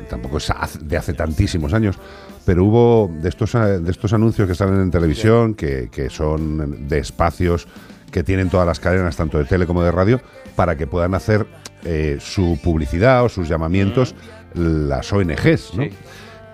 [0.09, 0.51] tampoco es
[0.81, 1.97] de hace tantísimos años,
[2.45, 6.87] pero hubo de estos, eh, de estos anuncios que salen en televisión, que, que son
[6.87, 7.67] de espacios
[8.11, 10.21] que tienen todas las cadenas, tanto de tele como de radio,
[10.55, 11.45] para que puedan hacer
[11.83, 14.15] eh, su publicidad o sus llamamientos
[14.53, 15.83] las ONGs, ¿no?
[15.83, 15.91] Sí.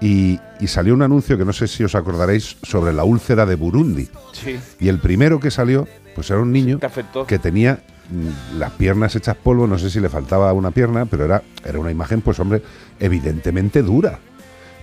[0.01, 3.55] Y, y salió un anuncio que no sé si os acordaréis sobre la úlcera de
[3.55, 4.09] Burundi.
[4.33, 4.59] Sí.
[4.79, 6.89] Y el primero que salió, pues era un niño Te
[7.25, 7.79] que tenía
[8.09, 11.79] mm, las piernas hechas polvo, no sé si le faltaba una pierna, pero era, era
[11.79, 12.61] una imagen, pues hombre,
[12.99, 14.19] evidentemente dura.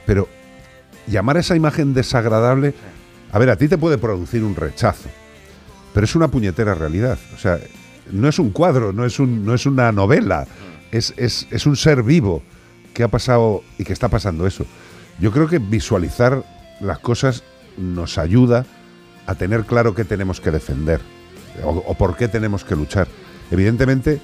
[0.07, 0.27] Pero
[1.07, 2.75] llamar a esa imagen desagradable,
[3.31, 5.09] a ver, a ti te puede producir un rechazo,
[5.93, 7.19] pero es una puñetera realidad.
[7.35, 7.59] O sea,
[8.13, 10.47] no es un cuadro, no es, un, no es una novela,
[10.91, 12.43] es, es, es un ser vivo
[12.95, 14.67] que ha pasado y que está pasando eso.
[15.19, 16.45] Yo creo que visualizar
[16.81, 17.43] las cosas
[17.77, 18.67] nos ayuda
[19.27, 21.01] a tener claro qué tenemos que defender
[21.63, 23.07] o, o por qué tenemos que luchar.
[23.51, 24.21] Evidentemente,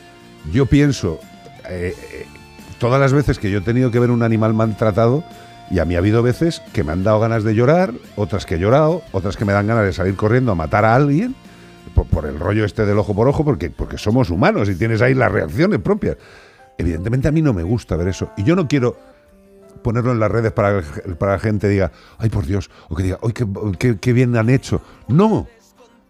[0.53, 1.21] yo pienso
[1.69, 2.27] eh, eh,
[2.79, 5.25] todas las veces que yo he tenido que ver un animal maltratado,
[5.71, 8.55] y a mí ha habido veces que me han dado ganas de llorar, otras que
[8.55, 11.35] he llorado, otras que me dan ganas de salir corriendo a matar a alguien,
[11.97, 15.03] por, por el rollo este del ojo por ojo, porque, porque somos humanos y tienes
[15.03, 16.17] ahí las reacciones propias.
[16.79, 18.31] Evidentemente a mí no me gusta ver eso.
[18.37, 18.97] Y yo no quiero
[19.83, 23.03] ponerlo en las redes para que para la gente diga, ay por Dios, o que
[23.03, 23.47] diga, ay, qué,
[23.79, 24.81] qué- qué bien han hecho.
[25.09, 25.47] No,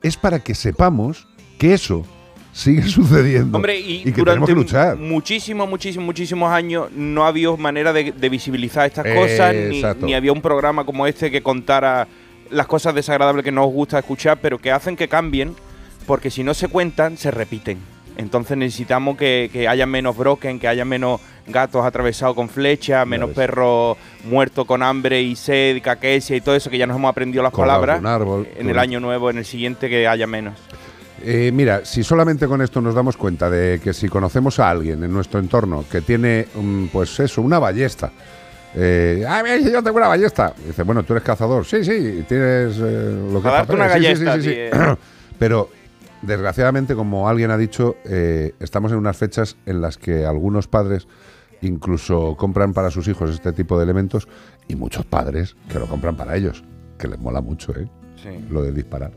[0.03, 1.27] es para que sepamos
[1.59, 2.05] que eso
[2.53, 4.97] sigue sucediendo Hombre, y, que tenemos durante que luchar.
[4.97, 9.55] muchísimos, muchísimos, muchísimos años no había manera de, de visibilizar estas Eh, cosas,
[10.01, 12.09] ni, ni había un programa como este que contara
[12.51, 15.55] las cosas desagradables que no os gusta escuchar, pero que hacen que cambien
[16.07, 17.79] porque si no se cuentan, se repiten.
[18.17, 23.31] Entonces necesitamos que, que haya menos broken, que haya menos gatos atravesados con flechas, menos
[23.31, 27.43] perros muertos con hambre y sed, caquesia y todo eso que ya nos hemos aprendido
[27.43, 28.03] las palabras.
[28.05, 30.55] árbol, en el año nuevo, en el siguiente, que haya menos.
[31.23, 35.03] Eh, mira, si solamente con esto nos damos cuenta de que si conocemos a alguien
[35.03, 38.13] en nuestro entorno que tiene, mm, pues eso, una ballesta.
[38.75, 40.53] Eh, ah, mira, yo tengo una ballesta.
[40.67, 41.65] Dice, bueno, tú eres cazador.
[41.65, 44.79] Sí, sí, tienes eh, lo que A es darte una galleta, sí, sí, sí.
[45.39, 45.71] Pero,
[46.23, 51.07] desgraciadamente, como alguien ha dicho, eh, estamos en unas fechas en las que algunos padres
[51.63, 54.29] incluso compran para sus hijos este tipo de elementos
[54.69, 56.63] y muchos padres que lo compran para ellos,
[56.99, 57.89] que les mola mucho, ¿eh?
[58.23, 58.31] Sí.
[58.51, 59.13] Lo de disparar.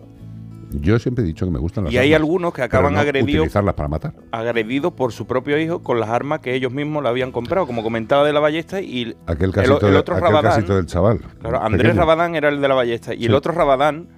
[0.71, 2.99] Yo siempre he dicho que me gustan las Y hay armas, algunos que acaban no
[2.99, 4.13] agredidos utilizarlas para matar.
[4.31, 7.81] agredidos por su propio hijo con las armas que ellos mismos le habían comprado, como
[7.81, 10.85] comentaba de la ballesta y Aquel el, casito, el de- otro aquel Rabadán, casito del
[10.85, 11.21] chaval.
[11.39, 11.99] claro, Andrés pequeño.
[12.01, 14.09] Rabadán era el de la ballesta y el otro Rabadán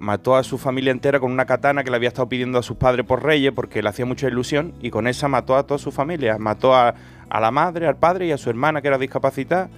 [0.00, 2.78] mató a su familia entera con una katana que le había estado pidiendo a sus
[2.78, 5.92] padres por reyes porque le hacía mucha ilusión y con esa mató a toda su
[5.92, 6.94] familia, mató a,
[7.28, 9.68] a la madre, al padre y a su hermana que era discapacitada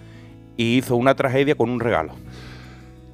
[0.56, 2.14] y hizo una tragedia con un regalo.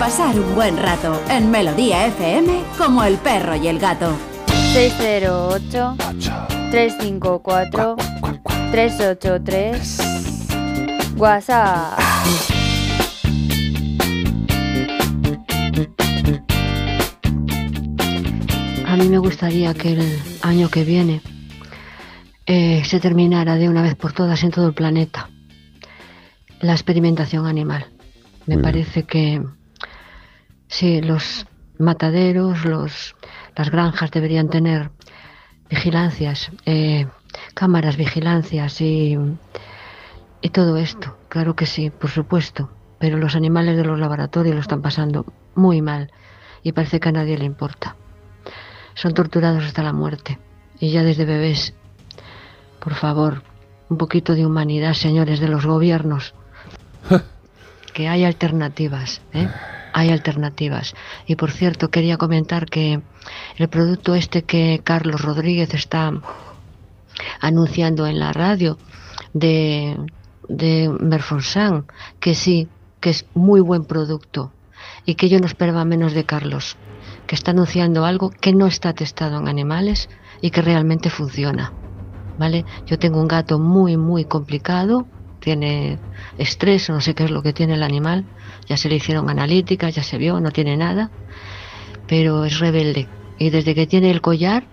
[0.04, 4.14] pasar un buen rato en Melodía FM como el perro y el gato.
[4.74, 5.96] 608
[6.72, 7.96] 354
[8.74, 11.98] 383 WhatsApp.
[18.86, 21.22] A mí me gustaría que el año que viene
[22.46, 25.30] eh, se terminara de una vez por todas en todo el planeta
[26.60, 27.86] la experimentación animal.
[28.48, 28.64] Me Muy bien.
[28.64, 29.42] parece que
[30.74, 31.46] sí, los
[31.78, 33.16] mataderos, los,
[33.56, 34.90] las granjas deberían tener
[35.70, 37.06] vigilancias, eh,
[37.54, 39.18] cámaras, vigilancias y,
[40.42, 41.16] y todo esto.
[41.30, 42.70] Claro que sí, por supuesto.
[43.00, 45.26] Pero los animales de los laboratorios lo están pasando
[45.56, 46.12] muy mal
[46.64, 47.96] y parece que a nadie le importa.
[48.96, 50.40] Son torturados hasta la muerte
[50.80, 51.74] y ya desde bebés.
[52.80, 53.44] Por favor,
[53.90, 56.34] un poquito de humanidad, señores de los gobiernos.
[57.94, 59.48] que hay alternativas, ¿eh?
[59.94, 60.96] Hay alternativas.
[61.28, 63.02] Y por cierto, quería comentar que
[63.58, 66.12] el producto este que Carlos Rodríguez está
[67.40, 68.78] anunciando en la radio
[69.34, 69.98] de,
[70.50, 71.86] de Merfonsan,
[72.20, 72.68] que sí,
[73.00, 74.52] que es muy buen producto
[75.06, 76.78] y que yo no esperaba menos de Carlos,
[77.28, 80.10] que está anunciando algo que no está testado en animales
[80.42, 81.74] y que realmente funciona.
[82.38, 82.66] ¿Vale?
[82.88, 85.06] Yo tengo un gato muy, muy complicado,
[85.40, 86.00] tiene
[86.38, 88.26] estrés no sé qué es lo que tiene el animal,
[88.68, 91.10] ya se le hicieron analíticas, ya se vio, no tiene nada,
[92.08, 93.08] pero es rebelde.
[93.38, 94.64] Y desde que tiene el collar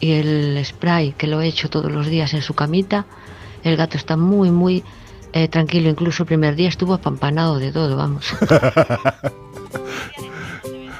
[0.00, 3.06] y el spray que lo he hecho todos los días en su camita,
[3.64, 4.84] el gato está muy, muy
[5.32, 5.88] eh, tranquilo.
[5.90, 8.34] Incluso el primer día estuvo apampanado de todo, vamos.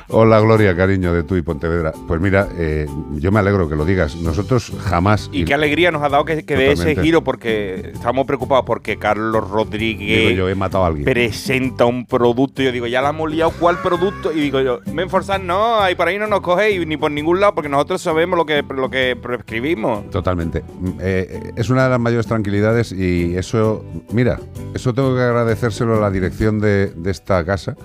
[0.09, 1.93] Hola Gloria, cariño de tú y Pontevedra.
[2.07, 4.15] Pues mira, eh, yo me alegro que lo digas.
[4.17, 5.29] Nosotros jamás...
[5.33, 8.99] Y qué alegría nos ha dado que, que de ese giro, porque estamos preocupados porque
[8.99, 11.05] Carlos Rodríguez Digo yo, he matado a alguien.
[11.05, 12.63] presenta un producto.
[12.63, 14.33] Y yo digo, ya la hemos liado, ¿cuál producto?
[14.33, 17.57] Y digo yo, Menforzan no, ahí por ahí no nos cogéis ni por ningún lado,
[17.57, 20.09] porque nosotros sabemos lo que, lo que prescribimos.
[20.11, 20.63] Totalmente.
[20.63, 24.39] Mm, eh, es una de las mayores tranquilidades y eso, mira,
[24.73, 27.77] eso tengo que agradecérselo a la dirección de, de esta casa,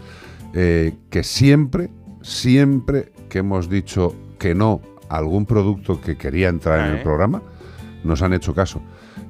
[0.54, 1.90] eh, que siempre,
[2.22, 7.04] siempre que hemos dicho que no a algún producto que quería entrar en el Eh.
[7.04, 7.42] programa,
[8.04, 8.82] nos han hecho caso.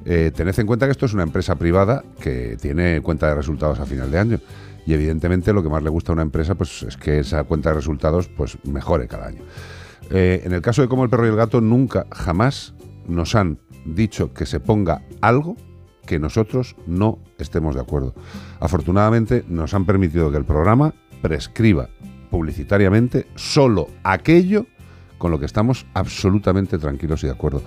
[0.04, 3.78] Eh, tened en cuenta que esto es una empresa privada que tiene cuenta de resultados
[3.80, 4.40] a final de año.
[4.84, 7.68] Y evidentemente lo que más le gusta a una empresa pues, es que esa cuenta
[7.68, 9.42] de resultados pues, mejore cada año.
[10.10, 12.74] Eh, en el caso de Como el perro y el gato, nunca, jamás
[13.06, 15.56] nos han dicho que se ponga algo
[16.06, 18.14] que nosotros no estemos de acuerdo.
[18.58, 21.88] Afortunadamente nos han permitido que el programa prescriba
[22.32, 24.66] publicitariamente solo aquello
[25.18, 27.62] con lo que estamos absolutamente tranquilos y de acuerdo.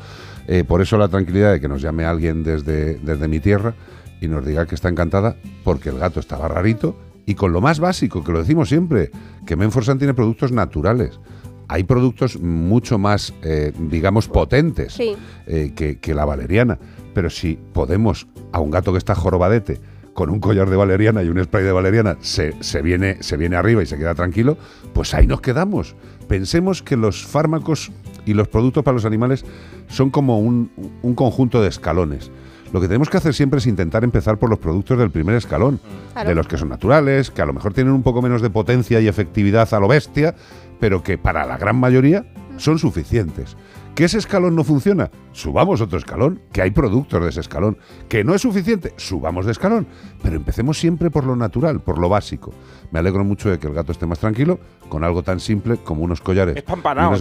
[0.48, 3.76] Eh, por eso la tranquilidad de que nos llame alguien desde, desde mi tierra
[4.20, 7.80] y nos diga que está encantada porque el gato estaba rarito y con lo más
[7.80, 9.12] básico, que lo decimos siempre,
[9.46, 11.20] que Menforsan tiene productos naturales.
[11.68, 15.16] Hay productos mucho más, eh, digamos, potentes Sí.
[15.46, 16.78] eh, que, que la valeriana.
[17.14, 19.80] Pero si podemos a un gato que está jorobadete
[20.16, 23.58] con un collar de valeriana y un spray de valeriana se, se viene, se viene
[23.58, 24.58] arriba y se queda tranquilo,
[24.94, 25.96] pues ahí nos quedamos.
[26.28, 27.92] Pensemos que los fármacos
[28.26, 29.46] y los productos para los animales
[29.90, 30.72] son como un,
[31.04, 32.32] un conjunto de escalones.
[32.72, 35.80] Lo que tenemos que hacer siempre es intentar empezar por los productos del primer escalón,
[36.14, 36.30] Claro.
[36.30, 39.02] de los que son naturales, que a lo mejor tienen un poco menos de potencia
[39.02, 40.34] y efectividad a lo bestia,
[40.80, 42.26] pero que para la gran mayoría
[42.58, 43.58] son suficientes.
[43.96, 45.10] ¿Que ese escalón no funciona?
[45.32, 47.78] Subamos otro escalón, que hay productos de ese escalón.
[48.10, 48.94] ¿Que no es suficiente?
[48.98, 49.88] Subamos de escalón.
[50.22, 52.52] Pero empecemos siempre por lo natural, por lo básico.
[52.92, 54.60] Me alegro mucho de que el gato esté más tranquilo
[54.90, 56.58] con algo tan simple como unos collares.
[56.58, 57.14] Es pampanao.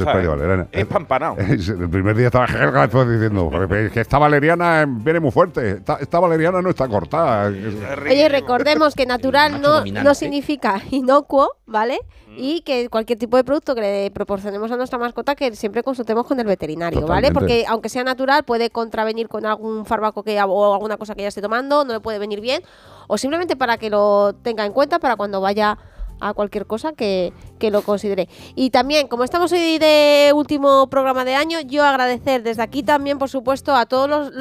[0.73, 1.37] Es pampanao.
[1.39, 5.71] El primer día estaba el gato diciendo "Joder, que esta valeriana eh, viene muy fuerte.
[5.73, 7.47] Esta, esta valeriana no está cortada.
[7.47, 12.01] Oye, recordemos que natural no, no significa inocuo, ¿vale?
[12.37, 16.27] Y que cualquier tipo de producto que le proporcionemos a nuestra mascota, que siempre consultemos
[16.27, 17.33] con el veterinario, ¿vale?
[17.33, 21.29] Porque aunque sea natural, puede contravenir con algún fármaco que o alguna cosa que ya
[21.29, 22.63] esté tomando, no le puede venir bien,
[23.07, 25.79] o simplemente para que lo tenga en cuenta para cuando vaya
[26.25, 28.29] a cualquier cosa que, que lo considere.
[28.55, 33.19] Y también, como estamos hoy de último programa de año, yo agradecer desde aquí también,
[33.19, 34.33] por supuesto, a todas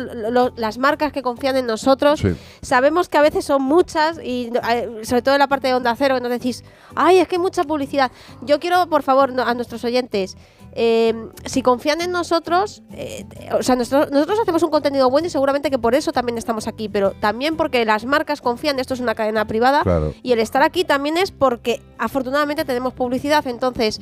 [0.55, 2.22] las marcas que confían en nosotros.
[2.22, 2.30] Sí.
[2.61, 5.93] Sabemos que a veces son muchas y eh, sobre todo en la parte de Onda
[5.95, 6.64] Cero que nos decís,
[6.95, 8.11] ay, es que hay mucha publicidad.
[8.41, 10.38] Yo quiero, por favor, a nuestros oyentes,
[10.75, 11.13] eh,
[11.45, 13.25] si confían en nosotros, eh,
[13.57, 16.67] o sea, nosotros, nosotros hacemos un contenido bueno y seguramente que por eso también estamos
[16.67, 20.13] aquí, pero también porque las marcas confían, esto es una cadena privada, Claro.
[20.23, 24.01] y el estar aquí también es porque afortunadamente tenemos publicidad, entonces...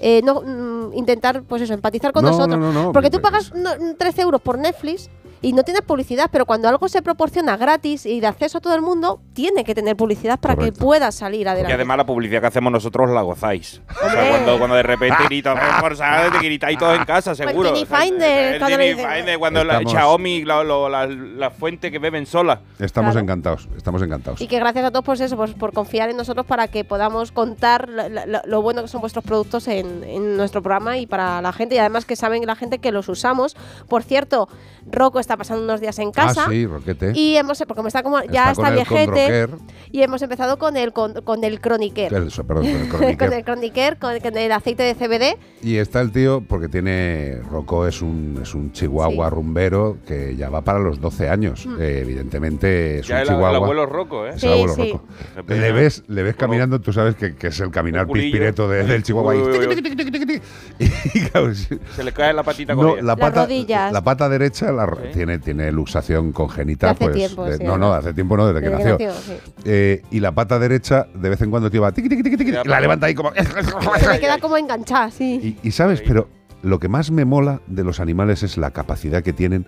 [0.00, 3.20] eh, no mm, intentar pues eso empatizar con No, nosotros no, no, no, porque tú
[3.20, 5.10] pagas no, 13 euros por Netflix
[5.42, 8.74] y no tienes publicidad, pero cuando algo se proporciona gratis y de acceso a todo
[8.74, 11.72] el mundo, tiene que tener publicidad para que pueda salir Y adelante.
[11.74, 13.80] además la publicidad que hacemos nosotros la gozáis.
[14.04, 17.72] O sea, cuando, cuando de repente gritas reforzar, te gritáis todos en casa, seguro.
[17.72, 21.90] Tiny Finder, El le dicen- Finder, cuando la Estamos- Xiaomi, la, lo- la, la fuente
[21.90, 22.60] que beben sola.
[22.78, 23.24] Estamos Claro.
[23.24, 24.40] encantados, estamos encantados.
[24.40, 27.32] Y que gracias a todos pues eso, pues, por confiar en nosotros para que podamos
[27.32, 31.52] contar la- lo bueno que son vuestros productos en, en nuestro programa y para la
[31.52, 31.74] gente.
[31.74, 33.56] Y además que saben la gente que los usamos.
[33.88, 34.48] Por cierto,
[34.90, 36.44] Rocco está pasando unos días en casa.
[36.46, 37.12] Ah, sí, Roquete.
[37.14, 39.48] Y hemos, porque me está como, ya Está con está, el viejete.
[39.92, 42.12] Y hemos empezado con el, con, con el Chroniquer.
[42.14, 43.32] Eso, perdón, con el con Chroniquer.
[43.34, 45.38] el Chroniquer, con, con el aceite de CBD.
[45.62, 47.40] Y está el tío, porque tiene.
[47.50, 49.34] Rocco es un, es un chihuahua Sí.
[49.34, 51.66] rumbero que ya va para los 12 años.
[51.66, 51.76] Mm.
[51.80, 53.50] Eh, evidentemente es Ya un el, chihuahua.
[53.50, 54.30] el abuelo Rocco, ¿eh?
[54.34, 55.54] Es el abuelo Sí, Rocco.
[55.54, 59.02] Le ves, le ves caminando, tú sabes que, que es el caminar pispireto de- del
[59.02, 59.34] chihuahua.
[59.34, 60.42] Uy, uy, uy.
[60.78, 61.78] Y, claro, sí.
[61.96, 63.92] Se le cae la patita No, con la Las pata, rodillas.
[63.92, 64.86] la pata derecha la-
[65.18, 66.90] tiene, tiene luxación congénita.
[66.90, 68.98] Hace pues, tiempo, de- sí, no, no, hace tiempo no, desde, que Desde nació.
[68.98, 69.40] que nació, sí.
[69.64, 72.50] Eh, y la pata derecha, de vez en cuando, tío, va tiqui, tiqui, tiqui, tiqui,
[72.64, 73.32] y la levanta ahí como.
[74.00, 75.56] Se me queda como enganchada, sí.
[75.62, 76.28] Y, y sabes, pero
[76.62, 79.66] lo que más me mola de los animales es la capacidad que tienen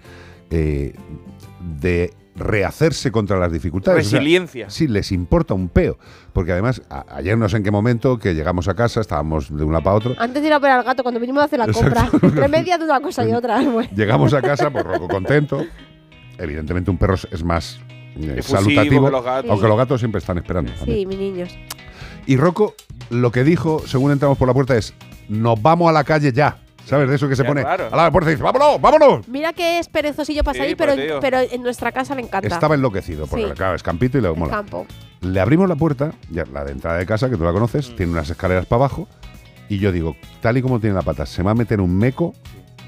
[0.50, 0.94] eh,
[1.80, 4.06] de rehacerse contra las dificultades.
[4.06, 4.70] O sea, Resiliencia.
[4.70, 5.98] sí, les importa un peo.
[6.32, 9.64] Porque además, a- ayer no sé en qué momento que llegamos a casa, estábamos de
[9.64, 10.14] un lado para otro.
[10.18, 12.78] Antes de ir a ver al gato, cuando vinimos a hacer la compra, entre medias
[12.78, 13.60] de una cosa y otra.
[13.60, 13.90] bueno.
[13.94, 15.64] Llegamos a casa, pues Rocco contento.
[16.38, 17.78] Evidentemente, un perro es- más
[18.16, 19.50] eh, salutativo, que los gatos.
[19.50, 20.72] aunque los gatos siempre están esperando.
[20.72, 20.98] también.
[20.98, 21.56] Sí, mis niños.
[22.26, 22.74] Y Rocco
[23.10, 24.94] lo que dijo, según entramos por la puerta, es:
[25.28, 26.58] Nos vamos a la calle ya.
[26.90, 27.08] ¿Sabes?
[27.08, 27.88] De eso que se Qué pone raro.
[27.90, 29.28] a la puerta y dice: ¡Vámonos, vámonos!
[29.28, 31.20] Mira que es perezosillo para Sí, salir, por pero, eso digo.
[31.20, 32.48] pero en nuestra casa le encanta.
[32.48, 33.52] Estaba enloquecido, porque Sí.
[33.54, 34.50] claro, es campito y le mola.
[34.50, 34.86] campo.
[35.22, 38.12] Le abrimos la puerta, ya la de entrada de casa, que tú la conoces, tiene
[38.12, 39.08] unas escaleras para abajo,
[39.68, 42.34] y yo digo, tal y como tiene la pata, se va a meter un meco,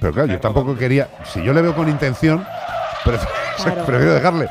[0.01, 2.45] pero claro, yo tampoco quería, si yo le veo con intención,
[3.05, 3.31] prefiero,
[3.63, 3.85] Claro.
[3.85, 4.49] prefiero dejarle.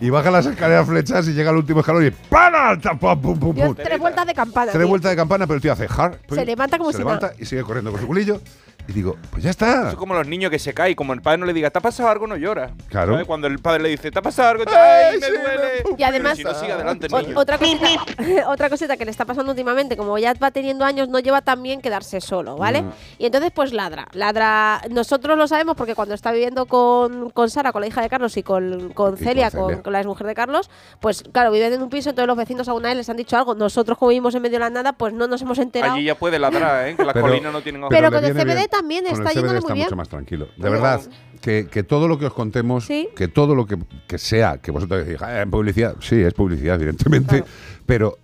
[0.00, 2.76] Y baja las escaleras flechas y llega al último escalón y ¡para!
[2.98, 3.74] Pum, pum, pum.
[3.76, 4.72] tres vueltas de campana.
[4.72, 4.88] Tres tío.
[4.88, 6.16] vueltas de campana, pero el tío hace hard.
[6.28, 7.38] Se levanta como se si levanta nada.
[7.40, 8.40] y sigue corriendo con su culillo.
[8.88, 9.80] Y digo, pues ya está.
[9.80, 11.78] Eso es como los niños que se caen, como el padre no le diga, ¿te
[11.78, 12.26] ha pasado algo?
[12.26, 12.70] No llora.
[12.88, 13.12] Claro.
[13.12, 13.26] ¿Sabes?
[13.26, 14.64] Cuando el padre le dice, ¿te ha pasado algo?
[14.66, 15.84] ¡Ay, me duele!
[15.96, 17.38] Y además, Pero si no, sigue adelante, niño.
[17.38, 17.86] otra, cosita,
[18.48, 21.62] otra cosita que le está pasando últimamente, como ya va teniendo años, no lleva tan
[21.62, 22.82] bien quedarse solo, ¿vale?
[22.82, 22.90] Mm.
[23.18, 24.08] Y entonces, pues ladra.
[24.12, 24.80] Ladra.
[24.90, 28.36] Nosotros lo sabemos porque cuando está viviendo con, con Sara, con la hija de Carlos
[28.36, 29.66] y con, con con Celia, Celia.
[29.66, 32.68] con, con la exmujer de Carlos, pues claro, viven en un piso, entonces los vecinos
[32.68, 33.54] a él les han dicho algo.
[33.54, 35.94] Nosotros, como vivimos en medio de la nada, pues no nos hemos enterado.
[35.94, 36.96] Allí ya puede ladrar, ¿eh?
[36.96, 37.94] Que las Pero- colinas no tienen ojos.
[37.94, 38.68] Pero con el CBD bien.
[38.72, 39.86] También Con está el CBD yéndole está muy bien.
[39.86, 40.48] mucho más tranquilo.
[40.56, 41.00] De verdad,
[41.40, 43.08] que, que todo lo que os contemos, Sí.
[43.14, 43.76] que todo lo que,
[44.08, 47.44] que sea, que vosotros decís, "Ah, en publicidad, sí, es publicidad, evidentemente,
[47.86, 48.18] pero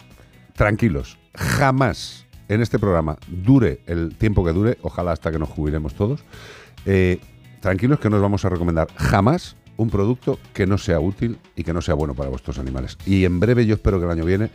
[0.54, 5.94] tranquilos, jamás en este programa, dure el tiempo que dure, ojalá hasta que nos jubilemos
[5.94, 6.20] todos,
[6.86, 7.20] eh,
[7.60, 11.62] tranquilos que no os vamos a recomendar jamás un producto que no sea útil y
[11.62, 12.96] que no sea bueno para vuestros animales.
[13.06, 14.50] Y en breve, yo espero que el año viene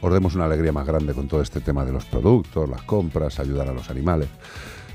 [0.00, 3.40] os demos una alegría más grande con todo este tema de los productos, las compras,
[3.40, 4.28] ayudar a los animales.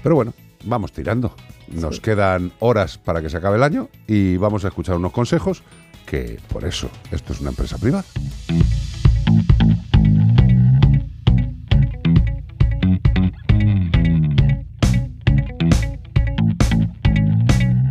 [0.03, 0.33] Pero bueno,
[0.65, 1.33] vamos tirando.
[1.69, 5.63] Nos quedan horas para que se acabe el año y vamos a escuchar unos consejos
[6.05, 8.03] que por eso esto es una empresa privada.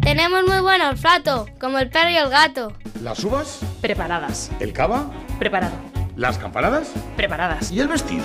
[0.02, 2.74] Tenemos muy buen olfato, como el perro y el gato.
[3.02, 3.60] ¿Las uvas?
[3.80, 4.50] Preparadas.
[4.60, 5.10] ¿El cava?
[5.38, 5.91] Preparado.
[6.16, 6.88] ¿Las campanadas?
[7.16, 7.70] Preparadas.
[7.72, 8.24] ¿Y el vestido?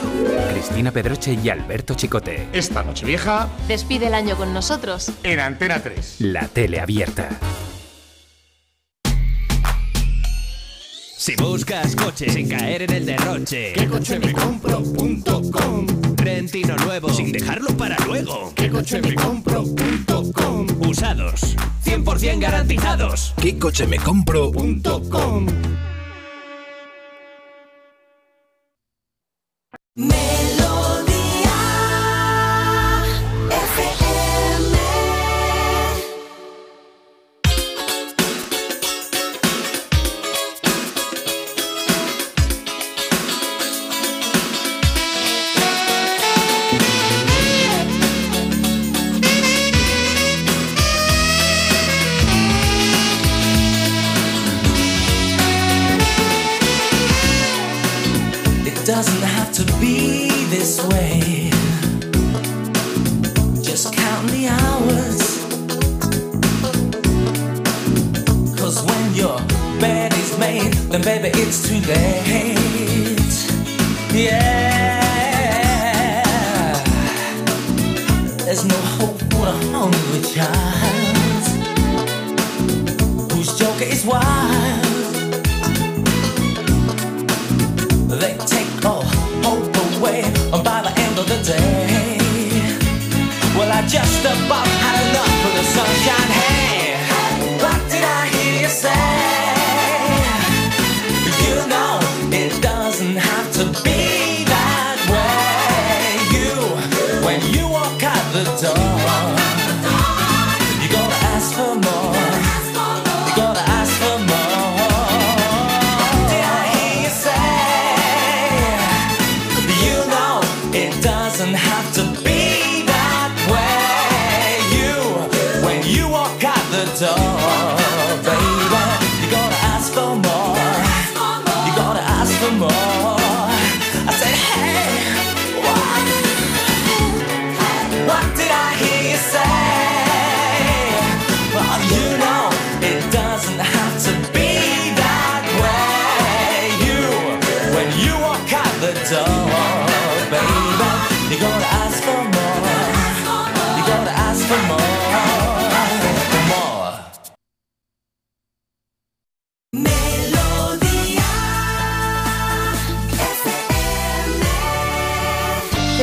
[0.51, 2.47] Cristina Pedroche y Alberto Chicote.
[2.51, 5.11] Esta noche vieja Despide el año con nosotros.
[5.23, 6.15] en Antena 3.
[6.19, 7.30] La tele abierta.
[11.18, 15.88] Si buscas coche sin caer en el derroche, ¿Qué coche me compro.com?
[16.15, 18.53] Rentino nuevo sin dejarlo para luego.
[18.55, 20.68] ¿Qué coche me compro.com?
[20.88, 23.34] Usados, 100% garantizados.
[23.41, 24.51] ¿Qué coche me compro?
[29.97, 30.11] .com.
[30.11, 30.66] It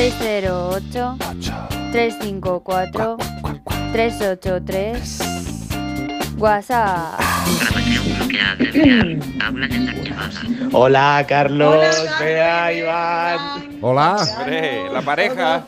[0.05, 1.17] 608
[1.93, 3.17] 354
[3.93, 5.19] 383
[6.37, 7.19] WhatsApp.
[10.73, 11.87] Hola, Carlos,
[12.21, 13.79] Bea, Iván.
[13.81, 14.17] Hola.
[14.41, 15.67] Hombre, la pareja.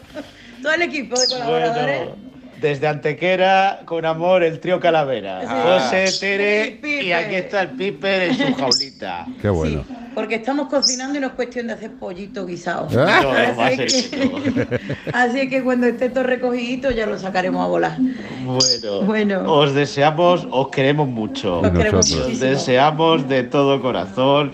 [0.60, 2.00] Todo el equipo de colaboradores.
[2.08, 2.25] Bueno,
[2.60, 5.42] desde Antequera, con amor, el trío Calavera.
[5.42, 5.46] Sí.
[5.62, 7.04] José, Tere, El Piper.
[7.04, 9.26] y aquí está el Piper en su jaulita.
[9.40, 9.84] Qué bueno.
[10.14, 12.88] Porque estamos cocinando y no es cuestión de hacer pollito guisado.
[12.90, 14.80] No, va a así, es que,
[15.12, 17.98] así es que cuando esté todo recogidito ya lo sacaremos a volar.
[18.44, 19.52] Bueno, Bueno.
[19.52, 21.60] os deseamos, os queremos mucho.
[21.60, 24.52] Os queremos Os deseamos de todo corazón.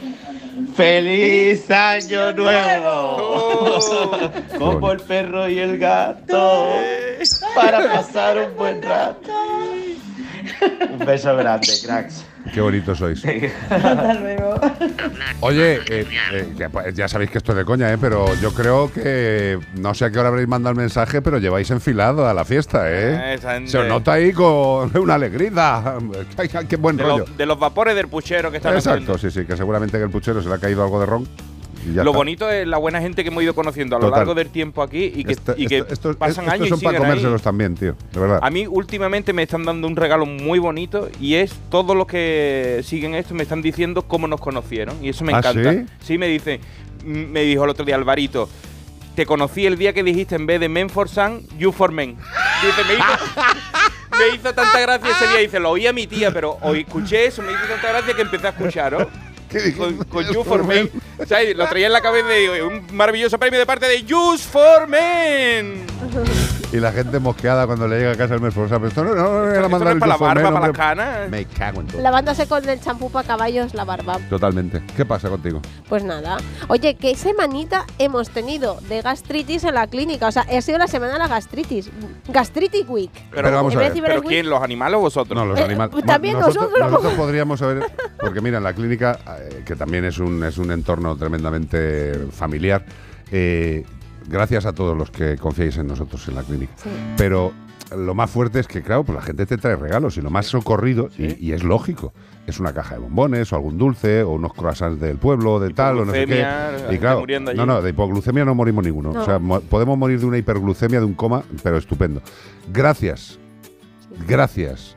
[0.75, 3.79] ¡Feliz Año Nuevo!
[4.59, 6.69] Como el perro y el gato,
[7.55, 9.31] para pasar un buen rato.
[10.91, 12.25] Un beso grande, cracks.
[12.53, 13.25] Qué bonitos sois.
[13.71, 14.55] Hasta luego.
[15.41, 17.99] Oye, eh, eh, ya, ya sabéis que esto es de coña, ¿eh?
[18.01, 21.71] pero yo creo que no sé a qué hora habréis mandado el mensaje, pero lleváis
[21.71, 23.35] enfilado a la fiesta, ¿eh?
[23.35, 25.95] Eh, Se os nota ahí con una alegría.
[26.69, 27.19] ¡Qué buen De rollo!
[27.27, 30.11] los, de los vapores del puchero que están Exacto, sí, sí, que seguramente que el
[30.11, 31.29] puchero se le ha caído algo de ron.
[31.87, 32.11] Lo está.
[32.17, 34.21] bonito es la buena gente que hemos ido conociendo a lo Total.
[34.21, 36.79] largo del tiempo aquí y que, Esto- y que esto- esto- pasan estos años son
[36.79, 37.11] y para siguen ahí.
[37.17, 38.39] comérselos también, tío, de verdad.
[38.43, 42.81] A mí últimamente me están dando un regalo muy bonito y es todos los que
[42.85, 45.85] siguen esto me están diciendo cómo nos conocieron y eso me ¿Ah, encanta.
[46.01, 46.19] sí?
[46.19, 46.61] me dice,
[47.05, 48.49] me dijo el otro día Alvarito,
[49.17, 52.17] te conocí el día que dijiste en vez de Men for Sun, You for Men.
[52.63, 53.05] Dice, me hizo,
[54.31, 57.27] me hizo tanta gracia ese día, dice, lo oí a mi tía, pero hoy escuché
[57.27, 59.32] eso, me hizo tanta gracia que empecé a escuchar, ¿no?
[59.77, 60.91] Con, con You for Men.
[61.19, 64.05] O sea, lo traía en la cabeza y digo, un maravilloso premio de parte de
[64.09, 65.85] Just for Men.
[66.73, 68.57] Y la gente mosqueada cuando le llega a casa el mes.
[68.57, 70.51] O sea, pero esto no, no, no, era Esto mandar no es para la barba,
[70.53, 71.31] para las canas.
[71.31, 72.01] Me cago en todo.
[72.01, 74.19] Lavándose con el champú para caballos la barba.
[74.31, 74.83] Totalmente.
[74.97, 75.61] ¿Qué pasa contigo?
[75.89, 76.39] Pues nada.
[76.69, 80.29] Oye, ¿qué semanita hemos tenido de gastritis en la clínica?
[80.29, 81.91] O sea, ha sido la semana de la gastritis.
[82.29, 83.11] Gastritic Week.
[83.31, 83.93] Pero vamos a ver.
[83.93, 84.49] de ¿Pero quién?
[84.49, 85.37] ¿Los animales o vosotros?
[85.39, 85.93] No, los Eh, animales.
[85.93, 86.91] pues también nosotros, nosotros.
[86.91, 87.85] nosotros podríamos haber.
[88.19, 89.19] Porque mira, en la clínica,
[89.51, 92.85] eh, que también es un, es un entorno tremendamente familiar,
[93.31, 93.85] eh,
[94.29, 96.73] gracias a todos los que confiáis en nosotros en la clínica.
[97.17, 97.53] Pero
[97.97, 100.47] lo más fuerte es que, claro, pues la gente te trae regalos y lo más
[100.47, 102.15] socorrido, y, y es lógico,
[102.47, 105.99] es una caja de bombones o algún dulce o unos croissants del pueblo, de tal
[105.99, 106.95] o no sé qué.
[106.95, 107.25] Y claro,
[107.55, 109.13] no, no, de hipoglucemia no morimos ninguno.
[109.13, 109.21] No.
[109.21, 112.23] O sea, mo- podemos morir de una hiperglucemia, de un coma, pero estupendo.
[112.73, 113.39] Gracias,
[114.27, 114.97] gracias,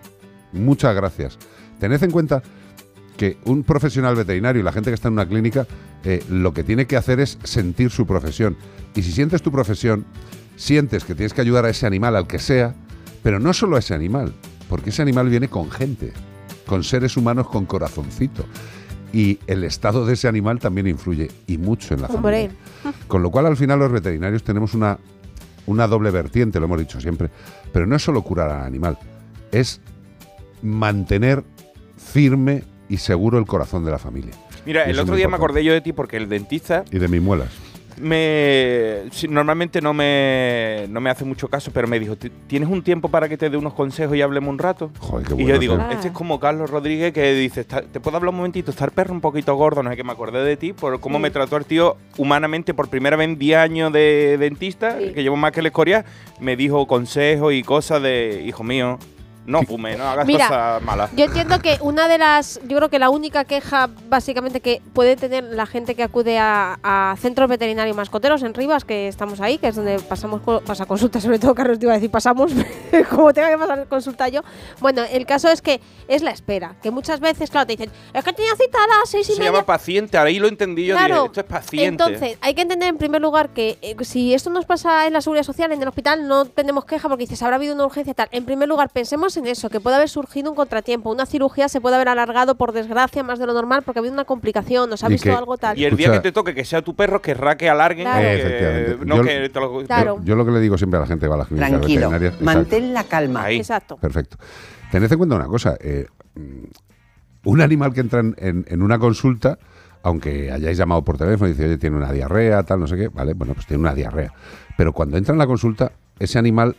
[0.54, 1.38] muchas gracias.
[1.80, 2.42] Tened en cuenta
[3.18, 5.66] que un profesional veterinario y la gente que está en una clínica
[6.04, 8.56] eh, lo que tiene que hacer es sentir su profesión.
[8.96, 10.06] Y si sientes tu profesión,
[10.56, 12.76] sientes que tienes que ayudar a ese animal, al que sea,
[13.24, 14.34] pero no solo a ese animal,
[14.70, 16.14] porque ese animal viene con gente,
[16.68, 18.46] con seres humanos con corazoncito.
[19.12, 22.52] Y el estado de ese animal también influye, y mucho en la familia.
[23.08, 25.00] Con lo cual, al final, los veterinarios tenemos una,
[25.66, 27.30] una doble vertiente, lo hemos dicho siempre.
[27.72, 29.00] Pero no es solo curar al animal,
[29.52, 29.82] es
[30.62, 31.44] mantener
[31.98, 34.34] firme y seguro el corazón de la familia.
[34.66, 37.07] Mira, Y el otro día me acordé yo de ti porque el dentista Y de
[37.07, 37.49] mis muelas.
[38.10, 42.84] me normalmente no me no me hace mucho caso, pero me dijo, "¿Ti- ¿tienes un
[42.84, 44.91] tiempo para que te dé unos consejos y hablemos un rato?
[44.99, 47.99] Joder, qué y bueno, yo digo, este es como Carlos Rodríguez que dice, "Está- ¿te
[47.99, 48.72] puedo hablar un momentito?
[48.72, 51.20] Está el perro un poquito gordo, no sé qué, me acordé de ti por cómo
[51.20, 55.38] me trató el tío humanamente por primera vez en 10 años de dentista, que llevo
[55.38, 56.06] más que la escoria,
[56.40, 58.99] me dijo consejos y cosas de, hijo mío,
[59.46, 61.12] No fume, no hagas Mira, cosas malas.
[61.16, 65.16] Yo entiendo que una de las, yo creo que la única queja básicamente que puede
[65.16, 69.58] tener la gente que acude a, a centros veterinarios mascoteros en Rivas, que estamos ahí,
[69.58, 72.52] que es donde pasamos pasa consulta, sobre todo Carlos te iba a decir pasamos,
[73.10, 74.42] como tenga que pasar consulta yo.
[74.80, 78.24] Bueno, el caso es que es la espera, que muchas veces, claro, te dicen, es
[78.24, 79.52] que tenía cita a las seis y Se media.
[79.52, 81.14] llama paciente, ahí lo entendí yo, Claro.
[81.16, 81.88] dije, esto es paciente.
[82.04, 85.22] Entonces, hay que entender en primer lugar que eh, si esto nos pasa en la
[85.22, 88.28] seguridad social, en el hospital, no tenemos queja porque dices, habrá habido una urgencia tal.
[88.32, 91.12] En primer lugar, pensemos en eso, que puede haber surgido un contratiempo.
[91.12, 94.14] Una cirugía se puede haber alargado, por desgracia, más de lo normal porque ha habido
[94.14, 95.78] una complicación, nos ha Y visto que- algo tal.
[95.78, 99.06] y el día Escucha- que te toque que sea tu perro, querrá que alarguen, Claro.
[99.06, 100.20] no Yo- que te lo- Claro.
[100.24, 102.10] Yo lo que le digo siempre a la gente que va a las clínicas Tranquilo,
[102.10, 102.41] veterinarias.
[102.41, 103.49] mantén la calma.
[103.52, 103.98] Exacto.
[103.98, 104.38] Perfecto.
[104.91, 105.76] Tened en cuenta una cosa.
[105.80, 106.06] eh,
[106.36, 109.57] mm, un animal que entra en, en- en una consulta,
[110.03, 113.07] aunque hayáis llamado por teléfono y dice, oye, tiene una diarrea, tal, no sé qué,
[113.10, 114.32] vale, bueno, pues tiene una diarrea.
[114.78, 116.76] Pero cuando entra en la consulta, ese animal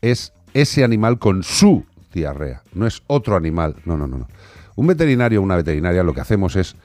[0.00, 3.76] es ese animal con su diarrea, no es otro animal.
[3.84, 4.28] No, no, no, no.
[4.74, 6.76] Un veterinario o una veterinaria lo que hacemos es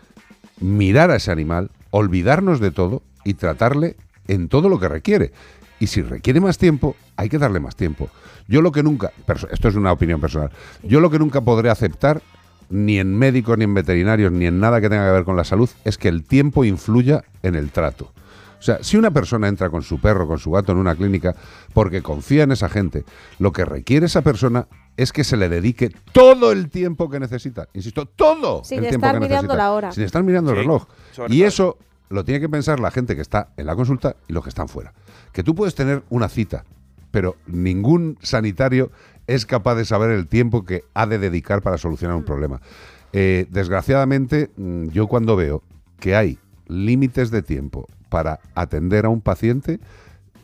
[0.60, 3.96] mirar a ese animal, olvidarnos de todo y tratarle
[4.28, 5.32] en todo lo que requiere.
[5.80, 8.10] Y si requiere más tiempo, hay que darle más tiempo.
[8.48, 9.12] Yo lo que nunca,
[9.52, 10.52] esto es una opinión personal,
[10.84, 12.22] yo lo que nunca podré aceptar,
[12.70, 15.44] ni en médicos, ni en veterinarios, ni en nada que tenga que ver con la
[15.44, 18.12] salud, es que el tiempo influya en el trato.
[18.60, 21.36] O sea, si una persona entra con su perro, con su gato en una clínica,
[21.74, 23.06] porque confía en esa gente,
[23.40, 24.68] lo que requiere esa persona
[24.98, 27.70] es que se le dedique todo el tiempo que necesita.
[27.74, 29.56] Insisto, todo Sin el tiempo estar que mirando necesita.
[29.56, 29.92] la hora.
[29.92, 30.88] Sin estar mirando el reloj.
[31.30, 31.48] Y todo.
[31.48, 31.78] eso
[32.10, 34.68] lo tiene que pensar la gente que está en la consulta y los que están
[34.68, 34.94] fuera.
[35.32, 36.66] Que tú puedes tener una cita,
[37.12, 38.92] pero ningún sanitario
[39.28, 42.62] es capaz de saber el tiempo que ha de dedicar para solucionar un problema.
[43.14, 45.62] Eh, desgraciadamente, mm, yo cuando veo
[46.00, 49.80] que hay límites de tiempo para atender a un paciente,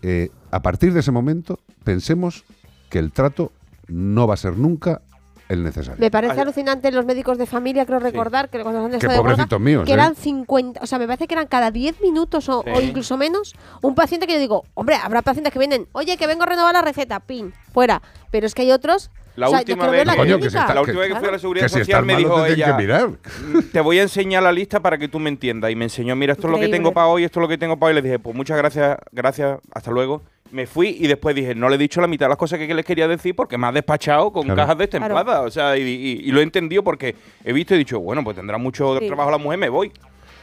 [0.01, 2.43] eh, a partir de ese momento pensemos
[2.89, 3.51] que el trato
[3.87, 5.01] no va a ser nunca
[5.49, 5.99] el necesario.
[5.99, 6.39] Me parece Ay.
[6.39, 9.83] alucinante los médicos de familia, creo recordar, que cuando han estado de huelga, pobrecitos míos,
[9.85, 9.95] que ¿eh?
[9.95, 13.93] eran 50, o sea, me parece que eran cada 10 minutos o, incluso menos, un
[13.93, 16.81] paciente que yo digo, hombre, habrá pacientes que vienen, oye, que vengo a renovar la
[16.81, 18.01] receta, pin, fuera.
[18.31, 20.33] Pero es que hay otros, La o sea, yo última vez, ver la Coño, que
[20.43, 20.49] clínica.
[20.51, 22.81] se está- la última vez que fui a la seguridad social me dijo ella, que
[22.81, 23.09] mirar.
[23.09, 25.69] "Mm, te voy a enseñar la lista para que tú me entiendas.
[25.71, 27.57] Y me enseñó, mira, esto es lo que tengo para hoy, esto es lo que
[27.57, 27.95] tengo para hoy.
[27.95, 30.23] Le dije, pues muchas gracias, gracias, hasta luego.
[30.53, 32.71] Me fui y después dije, no le he dicho la mitad de las cosas que
[32.71, 34.55] les quería decir porque me ha despachado con Claro.
[34.61, 35.39] cajas destempladas.
[35.47, 38.23] O sea, y, y- y lo he entendido porque he visto y he dicho, bueno,
[38.23, 39.07] pues tendrá mucho Sí.
[39.07, 39.91] trabajo la mujer, me voy.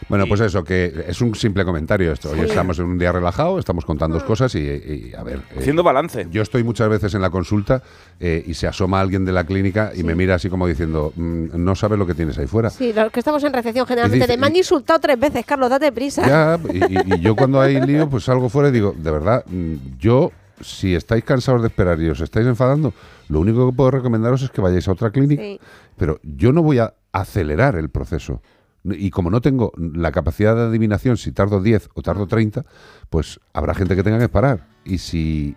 [0.09, 2.31] Bueno, pues eso, que es un simple comentario esto.
[2.31, 2.45] Hoy Sí.
[2.47, 5.39] estamos en un día relajado, estamos contando cosas y, y, a ver.
[5.51, 6.27] eh, Haciendo balance.
[6.31, 7.83] yo estoy muchas veces en la consulta
[8.19, 11.49] eh, y se asoma alguien de la clínica y me mira así como diciendo, "Mm,
[11.55, 12.71] no sabes lo que tienes ahí fuera.
[12.71, 15.71] Sí, los que estamos en recepción generalmente, dice- de me han insultado tres veces, Carlos,
[15.71, 16.27] date prisa.
[16.27, 19.45] Ya, y, y- y yo cuando hay lío, pues salgo fuera y digo, de verdad,
[19.47, 22.93] mm, yo, si estáis cansados de esperar y os estáis enfadando,
[23.29, 25.61] lo único que puedo recomendaros es que vayáis a otra clínica, Sí.
[25.97, 28.43] pero yo no voy a acelerar el proceso.
[28.85, 32.65] Y como no tengo la capacidad de adivinación si tardo 10 o tardo 30,
[33.11, 34.67] pues habrá gente que tenga que parar.
[34.85, 35.55] Y si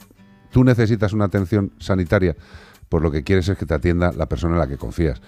[0.52, 2.36] tú necesitas una atención sanitaria,
[2.90, 5.22] pues lo que quieres es que te atienda la persona en la que confías.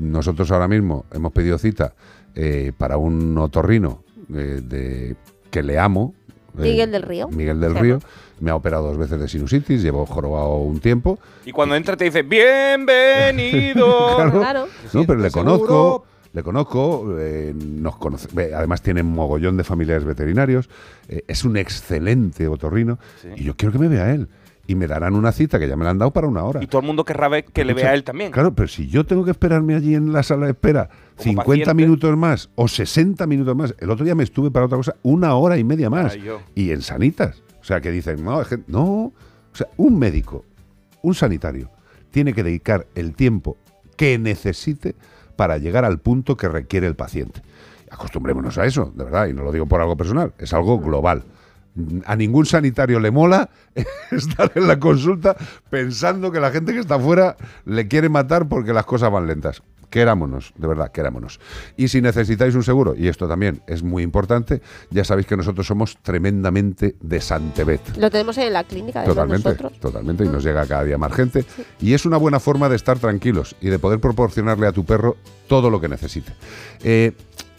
[0.00, 1.94] Nosotros ahora mismo hemos pedido cita
[2.34, 4.02] eh, para un otorrino
[4.34, 5.16] eh, de,
[5.50, 6.14] que le amo.
[6.58, 7.28] eh, Miguel del Río.
[7.28, 7.98] Miguel del Río.
[8.40, 11.18] Me ha operado dos veces de sinusitis, llevo jorobado un tiempo.
[11.44, 13.86] Y cuando entra te dice, bienvenido.
[14.16, 14.40] Claro.
[14.40, 14.66] Claro.
[14.92, 16.06] No, pero le conozco?
[16.32, 20.68] Le conozco, eh, nos conoce, ve, además tiene un mogollón de familiares veterinarios,
[21.08, 22.98] eh, es un excelente otorrino
[23.36, 24.28] y yo quiero que me vea él.
[24.64, 26.62] Y me darán una cita que ya me la han dado para una hora.
[26.62, 28.30] Y todo el mundo querrá ver que le vea a él también.
[28.30, 31.44] Claro, pero si yo tengo que esperarme allí en la sala de espera Como 50
[31.46, 31.74] paciente.
[31.74, 35.34] minutos más o 60 minutos más, el otro día me estuve para otra cosa una
[35.34, 36.12] hora y media más.
[36.12, 36.30] Ay.
[36.54, 37.42] Y en sanitas.
[37.60, 38.86] O sea, que dicen, no, es que- no.
[38.86, 39.12] O
[39.52, 40.44] sea, un médico,
[41.02, 41.68] un sanitario,
[42.12, 43.56] tiene que dedicar el tiempo
[43.96, 44.94] que necesite
[45.42, 47.42] para llegar al punto que requiere el paciente.
[47.90, 51.24] Acostumbrémonos a eso, de verdad, y no lo digo por algo personal, es algo global.
[52.06, 53.50] A ningún sanitario le mola
[54.12, 55.34] estar en la consulta
[55.68, 59.64] pensando que la gente que está afuera le quiere matar porque las cosas van lentas.
[59.92, 61.38] Querámonos, de verdad, querámonos.
[61.76, 65.66] Y si necesitáis un seguro, y esto también es muy importante, ya sabéis que nosotros
[65.66, 67.98] somos tremendamente de Santebet.
[67.98, 69.80] Lo tenemos en la clínica, además, Totalmente, nosotros.
[69.80, 71.44] totalmente, y nos llega cada día más gente.
[71.78, 75.18] Y es una buena forma de estar tranquilos y de poder proporcionarle a tu perro
[75.46, 76.32] todo lo que necesite.
[76.82, 77.12] Eh,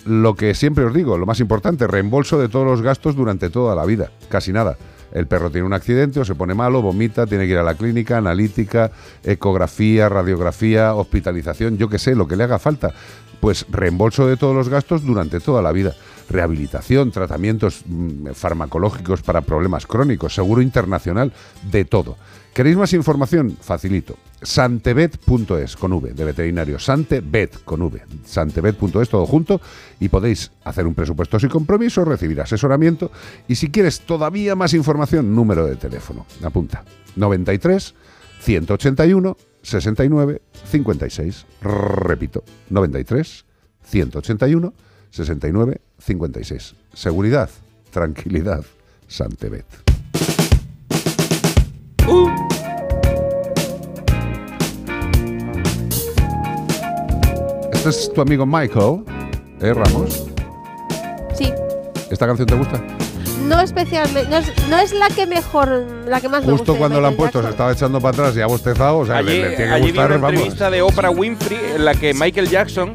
[0.07, 3.75] lo que siempre os digo, lo más importante, reembolso de todos los gastos durante toda
[3.75, 4.75] la vida, casi nada.
[5.13, 7.75] El perro tiene un accidente o se pone malo, vomita, tiene que ir a la
[7.75, 8.91] clínica, analítica,
[9.23, 12.93] ecografía, radiografía, hospitalización, yo qué sé, lo que le haga falta.
[13.43, 15.93] Pues reembolso de todos los gastos durante toda la vida.
[16.29, 21.33] Rehabilitación, tratamientos mm, farmacológicos para problemas crónicos, seguro internacional,
[21.69, 22.15] de todo.
[22.53, 23.57] ¿Queréis más información?
[23.59, 24.15] Facilito.
[24.41, 26.79] Santebet.es con V, de veterinario.
[26.79, 28.01] Santebet con V.
[28.23, 29.59] Santebet.es todo junto
[29.99, 33.11] y podéis hacer un presupuesto sin compromiso, recibir asesoramiento
[33.49, 36.25] y si quieres todavía más información, número de teléfono.
[36.41, 36.85] Apunta.
[37.17, 37.93] 93
[38.39, 41.45] 181 69 56.
[41.61, 43.45] Repito, 93
[43.83, 44.73] 181
[45.09, 46.75] 69 56.
[46.93, 47.49] Seguridad,
[47.91, 48.63] tranquilidad,
[49.07, 49.65] Santebet.
[57.73, 59.03] Este es tu amigo Michael,
[59.59, 60.27] ¿eh, Ramos?
[61.35, 61.51] Sí.
[62.09, 63.02] ¿Esta canción te gusta?
[63.45, 65.69] No especialmente, no es, no es la que mejor,
[66.07, 67.51] la que más me Justo gusta de cuando la han puesto se Jackson.
[67.53, 69.83] estaba echando para atrás y ha bostezado, o sea, Allí, le, le tiene que allí
[69.85, 70.31] vi gustar, una vamos.
[70.33, 72.93] entrevista de Oprah Winfrey en la que Michael Jackson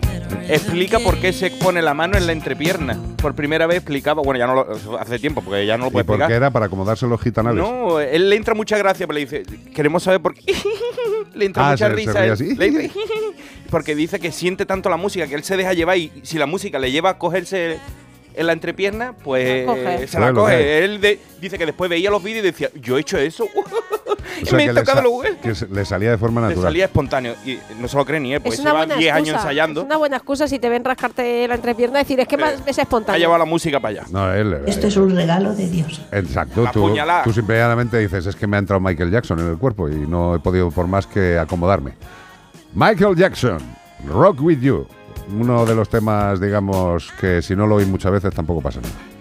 [0.49, 2.99] explica por qué se pone la mano en la entrepierna.
[3.21, 5.93] Por primera vez explicaba, bueno, ya no lo, hace tiempo, porque ya no lo ¿Y
[5.93, 6.29] puede por explicar.
[6.31, 6.51] qué era?
[6.51, 7.63] Para acomodarse los gitanales.
[7.63, 9.43] No, él le entra mucha gracia, pero le dice,
[9.75, 10.55] queremos saber por qué.
[11.35, 12.13] le entra Ah, mucha se- se risa.
[12.15, 12.33] ríe él.
[12.33, 12.55] así.
[12.57, 12.91] Le entra-
[13.71, 16.47] porque dice que siente tanto la música que él se deja llevar y si la
[16.47, 17.79] música le lleva a cogerse
[18.39, 20.57] en la entrepierna, pues La se la coge.
[20.57, 20.85] ¿qué?
[20.85, 23.47] Él de- dice que después veía los vídeos y decía, yo he hecho eso.
[24.39, 25.39] O y sea, me he le, tocado los huevos.
[25.43, 26.69] que le salía de forma Le natural.
[26.71, 27.35] salía espontáneo.
[27.45, 29.81] Y no se lo cree ni él, porque es una lleva buena 10 años ensayando.
[29.81, 32.55] Es una buena excusa si te ven rascarte la entrepierna y decir, es que más
[32.65, 33.19] es Ha espontáneo.
[33.19, 34.05] llevado la música para allá.
[34.13, 34.53] No, él.
[34.53, 36.01] él- Esto es un regalo de Dios.
[36.13, 36.95] Exacto, La tú,
[37.25, 40.37] tú simplemente dices, es que me ha entrado Michael Jackson en el cuerpo y no
[40.37, 41.95] he podido por más que acomodarme.
[42.75, 43.59] Michael Jackson,
[44.07, 44.87] Rock With You,
[45.37, 49.18] uno de los temas, digamos, que si no lo oí muchas veces tampoco pasa nada.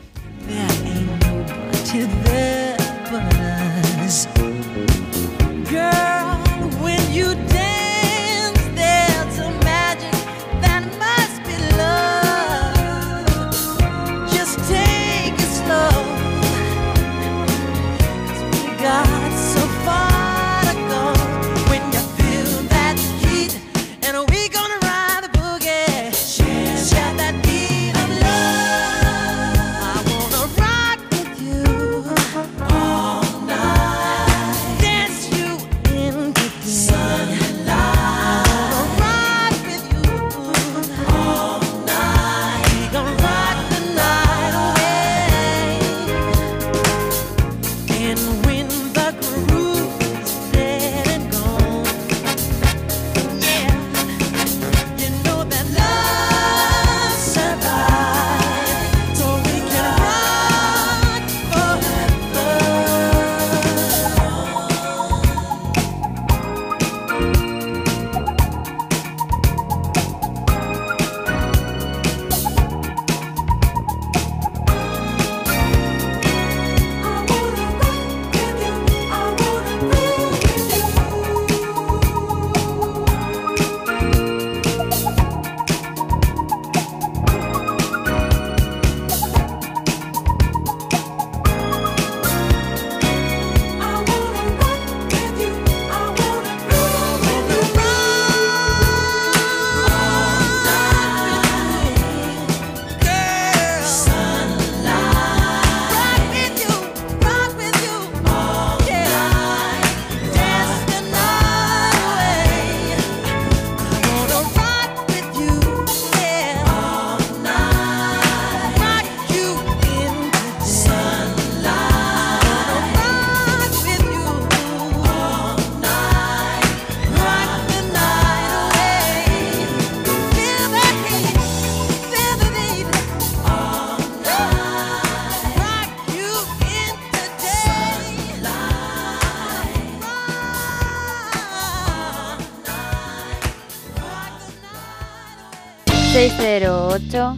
[146.47, 147.35] 08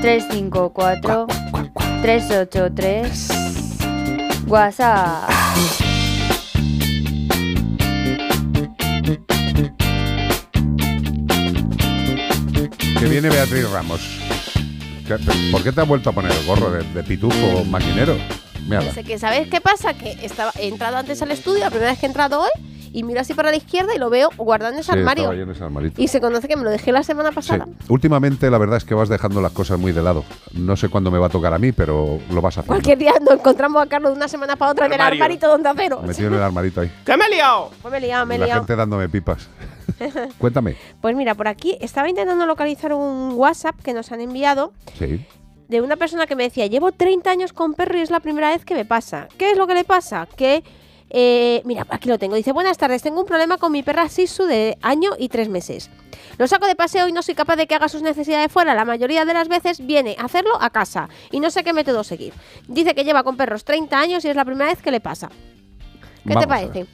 [0.00, 1.26] 354
[2.02, 3.28] 383
[4.46, 5.28] WhatsApp.
[13.00, 14.00] Que viene Beatriz Ramos.
[15.50, 18.16] ¿Por qué te has vuelto a poner el gorro de, pitufo maquinero?
[18.68, 18.82] Mira.
[18.92, 19.94] que, ¿Sabes qué pasa?
[19.94, 22.50] Que estaba, he entrado antes al estudio, la primera vez que he entrado hoy,
[22.92, 25.24] y miro así para la izquierda y lo veo guardado en ese Sí, armario.
[25.24, 26.00] estaba ahí en ese armarito.
[26.02, 27.34] Y se conoce que me lo dejé la semana Sí.
[27.36, 27.66] pasada.
[27.88, 30.24] Últimamente la verdad es que vas dejando las cosas muy de lado.
[30.54, 32.74] No sé cuándo me va a tocar a mí, pero lo vas haciendo.
[32.74, 35.24] Cualquier día nos encontramos a Carlos de una semana para otra en el Armario.
[35.24, 36.02] armarito donde acero.
[36.02, 36.92] Metido en el armarito ahí.
[37.04, 37.70] ¡Que me he liado!
[37.82, 38.60] Pues me he liado, me he Y la liado.
[38.62, 39.48] gente dándome pipas.
[40.38, 40.76] Cuéntame.
[41.00, 45.24] Pues mira, por aquí estaba intentando localizar un WhatsApp que nos han enviado Sí.
[45.68, 48.50] de una persona que me decía, llevo 30 años con perro y es la primera
[48.50, 49.28] vez que me pasa.
[49.38, 50.26] ¿Qué es lo que le pasa?
[50.36, 50.62] Que
[51.10, 52.36] Eh, mira, aquí lo tengo.
[52.36, 55.90] Dice, buenas tardes, tengo un problema con mi perra Sisu de año y tres meses.
[56.36, 58.74] Lo saco de paseo y no soy capaz de que haga sus necesidades fuera.
[58.74, 62.04] La mayoría de las veces viene a hacerlo a casa y no sé qué método
[62.04, 62.34] seguir.
[62.66, 65.28] Dice que lleva con perros 30 años y es la primera vez que le pasa.
[65.28, 66.86] ¿Qué Vamos te parece?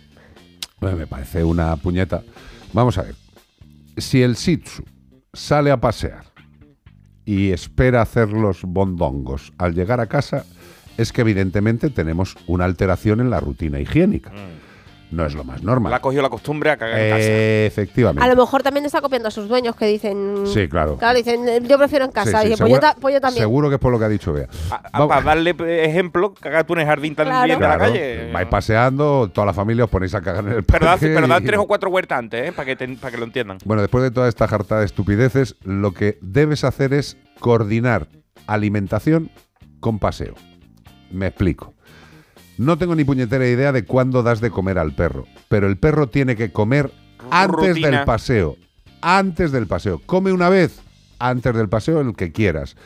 [0.80, 2.22] Bueno, me parece una puñeta.
[2.72, 3.14] Vamos a ver.
[3.96, 4.84] Si el Shih Tzu
[5.32, 6.24] sale a pasear
[7.24, 10.44] y espera hacer los bondongos al llegar a casa,
[10.96, 14.32] es que evidentemente tenemos una alteración en la rutina higiénica.
[15.10, 15.90] No es lo más normal.
[15.90, 17.28] Le ha cogido la costumbre a cagar en casa.
[17.30, 18.24] Efectivamente.
[18.24, 20.38] A lo mejor también está copiando a sus dueños que dicen...
[20.44, 20.96] Sí, claro.
[20.96, 22.30] Claro, dicen, "Eh, yo prefiero en casa.
[22.30, 23.42] Sí, sí, y dice, pues, yo pues también.
[23.44, 24.48] Seguro que es por lo que ha dicho Bea.
[24.90, 25.54] Para darle
[25.84, 27.44] ejemplo, cagar tú en el jardín tan Claro.
[27.46, 28.32] bien de la calle.
[28.32, 31.28] vais paseando, toda la familia os ponéis a cagar en el Pero da, parque pero
[31.28, 32.52] da y- tres o cuatro huertas antes, ¿eh?
[32.52, 33.58] Para que, te- para que lo entiendan.
[33.64, 38.08] Bueno, después de toda esta jarta de estupideces, lo que debes hacer es coordinar
[38.48, 39.30] alimentación
[39.78, 40.34] con paseo.
[41.14, 41.74] Me explico.
[42.58, 46.08] No tengo ni puñetera idea de cuándo das de comer al perro, pero el perro
[46.08, 46.92] tiene que comer
[47.30, 47.90] antes Rutina.
[47.90, 48.56] del paseo.
[49.00, 50.00] Antes del paseo.
[50.06, 50.80] Come una vez
[51.18, 52.76] antes del paseo el que quieras.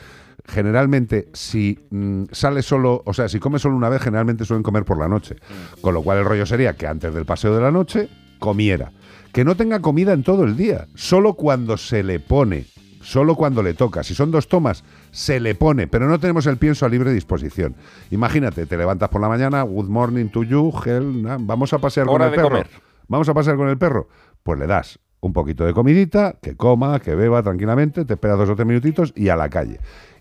[0.47, 4.85] Generalmente, si mm, sale solo, o sea, si come solo una vez, generalmente suelen comer
[4.85, 5.35] por la noche.
[5.81, 8.91] Con lo cual el rollo sería que antes del paseo de la noche comiera.
[9.31, 12.65] Que no tenga comida en todo el día, solo cuando se le pone,
[13.01, 14.03] solo cuando le toca.
[14.03, 17.75] Si son dos tomas, se le pone, pero no tenemos el pienso a libre disposición.
[18.11, 22.25] Imagínate, te levantas por la mañana, good morning to you, hell, vamos a pasear Hora
[22.25, 22.49] con el perro.
[22.49, 22.69] comer.
[23.07, 24.07] Vamos a pasear con el perro.
[24.43, 28.49] Pues le das un poquito de comidita, que coma, que beba tranquilamente, te espera dos
[28.49, 29.79] o tres minutitos y a la calle.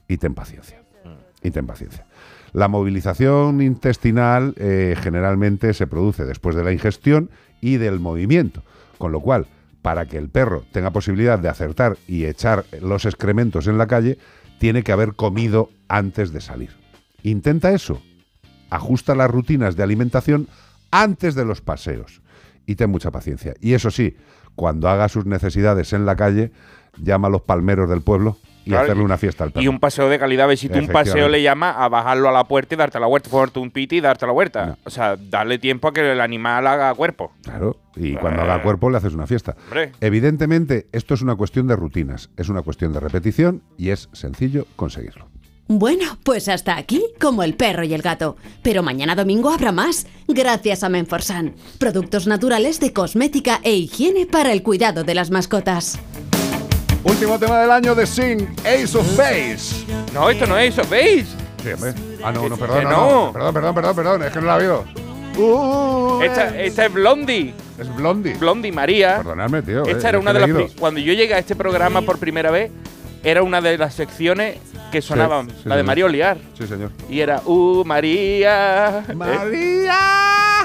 [0.09, 0.83] Y ten paciencia.
[1.43, 2.07] Y ten paciencia.
[2.53, 8.63] La movilización intestinal eh, generalmente se produce después de la ingestión y del movimiento.
[8.97, 9.47] Con lo cual,
[9.83, 14.19] para que el perro tenga posibilidad de acertar y echar los excrementos en la calle,
[14.59, 16.71] tiene que haber comido antes de salir.
[17.23, 18.03] Intenta eso.
[18.71, 20.49] Ajusta las rutinas de alimentación
[20.91, 22.21] antes de los paseos.
[22.67, 23.55] Y ten mucha paciencia.
[23.61, 24.17] Y eso sí,
[24.55, 26.53] cuando haga sus necesidades en la calle,
[27.03, 29.63] llama a los palmeros del pueblo y Claro, hacerle una fiesta al perro.
[29.63, 32.33] Y un paseo de calidad, ver si tú un paseo le llamas a bajarlo a
[32.33, 34.77] la puerta y darte la vuelta, ponerte un piti y darte la vuelta.
[34.85, 37.33] O sea, darle tiempo a que el animal haga cuerpo.
[37.43, 39.57] Claro, y cuando haga cuerpo le haces una fiesta.
[39.65, 39.93] Hombre.
[40.01, 44.67] Evidentemente, esto es una cuestión de rutinas, es una cuestión de repetición y es sencillo
[44.77, 45.29] conseguirlo.
[45.71, 48.37] Bueno, pues hasta aquí, como el perro y el gato.
[48.63, 51.57] Pero mañana domingo habrá más, gracias a Menforsan.
[51.79, 55.99] Productos naturales de cosmética e higiene para el cuidado de las mascotas.
[57.05, 59.85] Último tema del año de Sing, Ace of Base.
[60.13, 61.27] No, esto no es eso, ¿veis?
[61.63, 61.95] Sí, hombre.
[62.23, 63.27] Ah, no, no, perdón, no, no.
[63.27, 63.33] no.
[63.33, 64.85] Perdón, perdón, perdón, perdón, es que no la veo.
[65.37, 67.55] Uh, Esta, esta es Blondie.
[67.79, 68.35] Es Blondie.
[68.35, 69.19] Blondie María.
[69.19, 69.87] Perdonadme, tío.
[69.87, 70.73] eh, Esta era es una de las.
[70.73, 72.71] Cuando yo llegué a este programa por primera vez,
[73.25, 74.59] era una de las secciones
[74.93, 75.85] que sonaban, sí, la de señor.
[75.87, 76.39] María Oliar.
[76.57, 76.91] Sí, señor.
[77.11, 79.05] Y era, ¡Uh, María!
[79.15, 79.99] ¡María!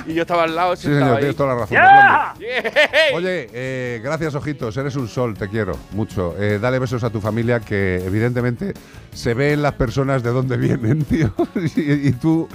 [0.06, 1.18] Y yo estaba al lado, Sí, señor, ahí.
[1.18, 1.76] tienes toda la razón.
[1.78, 2.34] ¡Ya!
[2.36, 3.16] Blondie.
[3.16, 4.76] Oye, eh, gracias, ojitos.
[4.78, 6.36] Eres un sol, te quiero mucho.
[6.40, 8.74] Eh, dale besos a tu familia, que evidentemente
[9.14, 11.34] se ve en las personas de dónde vienen, tío.
[11.76, 12.48] y, y tú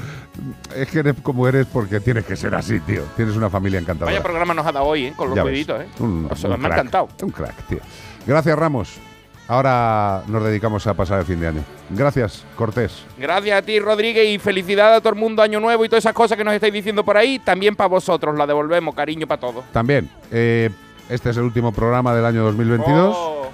[0.77, 3.03] es que eres como eres porque tienes que ser así, tío.
[3.17, 4.13] Tienes una familia encantadora.
[4.13, 5.13] Vaya programa nos ha dado hoy, ¿eh?
[5.17, 5.67] Con los Ya ves.
[5.69, 5.87] ¿eh?
[6.01, 7.09] Un- O sea, un me ha crack, encantado.
[7.23, 7.79] Un crack, tío.
[8.27, 9.01] Gracias, Ramos.
[9.49, 11.65] Ahora nos dedicamos a pasar el fin de año.
[11.89, 13.03] Gracias, Cortés.
[13.17, 16.13] Gracias a ti, Rodríguez, y felicidad a todo el mundo, Año Nuevo y todas esas
[16.13, 17.39] cosas que nos estáis diciendo por ahí.
[17.39, 19.65] También para vosotros, la devolvemos, cariño para todos.
[19.73, 20.69] También, eh,
[21.09, 23.17] este es el último programa del año 2022.
[23.19, 23.49] Oh.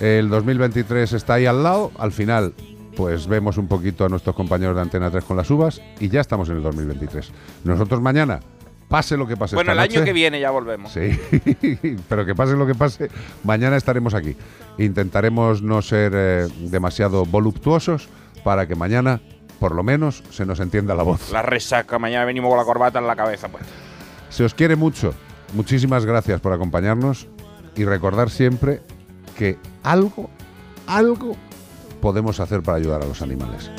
[0.00, 1.92] El 2023 está ahí al lado.
[1.98, 2.54] Al final,
[2.96, 6.22] pues vemos un poquito a nuestros compañeros de Antena 3 con las uvas y ya
[6.22, 7.30] estamos en el 2023.
[7.64, 8.40] Nosotros mañana,
[8.94, 10.92] pase lo que pase Bueno, el año que viene ya volvemos.
[10.92, 11.18] Sí,
[12.08, 13.10] pero que pase lo que pase,
[13.42, 14.36] mañana estaremos aquí.
[14.78, 18.08] Intentaremos no ser eh, demasiado voluptuosos
[18.44, 19.20] para que mañana,
[19.58, 21.32] por lo menos, se nos entienda la voz.
[21.32, 23.64] La resaca, mañana venimos con la corbata en la cabeza, pues.
[24.28, 25.12] Se os quiere mucho.
[25.54, 27.26] Muchísimas gracias por acompañarnos
[27.74, 28.80] y recordar siempre
[29.36, 30.30] que algo,
[30.86, 31.36] algo
[32.00, 33.72] podemos hacer para ayudar a los animales.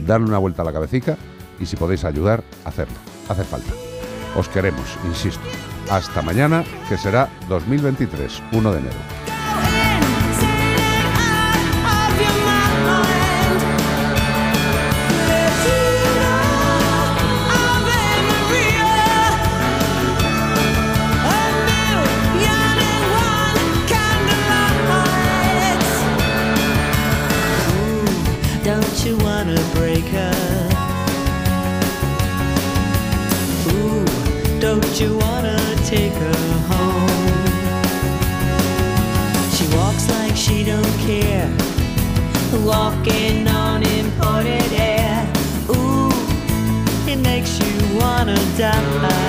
[0.00, 1.16] Darle una vuelta a la cabecita
[1.58, 2.96] y si podéis ayudar, hacerlo.
[3.30, 3.87] Hace falta.
[4.36, 5.46] Os queremos, insisto.
[5.90, 9.27] Hasta mañana, que será 2023, 1 de enero.
[42.88, 45.26] Walking on imported air.
[45.70, 46.10] Ooh,
[47.06, 49.27] it makes you wanna die.